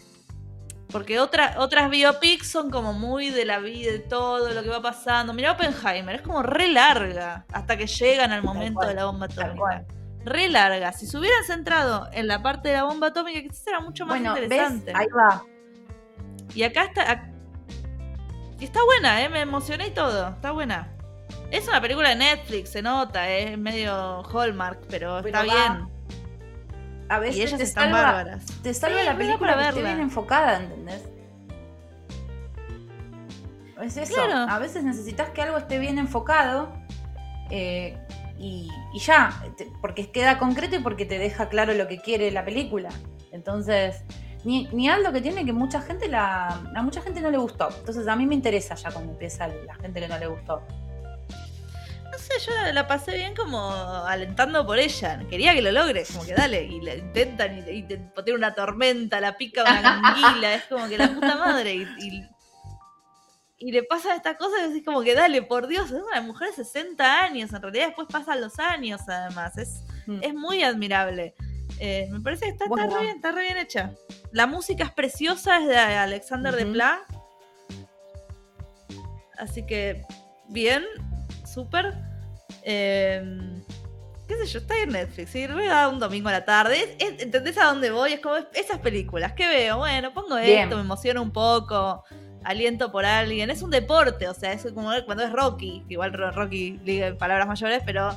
[0.90, 4.80] Porque otra- otras biopics son como muy de la vida, de todo lo que va
[4.80, 5.34] pasando.
[5.34, 9.28] Mira Oppenheimer, es como re larga hasta que llegan al momento cual, de la bomba
[9.28, 9.58] tal atómica.
[9.60, 9.86] cual.
[10.24, 10.92] Re larga.
[10.92, 14.18] Si se hubieran centrado en la parte de la bomba atómica, quizás era mucho más
[14.18, 14.44] Bueno, ¿ves?
[14.44, 14.92] interesante.
[14.94, 15.44] Ahí va.
[16.54, 17.30] Y acá está.
[18.60, 19.28] Y está buena, ¿eh?
[19.28, 20.28] Me emocioné y todo.
[20.30, 20.88] Está buena.
[21.50, 23.52] Es una película de Netflix, se nota, ¿eh?
[23.52, 25.44] es medio Hallmark, pero, Pero está va-
[25.78, 25.88] bien.
[27.08, 28.44] A veces Y ellas te están salva, bárbaras.
[28.62, 31.02] te salva Sí, la película para que esté bien enfocada, ¿entendés?
[33.82, 34.12] Es eso.
[34.14, 34.50] Claro.
[34.50, 36.70] A veces necesitas que algo esté bien enfocado
[37.50, 37.96] eh,
[38.38, 42.30] y, y ya, te- porque queda concreto y porque te deja claro lo que quiere
[42.30, 42.90] la película.
[43.32, 44.02] Entonces,
[44.44, 47.68] ni, ni algo que tiene que mucha gente la, a mucha gente no le gustó.
[47.78, 50.62] Entonces a mí me interesa ya cuando empieza la gente que no le gustó.
[52.10, 55.20] No sé, yo la, la pasé bien como alentando por ella.
[55.28, 56.64] Quería que lo logre, como que dale.
[56.64, 60.88] Y le intentan y, y te tiene una tormenta, la pica una anguila, es como
[60.88, 61.74] que la puta madre.
[61.74, 62.28] Y, y-
[63.60, 66.50] y le pasan estas cosas y decís como que dale, por Dios, es una mujer
[66.50, 67.52] de 60 años.
[67.52, 69.58] En realidad después pasan los años además.
[69.58, 70.20] Es, Mm.
[70.22, 71.34] es muy admirable.
[71.80, 73.92] Eh, me parece que está, está re bien, está re bien hecha.
[74.32, 76.72] La música es preciosa, es de Alexander de Ujú.
[76.72, 77.00] Pla.
[79.38, 80.02] Así que,
[80.48, 80.84] bien,
[81.46, 81.94] súper.
[82.62, 83.22] Eh,
[84.26, 85.30] qué sé yo, está en Netflix.
[85.30, 85.46] ¿sí?
[85.46, 86.82] Lo voy a dar un domingo a la tarde.
[86.82, 88.14] Es- es- ¿Entendés a dónde voy?
[88.14, 89.32] Es como esas películas.
[89.34, 89.78] ¿Qué veo?
[89.78, 90.64] Bueno, pongo Bien.
[90.64, 92.04] esto, me emociono un poco.
[92.44, 93.50] Aliento por alguien.
[93.50, 95.84] Es un deporte, o sea, es como cuando es Rocky.
[95.88, 98.16] Igual Ro- Rocky diga palabras mayores, pero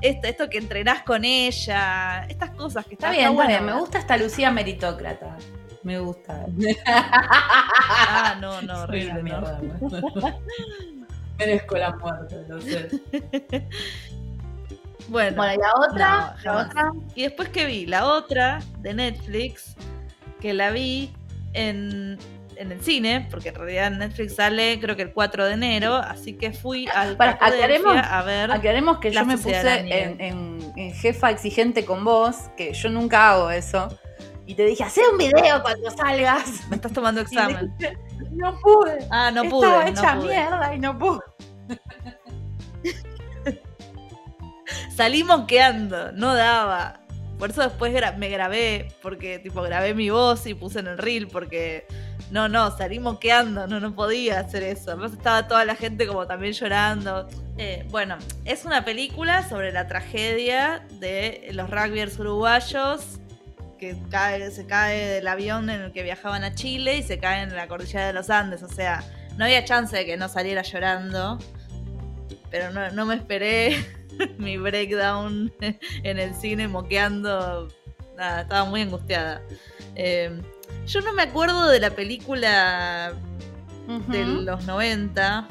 [0.00, 2.24] esto, esto que entrenás con ella.
[2.28, 3.64] Estas cosas que Está está, bien, está bueno bien.
[3.66, 5.36] Me gusta esta Lucía meritócrata.
[5.82, 6.46] Me gusta.
[6.86, 8.92] Ah, no, no, no.
[9.22, 9.60] mierda.
[11.38, 12.88] Merezco la muerte, lo sé.
[15.08, 16.92] Bueno, Bueno, y la otra, No, la otra.
[17.14, 19.74] y después que vi la otra de Netflix,
[20.40, 21.10] que la vi
[21.54, 22.18] en,
[22.58, 26.34] en el cine, porque en realidad Netflix sale creo que el 4 de enero, así
[26.34, 28.50] que fui al Para, aclaremos- a ver.
[28.50, 33.30] Aclaremos que yo me puse en, en- en jefa exigente con vos, que yo nunca
[33.30, 33.88] hago eso.
[34.46, 36.66] Y te dije, hacé un video cuando salgas.
[36.70, 37.72] Me estás tomando examen.
[38.32, 38.98] no pude.
[39.10, 39.90] Ah, no Estaba pude.
[39.90, 40.30] hecha no pude.
[40.34, 41.20] mierda y no pude.
[44.96, 47.00] Salí moqueando, no daba.
[47.38, 51.28] Por eso después me grabé, porque tipo grabé mi voz y puse en el reel,
[51.28, 51.86] porque
[52.30, 54.90] no, no, salí moqueando, no, no podía hacer eso.
[54.90, 57.28] Además estaba toda la gente como también llorando.
[57.56, 63.18] Eh, bueno, es una película sobre la tragedia de los rugbyers uruguayos
[63.78, 63.96] que
[64.50, 67.68] se cae del avión en el que viajaban a Chile y se cae en la
[67.68, 68.62] cordillera de los Andes.
[68.62, 69.02] O sea,
[69.36, 71.38] no había chance de que no saliera llorando.
[72.50, 73.76] Pero no, me esperé
[74.38, 77.68] mi breakdown en el cine moqueando.
[78.16, 79.42] Nada, estaba muy angustiada.
[79.94, 80.42] Em,
[80.86, 83.12] yo no me acuerdo de la película
[84.08, 85.48] de los 90.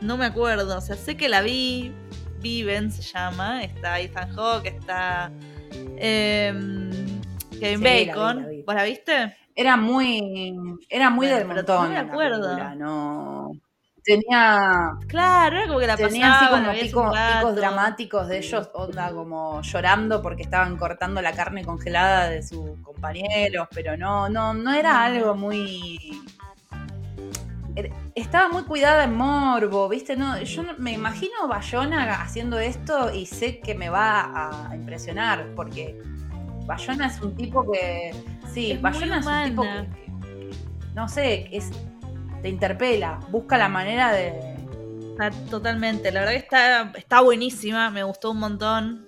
[0.00, 0.78] No me acuerdo.
[0.78, 1.92] O sea, sé que la vi.
[2.40, 3.62] Viven se llama.
[3.62, 5.30] Está Ethan Hawke, está.
[5.96, 6.90] Em,
[7.58, 8.46] Kevin Bacon.
[8.66, 9.36] ¿Vos la viste?
[9.54, 10.78] Era muy.
[10.88, 11.84] Era muy del montón.
[11.84, 12.74] No me acuerdo.
[12.76, 13.52] no
[14.04, 14.92] tenía.
[15.06, 20.22] Claro, era como que la Tenía así como picos dramáticos de ellos, onda como llorando
[20.22, 25.34] porque estaban cortando la carne congelada de sus compañeros, pero no, no, no era algo
[25.34, 26.20] muy.
[28.14, 30.16] Estaba muy cuidada en morbo, ¿viste?
[30.16, 35.96] No, yo me imagino Bayona haciendo esto y sé que me va a impresionar, porque
[36.66, 38.12] Bayona es un tipo que.
[38.52, 40.50] Sí, Bayona es un tipo que,
[40.94, 41.70] no sé, es
[42.42, 44.56] te interpela, busca la manera de...
[45.50, 49.06] totalmente, la verdad que está, está buenísima, me gustó un montón.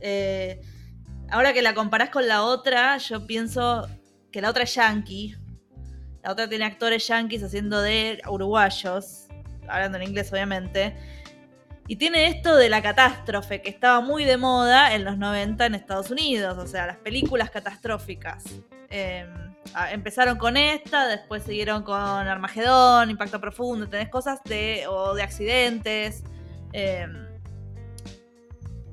[0.00, 0.60] Eh,
[1.30, 3.88] ahora que la comparás con la otra, yo pienso
[4.30, 5.36] que la otra es yankee.
[6.22, 9.28] La otra tiene actores yankees haciendo de uruguayos,
[9.68, 10.96] hablando en inglés obviamente.
[11.86, 15.74] Y tiene esto de la catástrofe, que estaba muy de moda en los 90 en
[15.74, 18.42] Estados Unidos, o sea, las películas catastróficas.
[18.88, 19.26] Eh,
[19.90, 26.22] empezaron con esta, después siguieron con Armagedón, Impacto Profundo, tenés cosas de, o de accidentes.
[26.72, 27.24] Em,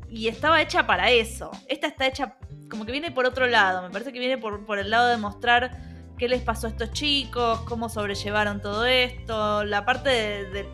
[0.10, 1.52] y estaba hecha para eso.
[1.68, 2.35] Esta está hecha
[2.69, 3.81] como que viene por otro lado.
[3.81, 5.77] Me parece que viene por, el lado de mostrar
[6.18, 9.64] qué les pasó a estos chicos, cómo sobrellevaron todo esto.
[9.64, 10.68] La parte de.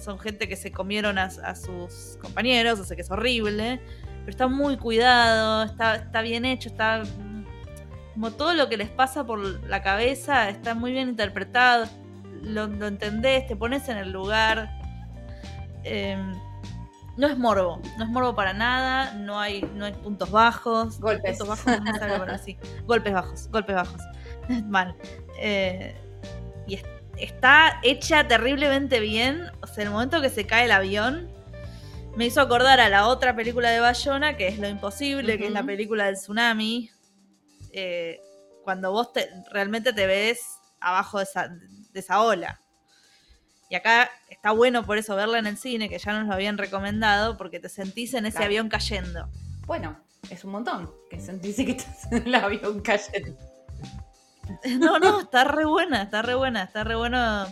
[0.00, 3.80] son gente que se comieron a, sus compañeros, o sea que es horrible.
[4.20, 7.02] Pero está muy cuidado, está, está bien hecho, está
[8.14, 11.86] como todo lo que les pasa por la cabeza está muy bien interpretado,
[12.42, 14.70] lo, entendés, te pones en el lugar.
[15.84, 16.32] Em,
[17.16, 20.98] no es morbo, no es morbo para nada, no hay, no hay puntos bajos.
[21.00, 21.38] Golpes.
[21.38, 22.56] Puntos bajos, así.
[22.86, 24.02] Golpes bajos, golpes bajos.
[24.66, 24.94] Mal.
[25.38, 25.94] Eh,
[26.66, 26.80] y
[27.18, 29.50] está hecha terriblemente bien.
[29.62, 31.30] O sea, el momento que se cae el avión,
[32.16, 35.52] me hizo acordar a la otra película de Bayona, que es Lo Imposible, que es
[35.52, 36.90] la película del tsunami,
[37.72, 38.20] eh,
[38.64, 39.10] cuando vos
[39.50, 40.40] realmente te ves
[40.80, 41.26] abajo de
[41.94, 42.60] esa, ola.
[43.70, 46.58] Y acá está bueno por eso verla en el cine, que ya nos lo habían
[46.58, 49.28] recomendado, porque te sentís en ese avión cayendo.
[49.66, 49.98] Bueno,
[50.30, 53.36] es un montón que sentís que estás en el avión cayendo.
[54.78, 57.46] No, no, está re buena, está re buena, está re bueno.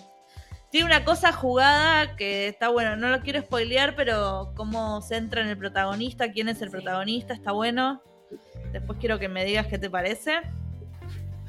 [0.70, 5.40] Tiene una cosa jugada que está bueno, no lo quiero spoilear, pero cómo se entra
[5.40, 8.02] en el protagonista, quién es el protagonista, está bueno.
[8.72, 10.40] Después quiero que me digas qué te parece.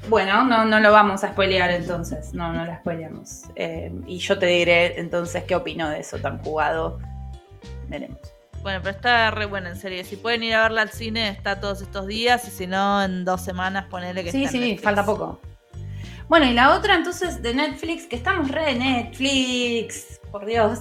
[0.08, 3.44] Bueno, no, no lo vamos a spoilear entonces, no, no la spoileamos.
[3.54, 6.98] Eh, y yo te diré entonces qué opino de eso tan jugado.
[7.88, 8.18] Veremos.
[8.62, 10.04] Bueno, pero está re buena en serie.
[10.04, 12.46] Si pueden ir a verla al cine, está todos estos días.
[12.46, 15.40] Y si no, en dos semanas, ponele que Sí, sí, falta poco.
[16.28, 20.80] Bueno, y la otra entonces de Netflix, que estamos re de Netflix, por Dios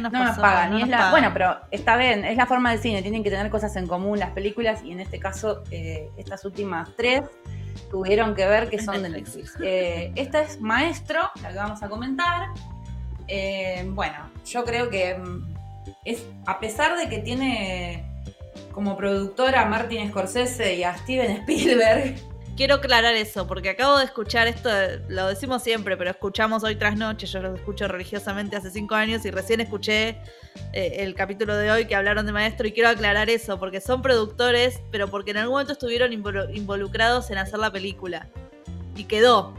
[0.00, 1.10] no nos pagan.
[1.10, 4.18] Bueno, pero está bien, es la forma del cine, tienen que tener cosas en común
[4.18, 7.22] las películas y en este caso eh, estas últimas tres
[7.90, 9.56] tuvieron que ver que son de Netflix.
[9.62, 12.48] Eh, esta es Maestro, la que vamos a comentar.
[13.28, 15.54] Eh, bueno, yo creo que mm,
[16.04, 18.04] es, a pesar de que tiene
[18.72, 22.16] como productora a Martin Scorsese y a Steven Spielberg,
[22.56, 24.68] quiero aclarar eso, porque acabo de escuchar esto,
[25.08, 29.24] lo decimos siempre, pero escuchamos hoy tras noche, yo lo escucho religiosamente hace cinco años
[29.24, 30.18] y recién escuché
[30.72, 34.02] eh, el capítulo de hoy que hablaron de maestro y quiero aclarar eso, porque son
[34.02, 38.28] productores, pero porque en algún momento estuvieron involucrados en hacer la película.
[38.96, 39.54] Y quedó.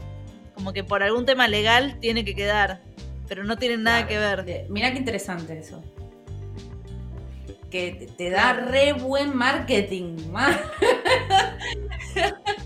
[0.54, 2.80] Como que por algún tema legal tiene que quedar,
[3.28, 4.66] pero no tienen nada que ver.
[4.70, 5.82] Mira qué interesante eso
[7.70, 10.16] que te da re buen marketing.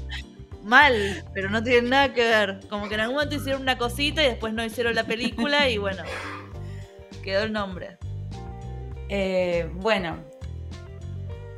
[0.62, 2.60] mal, pero no tiene nada que ver.
[2.68, 5.78] Como que en algún momento hicieron una cosita y después no hicieron la película y
[5.78, 6.02] bueno,
[7.22, 7.98] quedó el nombre.
[9.08, 10.18] Eh, bueno,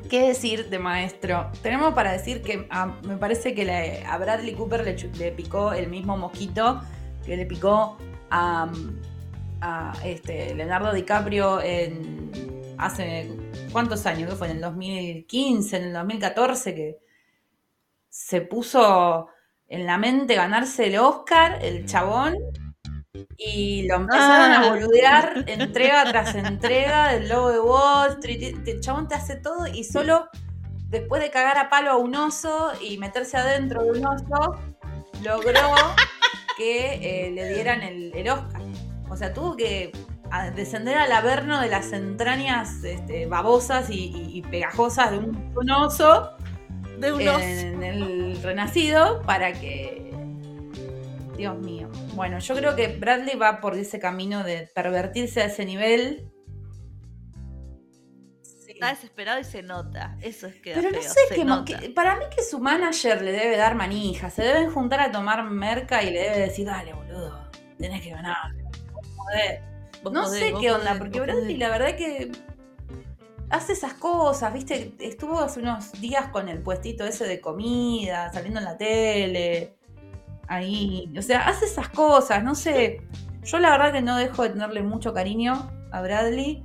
[0.08, 1.50] ¿qué decir de maestro?
[1.62, 4.84] Tenemos para decir que ah, me parece que a Bradley Cooper
[5.18, 6.80] le, picó el mismo mosquito
[7.24, 7.98] que le picó
[8.30, 8.70] a,
[10.04, 12.30] este, Leonardo DiCaprio en
[12.78, 13.30] hace
[13.70, 16.98] cuántos años, que fue en el 2015, en el 2014, que
[18.14, 19.28] se puso
[19.68, 22.36] en la mente ganarse el Oscar, el chabón,
[23.38, 24.68] y lo empezaron a Ah.
[24.70, 28.56] boludear entrega tras entrega del logo de Wall Street.
[28.66, 30.28] El chabón te hace todo y solo
[30.88, 34.58] después de cagar a palo a un oso y meterse adentro de un oso,
[35.22, 35.60] logró
[36.58, 38.60] que eh, le dieran el, el Oscar.
[39.08, 39.90] O sea, tuvo que
[40.30, 45.52] a- descender al averno de las entrañas este, babosas y, y- y pegajosas de un,
[45.56, 46.36] un oso
[47.06, 47.40] De unos.
[47.42, 50.10] en el renacido para que.
[51.36, 51.88] Dios mío.
[52.14, 56.28] Bueno, yo creo que Bradley va por ese camino de pervertirse a ese nivel.
[58.42, 58.72] Sí.
[58.72, 60.16] Está desesperado y se nota.
[60.20, 60.72] Eso es que.
[60.74, 64.70] Pero no sé, que- para mí que su manager le debe dar manija, se deben
[64.70, 68.36] juntar a tomar merca y le debe decir, dale, boludo, tenés que ganar.
[69.16, 69.62] Joder.
[70.02, 71.58] Vos No podés, sé qué onda, porque Bradley podés.
[71.58, 72.30] la verdad que
[73.52, 78.60] hace esas cosas, viste, estuvo hace unos días con el puestito ese de comida, saliendo
[78.60, 79.74] en la tele,
[80.48, 83.02] ahí, o sea, hace esas cosas, no sé,
[83.44, 86.64] yo la verdad que no dejo de tenerle mucho cariño a Bradley,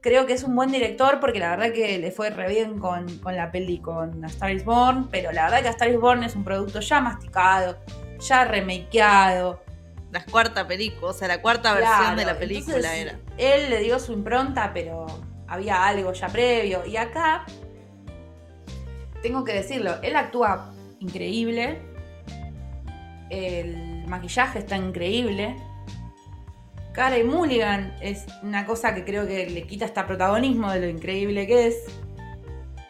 [0.00, 3.06] creo que es un buen director porque la verdad que le fue re bien con,
[3.18, 6.00] con la peli con A Star is Born, pero la verdad que A Star is
[6.00, 7.78] Born es un producto ya masticado,
[8.18, 9.62] ya remakeado,
[10.10, 13.18] La cuarta película, o sea, la cuarta versión de la película entonces, era.
[13.38, 15.06] Él le dio su impronta, pero
[15.48, 16.84] había algo ya previo.
[16.86, 17.44] Y acá,
[19.22, 21.80] tengo que decirlo, él actúa increíble.
[23.30, 25.56] El maquillaje está increíble.
[26.92, 30.88] Cara y Mulligan es una cosa que creo que le quita hasta protagonismo de lo
[30.88, 31.84] increíble que es.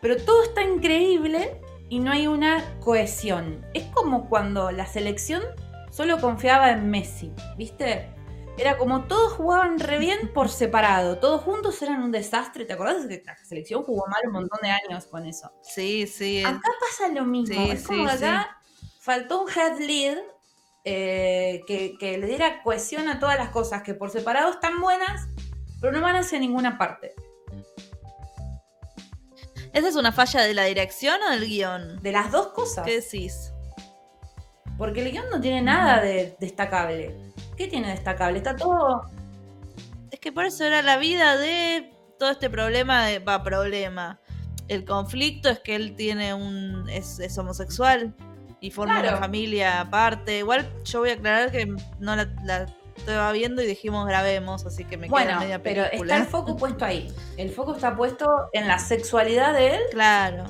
[0.00, 3.64] Pero todo está increíble y no hay una cohesión.
[3.74, 5.42] Es como cuando la selección
[5.90, 8.15] solo confiaba en Messi, ¿viste?
[8.58, 12.64] Era como todos jugaban re bien por separado, todos juntos eran un desastre.
[12.64, 15.52] ¿Te acordás que la selección jugó mal un montón de años con eso?
[15.62, 16.42] Sí, sí.
[16.42, 17.54] Acá pasa lo mismo.
[17.54, 18.58] Sí, es como sí, que acá
[18.98, 20.18] faltó un head lead
[20.84, 25.28] eh, que, que le diera cohesión a todas las cosas que por separado están buenas,
[25.80, 27.14] pero no van hacia ninguna parte.
[29.74, 32.02] ¿Esa es una falla de la dirección o del guion?
[32.02, 32.86] De las dos cosas.
[32.86, 33.52] ¿Qué decís?
[34.78, 37.14] Porque el guion no tiene nada de destacable.
[37.56, 38.38] ¿Qué tiene destacable?
[38.38, 39.02] Está todo.
[40.10, 43.18] Es que por eso era la vida de todo este problema de.
[43.18, 44.20] Va, problema.
[44.68, 46.88] El conflicto es que él tiene un.
[46.88, 48.14] es, es homosexual
[48.60, 49.16] y forma Claro.
[49.16, 50.38] una familia aparte.
[50.38, 51.66] Igual yo voy a aclarar que
[51.98, 52.66] no la, la
[52.96, 56.56] estaba viendo y dijimos grabemos, así que me queda Bueno, media pero está el foco
[56.56, 57.12] puesto ahí.
[57.36, 60.44] El foco está puesto en la sexualidad de él Claro.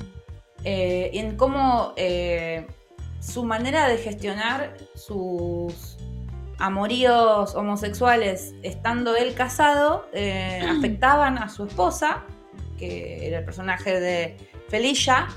[0.63, 2.65] eh, y en cómo eh,
[3.19, 5.96] su manera de gestionar sus
[6.59, 12.23] amoríos homosexuales estando él casado eh, afectaban a su esposa,
[12.77, 14.37] que era el personaje de
[14.69, 15.27] Felicia.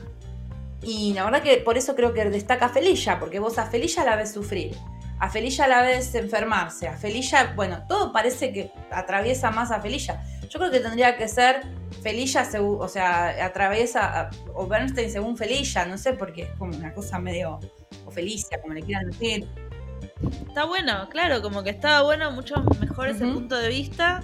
[0.83, 4.03] Y la verdad que por eso creo que destaca a Felicia, porque vos a Felicia
[4.03, 4.75] la ves sufrir,
[5.19, 10.23] a Felicia la ves enfermarse, a Felicia, bueno, todo parece que atraviesa más a Felicia.
[10.49, 11.61] Yo creo que tendría que ser
[12.03, 17.19] Felicia, o sea, atraviesa, o Bernstein según Felicia, no sé, porque es como una cosa
[17.19, 17.61] medio,
[18.07, 19.47] o Felicia, como le quieran decir.
[20.47, 24.21] Está bueno, claro, como que estaba bueno, mucho mejor ese punto de vista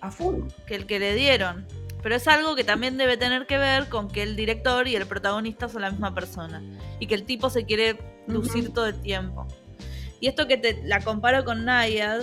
[0.00, 0.44] A full.
[0.66, 1.66] que el que le dieron.
[2.02, 5.06] Pero es algo que también debe tener que ver con que el director y el
[5.06, 6.62] protagonista son la misma persona.
[7.00, 7.98] Y que el tipo se quiere
[8.28, 9.46] lucir todo el tiempo.
[10.20, 12.22] Y esto que te la comparo con Nayad,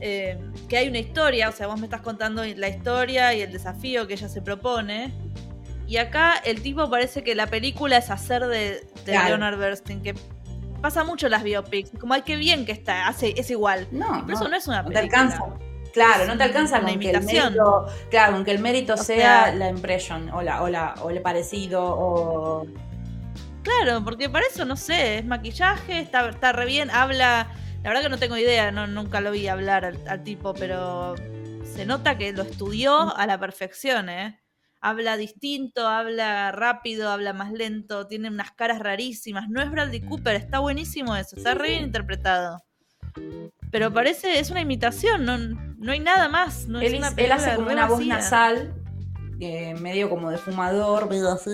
[0.00, 0.36] eh,
[0.68, 4.06] que hay una historia, o sea, vos me estás contando la historia y el desafío
[4.08, 5.12] que ella se propone.
[5.86, 9.28] Y acá el tipo parece que la película es hacer de, de Claro.
[9.28, 10.14] Leonard Bernstein, que
[10.84, 11.90] pasa mucho las biopics.
[11.98, 13.88] Como, ay, qué bien que está, hace, es igual.
[13.90, 15.22] No, Pero eso no es una no te película.
[15.22, 15.44] alcanza.
[15.94, 17.44] Claro, no te alcanza con que el imitación.
[17.54, 20.94] mérito, claro, con que el mérito O sea, sea- la impression o la, o la,
[21.02, 22.66] o el parecido o
[23.62, 27.48] Claro, porque para eso, no sé, es maquillaje, está, está re bien, habla...
[27.82, 31.14] La verdad que no tengo idea, no, nunca lo vi hablar al, al tipo, pero
[31.64, 34.38] se nota que lo estudió a la perfección, ¿eh?
[34.86, 39.48] Habla distinto, habla rápido, habla más lento, tiene unas caras rarísimas.
[39.48, 42.62] No es Bradley Cooper, está buenísimo eso, está re bien interpretado.
[43.70, 46.66] Pero parece, es una imitación, no, no hay nada más.
[46.68, 48.74] No es él, una él película hace como una voz nasal,
[49.40, 51.50] eh, medio como de fumador, medio así,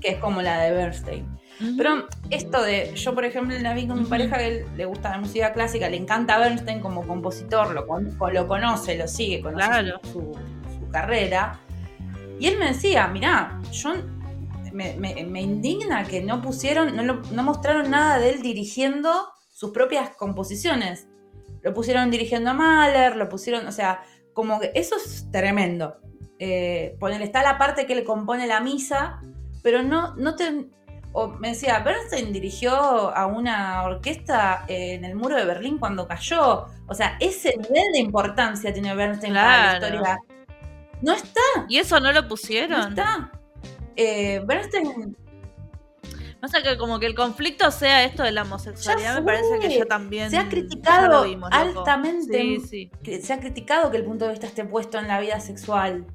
[0.00, 1.28] que es como la de Bernstein.
[1.76, 5.10] Pero esto de, yo por ejemplo la vi con mi pareja que él le gusta
[5.10, 7.86] la música clásica, le encanta Bernstein como compositor, lo,
[8.32, 10.00] lo conoce, lo sigue, conoce Claro.
[10.04, 11.60] su, su- su carrera.
[12.42, 13.92] Y él me decía, mirá, yo
[14.72, 19.28] me, me- me indigna que no pusieron, no, lo- no mostraron nada de él dirigiendo
[19.48, 21.06] sus propias composiciones.
[21.62, 24.02] Lo pusieron dirigiendo a Mahler, lo pusieron, o sea,
[24.34, 25.98] como que eso es tremendo.
[26.40, 29.20] Eh, poner, está la parte que le compone la misa,
[29.62, 30.66] pero no, no te.
[31.12, 36.66] O me decía, Bernstein dirigió a una orquesta en el muro de Berlín cuando cayó.
[36.88, 39.96] O sea, ese nivel de importancia tiene Bernstein para la Claro.
[39.96, 40.18] historia.
[41.02, 42.90] No está, ¿Y eso no lo no pusieron?
[42.90, 43.32] está.
[43.96, 45.16] Eh, Bernstein
[46.42, 49.78] O sea, que como que el conflicto sea esto de la homosexualidad, me parece que
[49.78, 50.30] ya también.
[50.30, 52.60] Se ha criticado vimos, altamente.
[52.60, 53.20] Sí, sí.
[53.20, 56.06] se ha criticado que el punto de vista esté puesto en la vida sexual.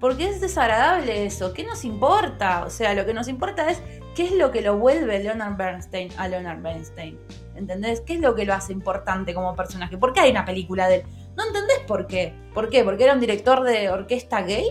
[0.00, 1.52] Porque es desagradable eso.
[1.52, 2.64] ¿Qué nos importa?
[2.64, 3.82] O sea, lo que nos importa es
[4.14, 7.18] qué es lo que lo vuelve Leonard Bernstein a Leonard Bernstein.
[7.56, 8.00] ¿Entendés?
[8.02, 9.98] ¿Qué es lo que lo hace importante como personaje?
[9.98, 11.02] ¿Por qué hay una película de él?
[11.38, 12.34] ¿No entendés por qué?
[12.52, 12.82] ¿Por qué?
[12.84, 14.66] ¿Porque era un director de orquesta gay?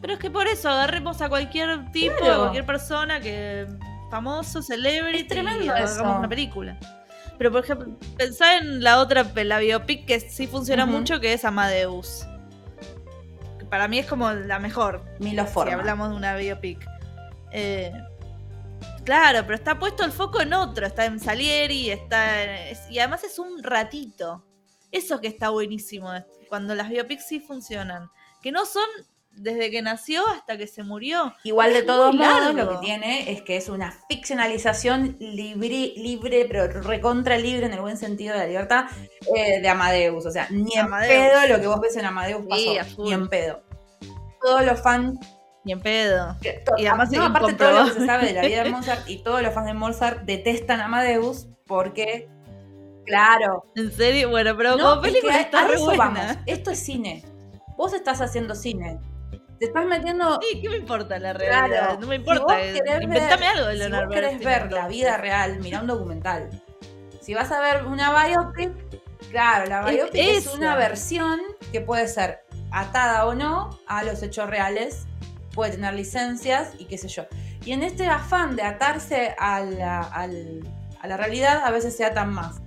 [0.00, 2.34] Pero es que por eso agarremos a cualquier tipo, Claro.
[2.34, 3.66] a cualquier persona que
[4.10, 6.02] famoso, celebrity, Es tremendo y hagamos eso.
[6.18, 6.76] una película.
[7.38, 7.88] Pero por ejemplo,
[8.18, 12.26] pensá en la otra, la biopic que sí funciona mucho, que es Amadeus.
[13.58, 16.84] Que para mí es como la mejor, Milo si hablamos de una biopic.
[17.52, 17.92] Eh,
[19.04, 22.98] claro, pero está puesto el foco en otro, está en Salieri, está en- es- y
[22.98, 24.44] además es un ratito.
[24.92, 26.10] Eso que está buenísimo,
[26.48, 28.10] cuando las biopics sí funcionan,
[28.42, 28.84] que no son
[29.32, 31.32] desde que nació hasta que se murió.
[31.44, 36.66] Igual de todos modos, lo que tiene es que es una ficcionalización libre, libre, pero
[36.82, 38.86] recontra libre en el buen sentido de la libertad,
[39.36, 40.26] eh, de Amadeus.
[40.26, 41.14] O sea, ni en Amadeus.
[41.14, 42.62] pedo lo que vos ves en Amadeus pasó.
[42.62, 43.62] Sí, ni en pedo.
[44.42, 45.18] Todos los fans.
[45.64, 46.36] Ni en pedo.
[46.78, 49.22] Y además no, aparte todo lo que se sabe de la vida de Mozart y
[49.22, 52.28] todos los fans de Mozart detestan a Amadeus porque,
[53.06, 56.04] claro, En serio, bueno, pero no, como es película que está re buena.
[56.04, 56.36] vamos.
[56.46, 57.24] Esto es cine.
[57.76, 58.98] Vos estás haciendo cine.
[59.58, 61.66] Te estás metiendo Sí, ¿qué me importa la realidad?
[61.66, 62.00] Claro.
[62.00, 62.56] No me Si importa.
[62.56, 66.48] querés Inventame algo de si Leonardo vos querés ver la vida real, mira un documental.
[67.20, 68.72] Si vas a ver una biopic,
[69.30, 71.40] claro, la biopic es, una versión
[71.72, 72.40] que puede ser
[72.72, 75.06] atada o no a los hechos reales,
[75.54, 77.24] puede tener licencias y qué sé yo.
[77.64, 82.32] Y en este afán de atarse a la, a la realidad, a veces se atan
[82.32, 82.60] más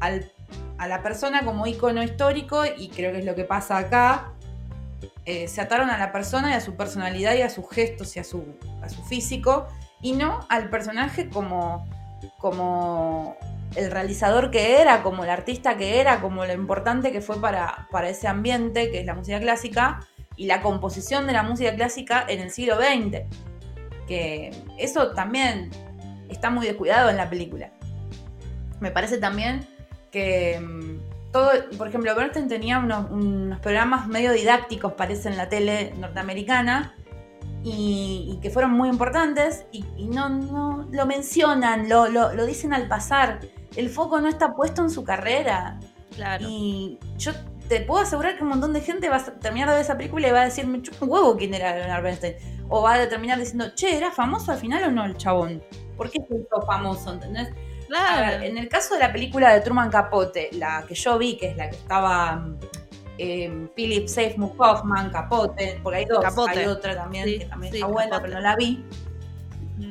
[0.00, 0.32] al-
[0.78, 4.32] a la persona como icono histórico, y creo que es lo que pasa acá.
[5.26, 8.20] eh, se ataron a la persona y a su personalidad y a sus gestos y
[8.20, 8.42] a su,
[8.82, 9.68] a su físico,
[10.00, 11.86] y no al personaje como,
[12.38, 13.36] como
[13.76, 17.86] el realizador que era, como el artista que era, como lo importante que fue para,
[17.90, 20.00] para ese ambiente, que es la música clásica,
[20.40, 23.24] y la composición de la música clásica en el siglo XX.
[24.06, 25.68] Que eso también
[26.30, 27.70] está muy descuidado en la película.
[28.80, 29.68] Me parece también
[30.10, 35.50] que mm, todo, por ejemplo, Bernstein tenía unos, unos programas medio didácticos, parece, en la
[35.50, 36.94] tele norteamericana,
[37.62, 42.46] y, y que fueron muy importantes, y, y no, no lo mencionan, lo, lo, lo
[42.46, 43.40] dicen al pasar.
[43.76, 45.78] El foco no está puesto en su carrera.
[46.16, 46.46] Claro.
[46.48, 47.32] Y yo
[47.70, 50.26] te puedo asegurar que un montón de gente va a terminar de ver esa película
[50.28, 52.34] y va a decir, me chupa un huevo quién era Leonard Bernstein.
[52.68, 55.62] O va a terminar diciendo, che, ¿era famoso al final o no el chabón?
[55.96, 57.12] ¿Por qué se hizo famoso?
[57.14, 57.48] ¿Entendés?
[57.48, 57.54] A
[57.86, 58.26] Claro.
[58.40, 61.50] ver, en el caso de la película de Truman Capote, la que yo vi, que
[61.50, 62.44] es la que estaba
[63.18, 66.58] eh, Philip Seymour Hoffman, Capote, porque hay dos, Capote.
[66.60, 68.28] hay otra también Sí, que también sí, está buena, Capote.
[68.28, 68.84] pero no la vi.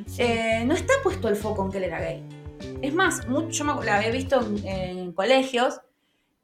[0.06, 0.22] Sí.
[0.22, 2.24] Eh, no está puesto el foco en que él era gay.
[2.82, 5.82] Es más, mucho, yo la había visto en, en colegios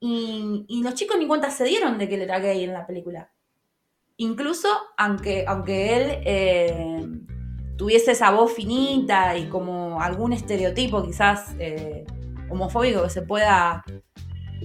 [0.07, 3.31] y, los chicos ni cuenta se dieron de que él era gay en la película.
[4.17, 4.67] Incluso
[4.97, 7.07] aunque, aunque él eh,
[7.77, 12.05] tuviese esa voz finita y como algún estereotipo quizás eh,
[12.49, 13.83] homofóbico que se pueda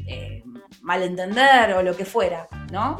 [0.07, 0.45] eh,
[0.83, 2.99] malentender o lo que fuera, ¿no?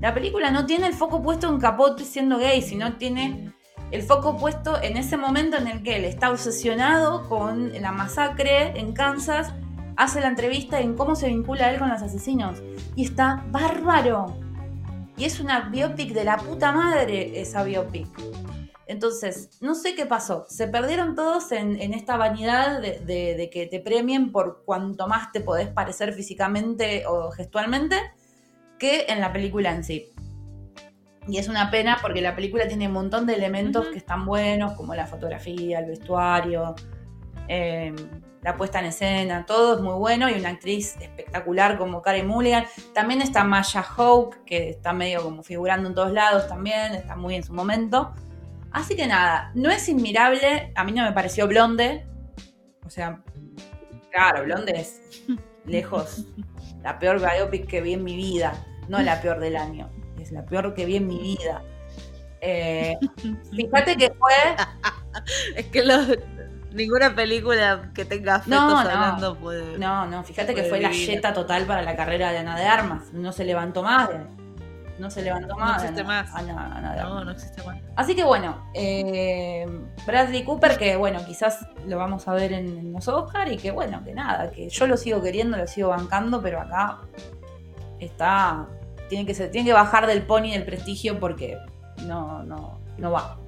[0.00, 3.54] La película no tiene el foco puesto en Capote siendo gay, sino tiene
[3.90, 8.78] el foco puesto en ese momento en el que él está obsesionado con la masacre
[8.78, 9.54] en Kansas,
[9.96, 12.62] hace la entrevista en cómo se vincula él con los asesinos.
[12.94, 14.38] Y está bárbaro.
[15.16, 18.08] Y es una biopic de la puta madre esa biopic.
[18.86, 20.44] Entonces, no sé qué pasó.
[20.48, 25.08] Se perdieron todos en, en esta vanidad de, de- de que te premien por cuanto
[25.08, 27.96] más te podés parecer físicamente o gestualmente
[28.78, 30.10] que en la película en sí.
[31.26, 34.74] Y es una pena porque la película tiene un montón de elementos que están buenos,
[34.74, 36.76] como la fotografía, el vestuario,
[37.48, 37.92] eh,
[38.46, 42.64] la puesta en escena, todo es muy bueno y una actriz espectacular como Karen Mulligan.
[42.94, 47.34] También está Maya Hawke, que está medio como figurando en todos lados también, está muy
[47.34, 48.14] en su momento.
[48.70, 52.06] Así que nada, no es inmirable, a mí no me pareció Blonde.
[52.84, 53.20] O sea,
[54.12, 55.00] claro, Blonde es
[55.64, 56.24] lejos
[56.84, 59.90] la peor biopic que vi en mi vida, no la peor del año,
[60.20, 61.64] es la peor que vi en mi vida.
[62.40, 62.96] Eh,
[63.50, 64.34] fíjate que fue
[65.56, 66.16] Es que los,
[66.72, 68.78] Ninguna película que tenga fetos No, no.
[68.78, 69.78] hablando puede.
[69.78, 73.12] No, no, fíjate que fue la yeta total para la carrera de Ana de Armas.
[73.12, 74.10] No se levantó más.
[74.98, 75.82] no se levantó No más.
[75.82, 76.34] existe Ana- más.
[76.34, 77.14] Ana- Ana de Armas.
[77.14, 77.76] No, no existe más.
[77.96, 79.66] Así que bueno, eh,
[80.06, 84.02] Bradley Cooper, que bueno, quizás lo vamos a ver en, los Oscar y que bueno,
[84.04, 86.98] que nada, que yo lo sigo queriendo, lo sigo bancando, pero acá
[88.00, 88.66] está.
[89.08, 91.58] Tiene que, ser, tiene que bajar del pony del prestigio porque
[92.06, 93.38] no, no, no va.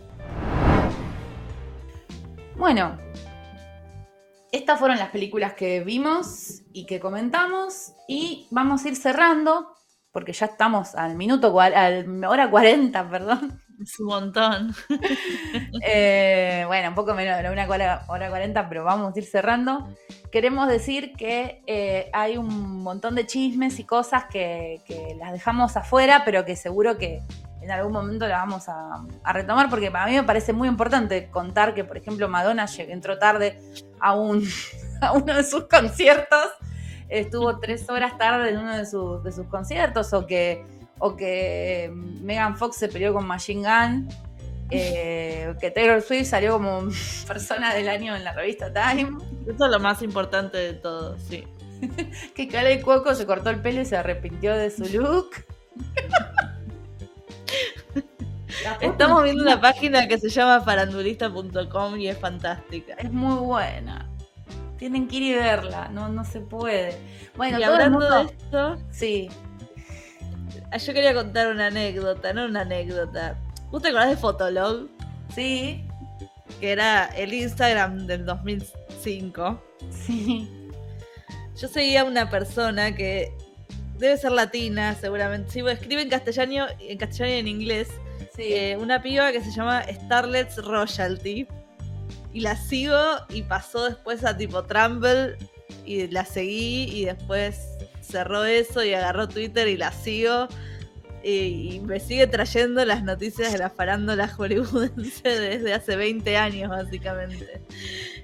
[2.58, 2.98] Bueno,
[4.50, 9.68] estas fueron las películas que vimos y que comentamos y vamos a ir cerrando
[10.10, 13.62] porque ya estamos al minuto, al hora 40, perdón.
[13.80, 14.74] Es un montón.
[15.90, 19.88] Eh, bueno, un poco menos de una hora, hora 40, pero vamos a ir cerrando.
[20.32, 25.76] Queremos decir que eh, hay un montón de chismes y cosas que, que las dejamos
[25.76, 27.22] afuera, pero que seguro que
[27.68, 31.28] en algún momento las vamos a, a retomar, porque para mí me parece muy importante
[31.30, 33.60] contar que, por ejemplo, Madonna entró tarde
[34.00, 34.42] a, un,
[35.02, 36.46] a uno de sus conciertos,
[37.10, 40.64] estuvo tres horas tarde en uno de, sus- de sus conciertos, o que,
[40.98, 44.08] o que Megan Fox se peleó con Machine Gun.
[44.70, 46.88] eh, que Taylor Swift salió como
[47.26, 49.16] persona del año en la revista Time.
[49.46, 51.44] Eso es lo más importante de todo, sí.
[52.34, 55.30] Que Kale Cuoco se cortó el pelo y se arrepintió de su look.
[58.80, 62.94] Estamos viendo una página que se llama farandulista.com y es fantástica.
[62.94, 64.08] Es muy buena.
[64.78, 66.96] Tienen que ir y verla, no, no se puede.
[67.36, 69.28] Bueno, y todo el hablando mundo- de esto, Sí,
[70.70, 73.38] ah, yo quería contar una anécdota, no una anécdota.
[73.70, 74.88] ¿Vos te acordás de Fotolog?
[75.34, 75.84] sí,
[76.60, 79.62] Que era el Instagram del 2005.
[79.90, 80.48] sí.
[81.56, 83.32] Yo seguía a una persona que
[83.98, 85.50] debe ser latina, seguramente.
[85.50, 87.88] Sí, escribe en castellano, en castellano y en inglés.
[88.38, 88.54] Sí.
[88.54, 91.46] eh, una piba que se llama Starlet's Royalty.
[92.32, 92.96] Y la sigo
[93.30, 95.36] y pasó después a tipo Trumble
[95.84, 97.58] y la seguí y después
[98.00, 100.46] cerró eso y agarró Twitter y la sigo.
[101.22, 107.60] Y, me sigue trayendo las noticias de la farándula hollywoodense desde hace 20 años, básicamente.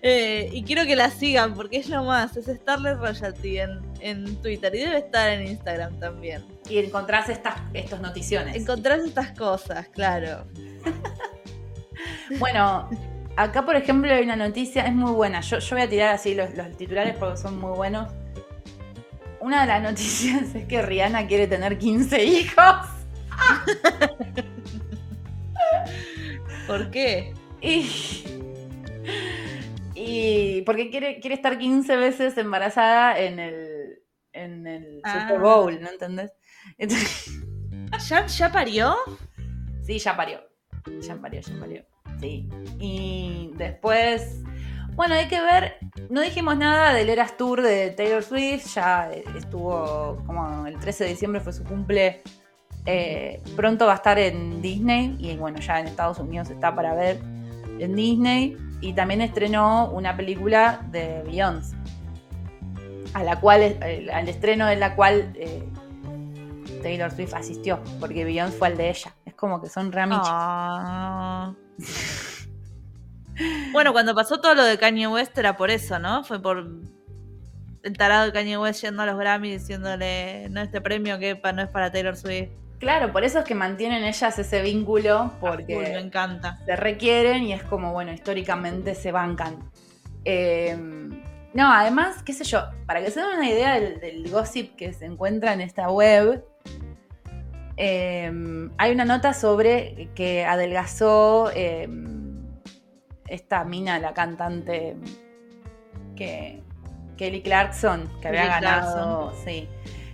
[0.02, 2.36] Eh, y quiero que la sigan porque es lo más.
[2.36, 6.44] Es Starlet Royalty en, en Twitter y debe estar en Instagram también.
[6.68, 8.56] Y encontrás estas, estos noticiones.
[8.56, 10.44] Encontrás estas cosas, claro.
[12.38, 12.88] Bueno,
[13.36, 15.40] acá por ejemplo hay una noticia, es muy buena.
[15.40, 18.10] Yo, yo voy a tirar así los, los titulares porque son muy buenos.
[19.44, 22.86] Una de las noticias es que Rihanna quiere tener 15 hijos.
[26.66, 27.34] ¿Por qué?
[27.60, 27.86] Y,
[29.94, 33.98] y porque quiere, quiere estar 15 veces embarazada en el,
[34.32, 35.26] en el Ah.
[35.28, 36.32] Super Bowl, ¿no entendés?
[36.78, 37.30] Entonces,
[38.08, 38.96] ¿Ya, ya parió?
[39.82, 40.40] sí, ya parió.
[41.00, 41.84] Ya parió, ya parió.
[42.18, 42.48] Sí.
[42.80, 44.40] Y después,
[44.96, 45.78] bueno, hay que ver.
[46.10, 48.66] No dijimos nada del Eras Tour de Taylor Swift.
[48.74, 52.22] Ya estuvo como el 13 de diciembre fue su cumple.
[52.86, 55.16] Eh, pronto va a estar en Disney.
[55.18, 57.20] Y bueno, ya en Estados Unidos está para ver
[57.78, 58.56] en Disney.
[58.80, 61.76] Y también estrenó una película de Beyoncé.
[63.14, 63.78] A la cual,
[64.12, 65.68] al estreno de la cual eh,
[66.82, 67.80] Taylor Swift asistió.
[67.98, 69.14] Porque Beyoncé fue al de ella.
[69.24, 71.54] Es como que son ramichas.
[73.73, 76.24] bueno, cuando pasó todo lo de Kanye West era por eso, ¿no?
[76.24, 76.66] Fue por
[77.82, 81.62] el tarado de Kanye West yendo a los Grammy diciéndole, no, este premio que no
[81.62, 82.51] es para Taylor Swift.
[82.78, 86.59] Claro, por eso es que mantienen ellas ese vínculo, Uy, me porque encanta.
[86.66, 89.70] se requieren y es como, bueno, históricamente se bancan.
[90.24, 90.77] Eh,
[91.55, 94.93] no, además, qué sé yo, para que se den una idea del, del gossip que
[94.93, 96.44] se encuentra en esta web,
[97.77, 98.31] eh,
[98.78, 101.89] hay una nota sobre que adelgazó eh,
[103.28, 104.96] esta mina, la cantante
[106.16, 106.62] que
[107.16, 109.68] Kelly Clarkson, que había ganado, sí.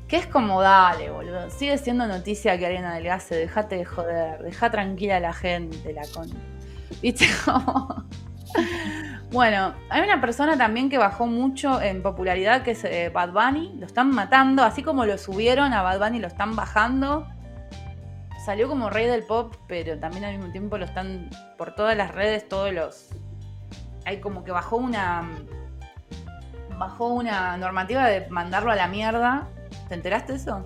[0.08, 1.50] Que es como, dale, boludo.
[1.50, 3.36] Sigue siendo noticia que alguien adelgace.
[3.36, 4.42] Dejate de joder.
[4.42, 6.28] Deja tranquila a la gente, la con.
[7.02, 7.26] ¿Viste?
[9.30, 13.76] Bueno, hay una persona también que bajó mucho en popularidad, que es eh, Bad Bunny.
[13.78, 14.64] Lo están matando.
[14.64, 17.28] Así como lo subieron a Bad Bunny, lo están bajando.
[18.44, 22.14] Salió como rey del pop, pero también al mismo tiempo lo están por todas las
[22.14, 23.08] redes, todos los.
[24.06, 25.28] Hay como que bajó una.
[26.78, 29.48] Bajó una normativa de mandarlo a la mierda.
[29.88, 30.64] ¿Te enteraste de eso?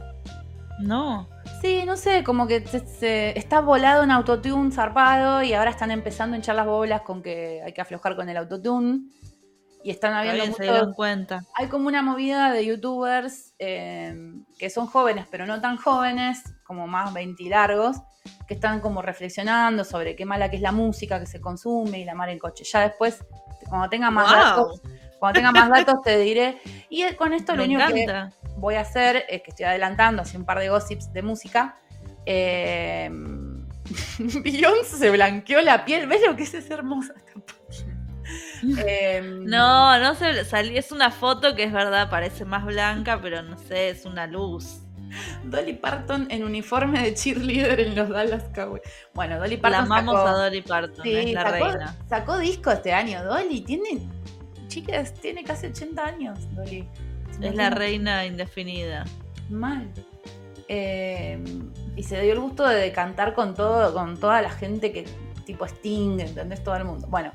[0.79, 1.29] No.
[1.61, 5.91] Sí, no sé, como que se, se- está volado en autotune zarpado y ahora están
[5.91, 9.09] empezando a hinchar las bolas con que hay que aflojar con el autotune.
[9.85, 11.45] Y están habiendo se dieron cuenta.
[11.55, 14.17] Hay como una movida de youtubers eh,
[14.59, 17.99] que son jóvenes, pero no tan jóvenes, como más 20 largos,
[18.49, 22.05] que están como reflexionando sobre qué mala que es la música que se consume y
[22.07, 22.65] la mar en coche.
[22.65, 23.23] Ya después,
[23.69, 24.81] cuando tenga más datos,
[25.19, 26.63] cuando tenga más datos te diré.
[26.89, 28.07] Y con esto lo único que
[28.57, 31.77] voy a hacer es que estoy adelantando así un par de gossips de música.
[32.25, 33.11] Eh,
[34.19, 36.07] Beyoncé se blanqueó la piel.
[36.07, 36.55] ¿Ves lo que es?
[36.55, 37.13] Es hermosa
[38.87, 40.41] em, no, no se
[40.77, 44.81] es una foto que es verdad, parece más blanca, pero no sé, es una luz.
[45.45, 48.83] Dolly Parton en uniforme de cheerleader en los Dallas Cowboys.
[49.15, 49.89] Bueno, Dolly Parton.
[49.89, 51.97] La amamos a Dolly Parton, es la reina.
[52.09, 53.25] Sacó disco este año.
[53.25, 54.09] Dolly tiene.
[54.69, 56.89] Chicas, tiene casi 80 años, Dolly.
[57.41, 59.05] Es la reina indefinida.
[59.51, 59.91] Mal.
[60.69, 61.43] Eh,
[61.95, 65.05] y se dio el gusto de cantar con todo, con toda la gente que,
[65.45, 66.63] tipo Sting, ¿entendés?
[66.65, 67.07] Todo el mundo.
[67.09, 67.33] Bueno,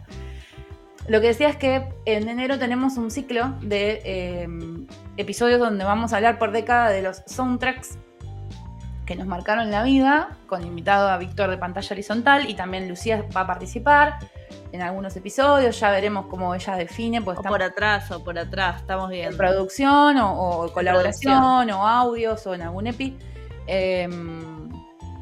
[1.10, 4.02] lo que decía es que en enero tenemos un ciclo de
[4.44, 4.88] em,
[5.18, 7.98] episodios donde vamos a hablar por década de los soundtracks
[9.08, 13.26] que nos marcaron la vida, con invitado a Víctor de Pantalla Horizontal y también Lucía
[13.36, 14.20] va a participar
[14.72, 17.24] en algunos episodios, ya veremos cómo ella define.
[17.24, 19.32] Pues o por atrás, o por atrás, estamos viendo.
[19.32, 23.18] En producción, o, colaboración, o audios, o en algún EPI.
[23.66, 24.59] Em,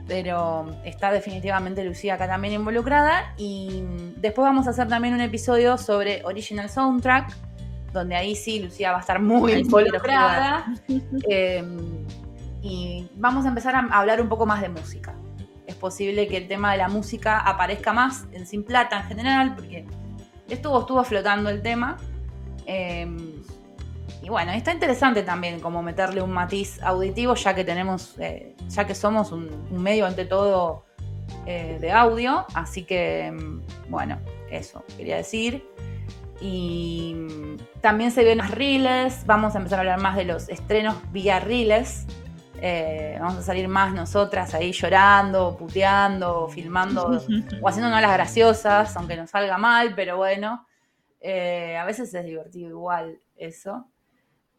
[0.07, 3.33] pero está definitivamente Lucía acá también involucrada.
[3.37, 3.83] Y
[4.17, 7.35] después vamos a hacer también un episodio sobre Original Soundtrack,
[7.93, 10.65] donde ahí sí Lucía va a estar muy involucrada.
[11.29, 12.05] Em,
[12.61, 15.13] y vamos a empezar a hablar un poco más de música
[15.67, 19.53] es posible que el tema de la música aparezca más en Sin Plata en general,
[19.53, 19.85] porque
[20.49, 21.97] estuvo, estuvo flotando el tema.
[22.65, 23.43] Em,
[24.27, 28.85] y bueno, está interesante también como meterle un matiz auditivo, ya que tenemos, eh, ya
[28.85, 30.83] que somos un, medio ante todo
[31.45, 32.45] eh, de audio.
[32.53, 34.19] Así que, em, bueno,
[34.51, 35.65] eso quería decir.
[36.41, 37.15] Y
[37.79, 39.25] también se ven las reels.
[39.25, 42.05] Vamos a empezar a hablar más de los estrenos vía reels.
[42.61, 47.21] Eh, vamos a salir más nosotras ahí llorando, puteando, filmando
[47.61, 50.67] o haciéndonos las graciosas, aunque nos salga mal, pero bueno,
[51.21, 53.87] eh, a veces es divertido igual eso.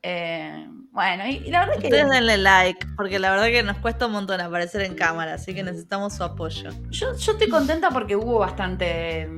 [0.02, 1.86] Eh, bueno, y, la verdad que.
[1.88, 5.54] Ustedes denle like, porque la verdad que nos cuesta un montón aparecer en cámara, así
[5.54, 6.70] que necesitamos su apoyo.
[6.90, 9.28] Yo, estoy contenta porque hubo bastante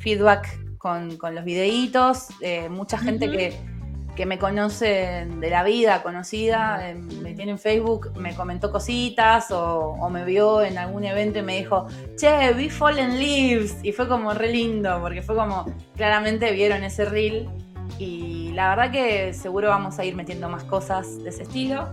[0.00, 2.28] feedback con, los videitos,
[2.70, 3.78] mucha gente que
[4.18, 10.10] que me conocen de la vida, conocida, me tiene en Facebook, me comentó cositas o,
[10.10, 11.86] me vio en algún evento y me dijo,
[12.16, 13.76] che, vi Fallen Leaves.
[13.84, 17.48] Y fue como re lindo, porque fue como, claramente vieron ese reel.
[17.98, 21.88] Y la verdad que seguro vamos a ir metiendo más cosas de ese estilo.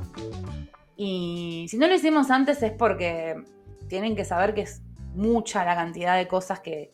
[0.96, 3.44] Y si no lo hicimos antes es porque
[3.88, 4.82] tienen que saber que es
[5.14, 6.94] mucha la cantidad de cosas que,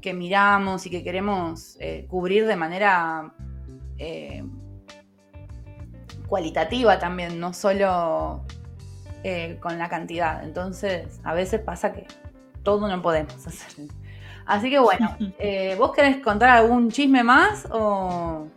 [0.00, 3.34] que miramos y que queremos eh, cubrir de manera
[3.98, 4.44] eh,
[6.26, 8.44] cualitativa también, no solo
[9.24, 10.44] eh, con la cantidad.
[10.44, 12.06] Entonces, a veces pasa que
[12.62, 13.88] todo no podemos hacer.
[14.48, 18.48] Así que bueno, eh, ¿vos querés contar algún chisme más o...?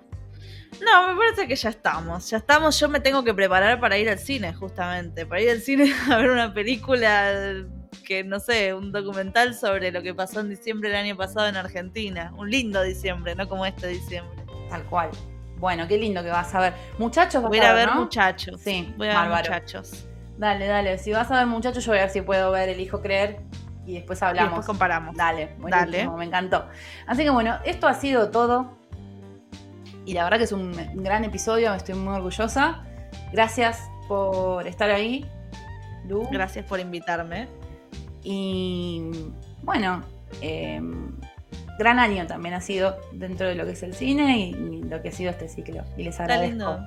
[0.84, 2.28] No, me parece que ya estamos.
[2.28, 2.80] Ya estamos.
[2.80, 5.28] Yo me tengo que preparar para ir al cine, justamente.
[5.28, 7.64] Para ir al cine a ver una película
[8.04, 11.56] que, no sé, un documental sobre lo que pasó en diciembre del año pasado en
[11.56, 12.34] Argentina.
[12.36, 14.44] Un lindo diciembre, no como este diciembre.
[14.72, 15.12] Tal cual.
[15.58, 16.74] Bueno, qué lindo que vas a ver.
[16.98, 18.60] Muchachos, voy a, ver muchachos.
[18.62, 20.08] Sí, voy a ver muchachos.
[20.40, 20.98] Dale, dale.
[20.98, 23.42] Si vas a ver muchachos, yo voy a ver si puedo ver El Hijo Creer
[23.86, 24.52] y después hablamos.
[24.52, 25.16] Y después comparamos.
[25.16, 26.10] Dale, dale.
[26.10, 26.66] Me encantó.
[27.08, 28.78] Así que bueno, esto ha sido todo.
[30.06, 32.84] Y la verdad que es un gran episodio, estoy muy orgullosa.
[33.32, 35.26] Gracias por estar ahí,
[36.08, 36.28] Lu.
[36.32, 37.48] Gracias por invitarme.
[38.24, 39.12] Y
[39.64, 40.02] bueno,
[40.42, 40.82] eh,
[41.78, 45.10] gran año también ha sido dentro de lo que es el cine y, lo que
[45.10, 45.84] ha sido este ciclo.
[45.98, 46.80] Y les agradezco.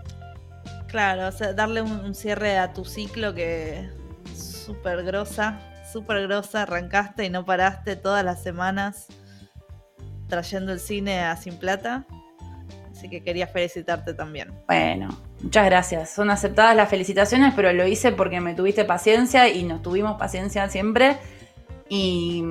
[0.88, 3.88] Claro, o sea, darle un, cierre a tu ciclo que
[4.36, 5.58] súper grosa,
[5.94, 9.06] súper grosa, arrancaste y no paraste todas las semanas
[10.28, 12.04] trayendo el cine a Sin Plata.
[12.90, 14.52] Así que quería felicitarte también.
[14.66, 15.08] Bueno,
[15.40, 16.10] muchas gracias.
[16.10, 20.68] Son aceptadas las felicitaciones, pero lo hice porque me tuviste paciencia y nos tuvimos paciencia
[20.68, 21.16] siempre.
[21.88, 22.42] Y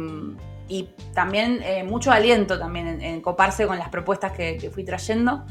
[1.14, 5.46] también eh, mucho aliento también en, coparse con las propuestas que, fui trayendo.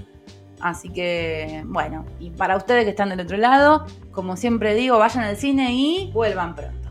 [0.60, 5.24] Así que, bueno, y para ustedes que están del otro lado, como siempre digo, vayan
[5.24, 6.81] al cine y vuelvan pronto.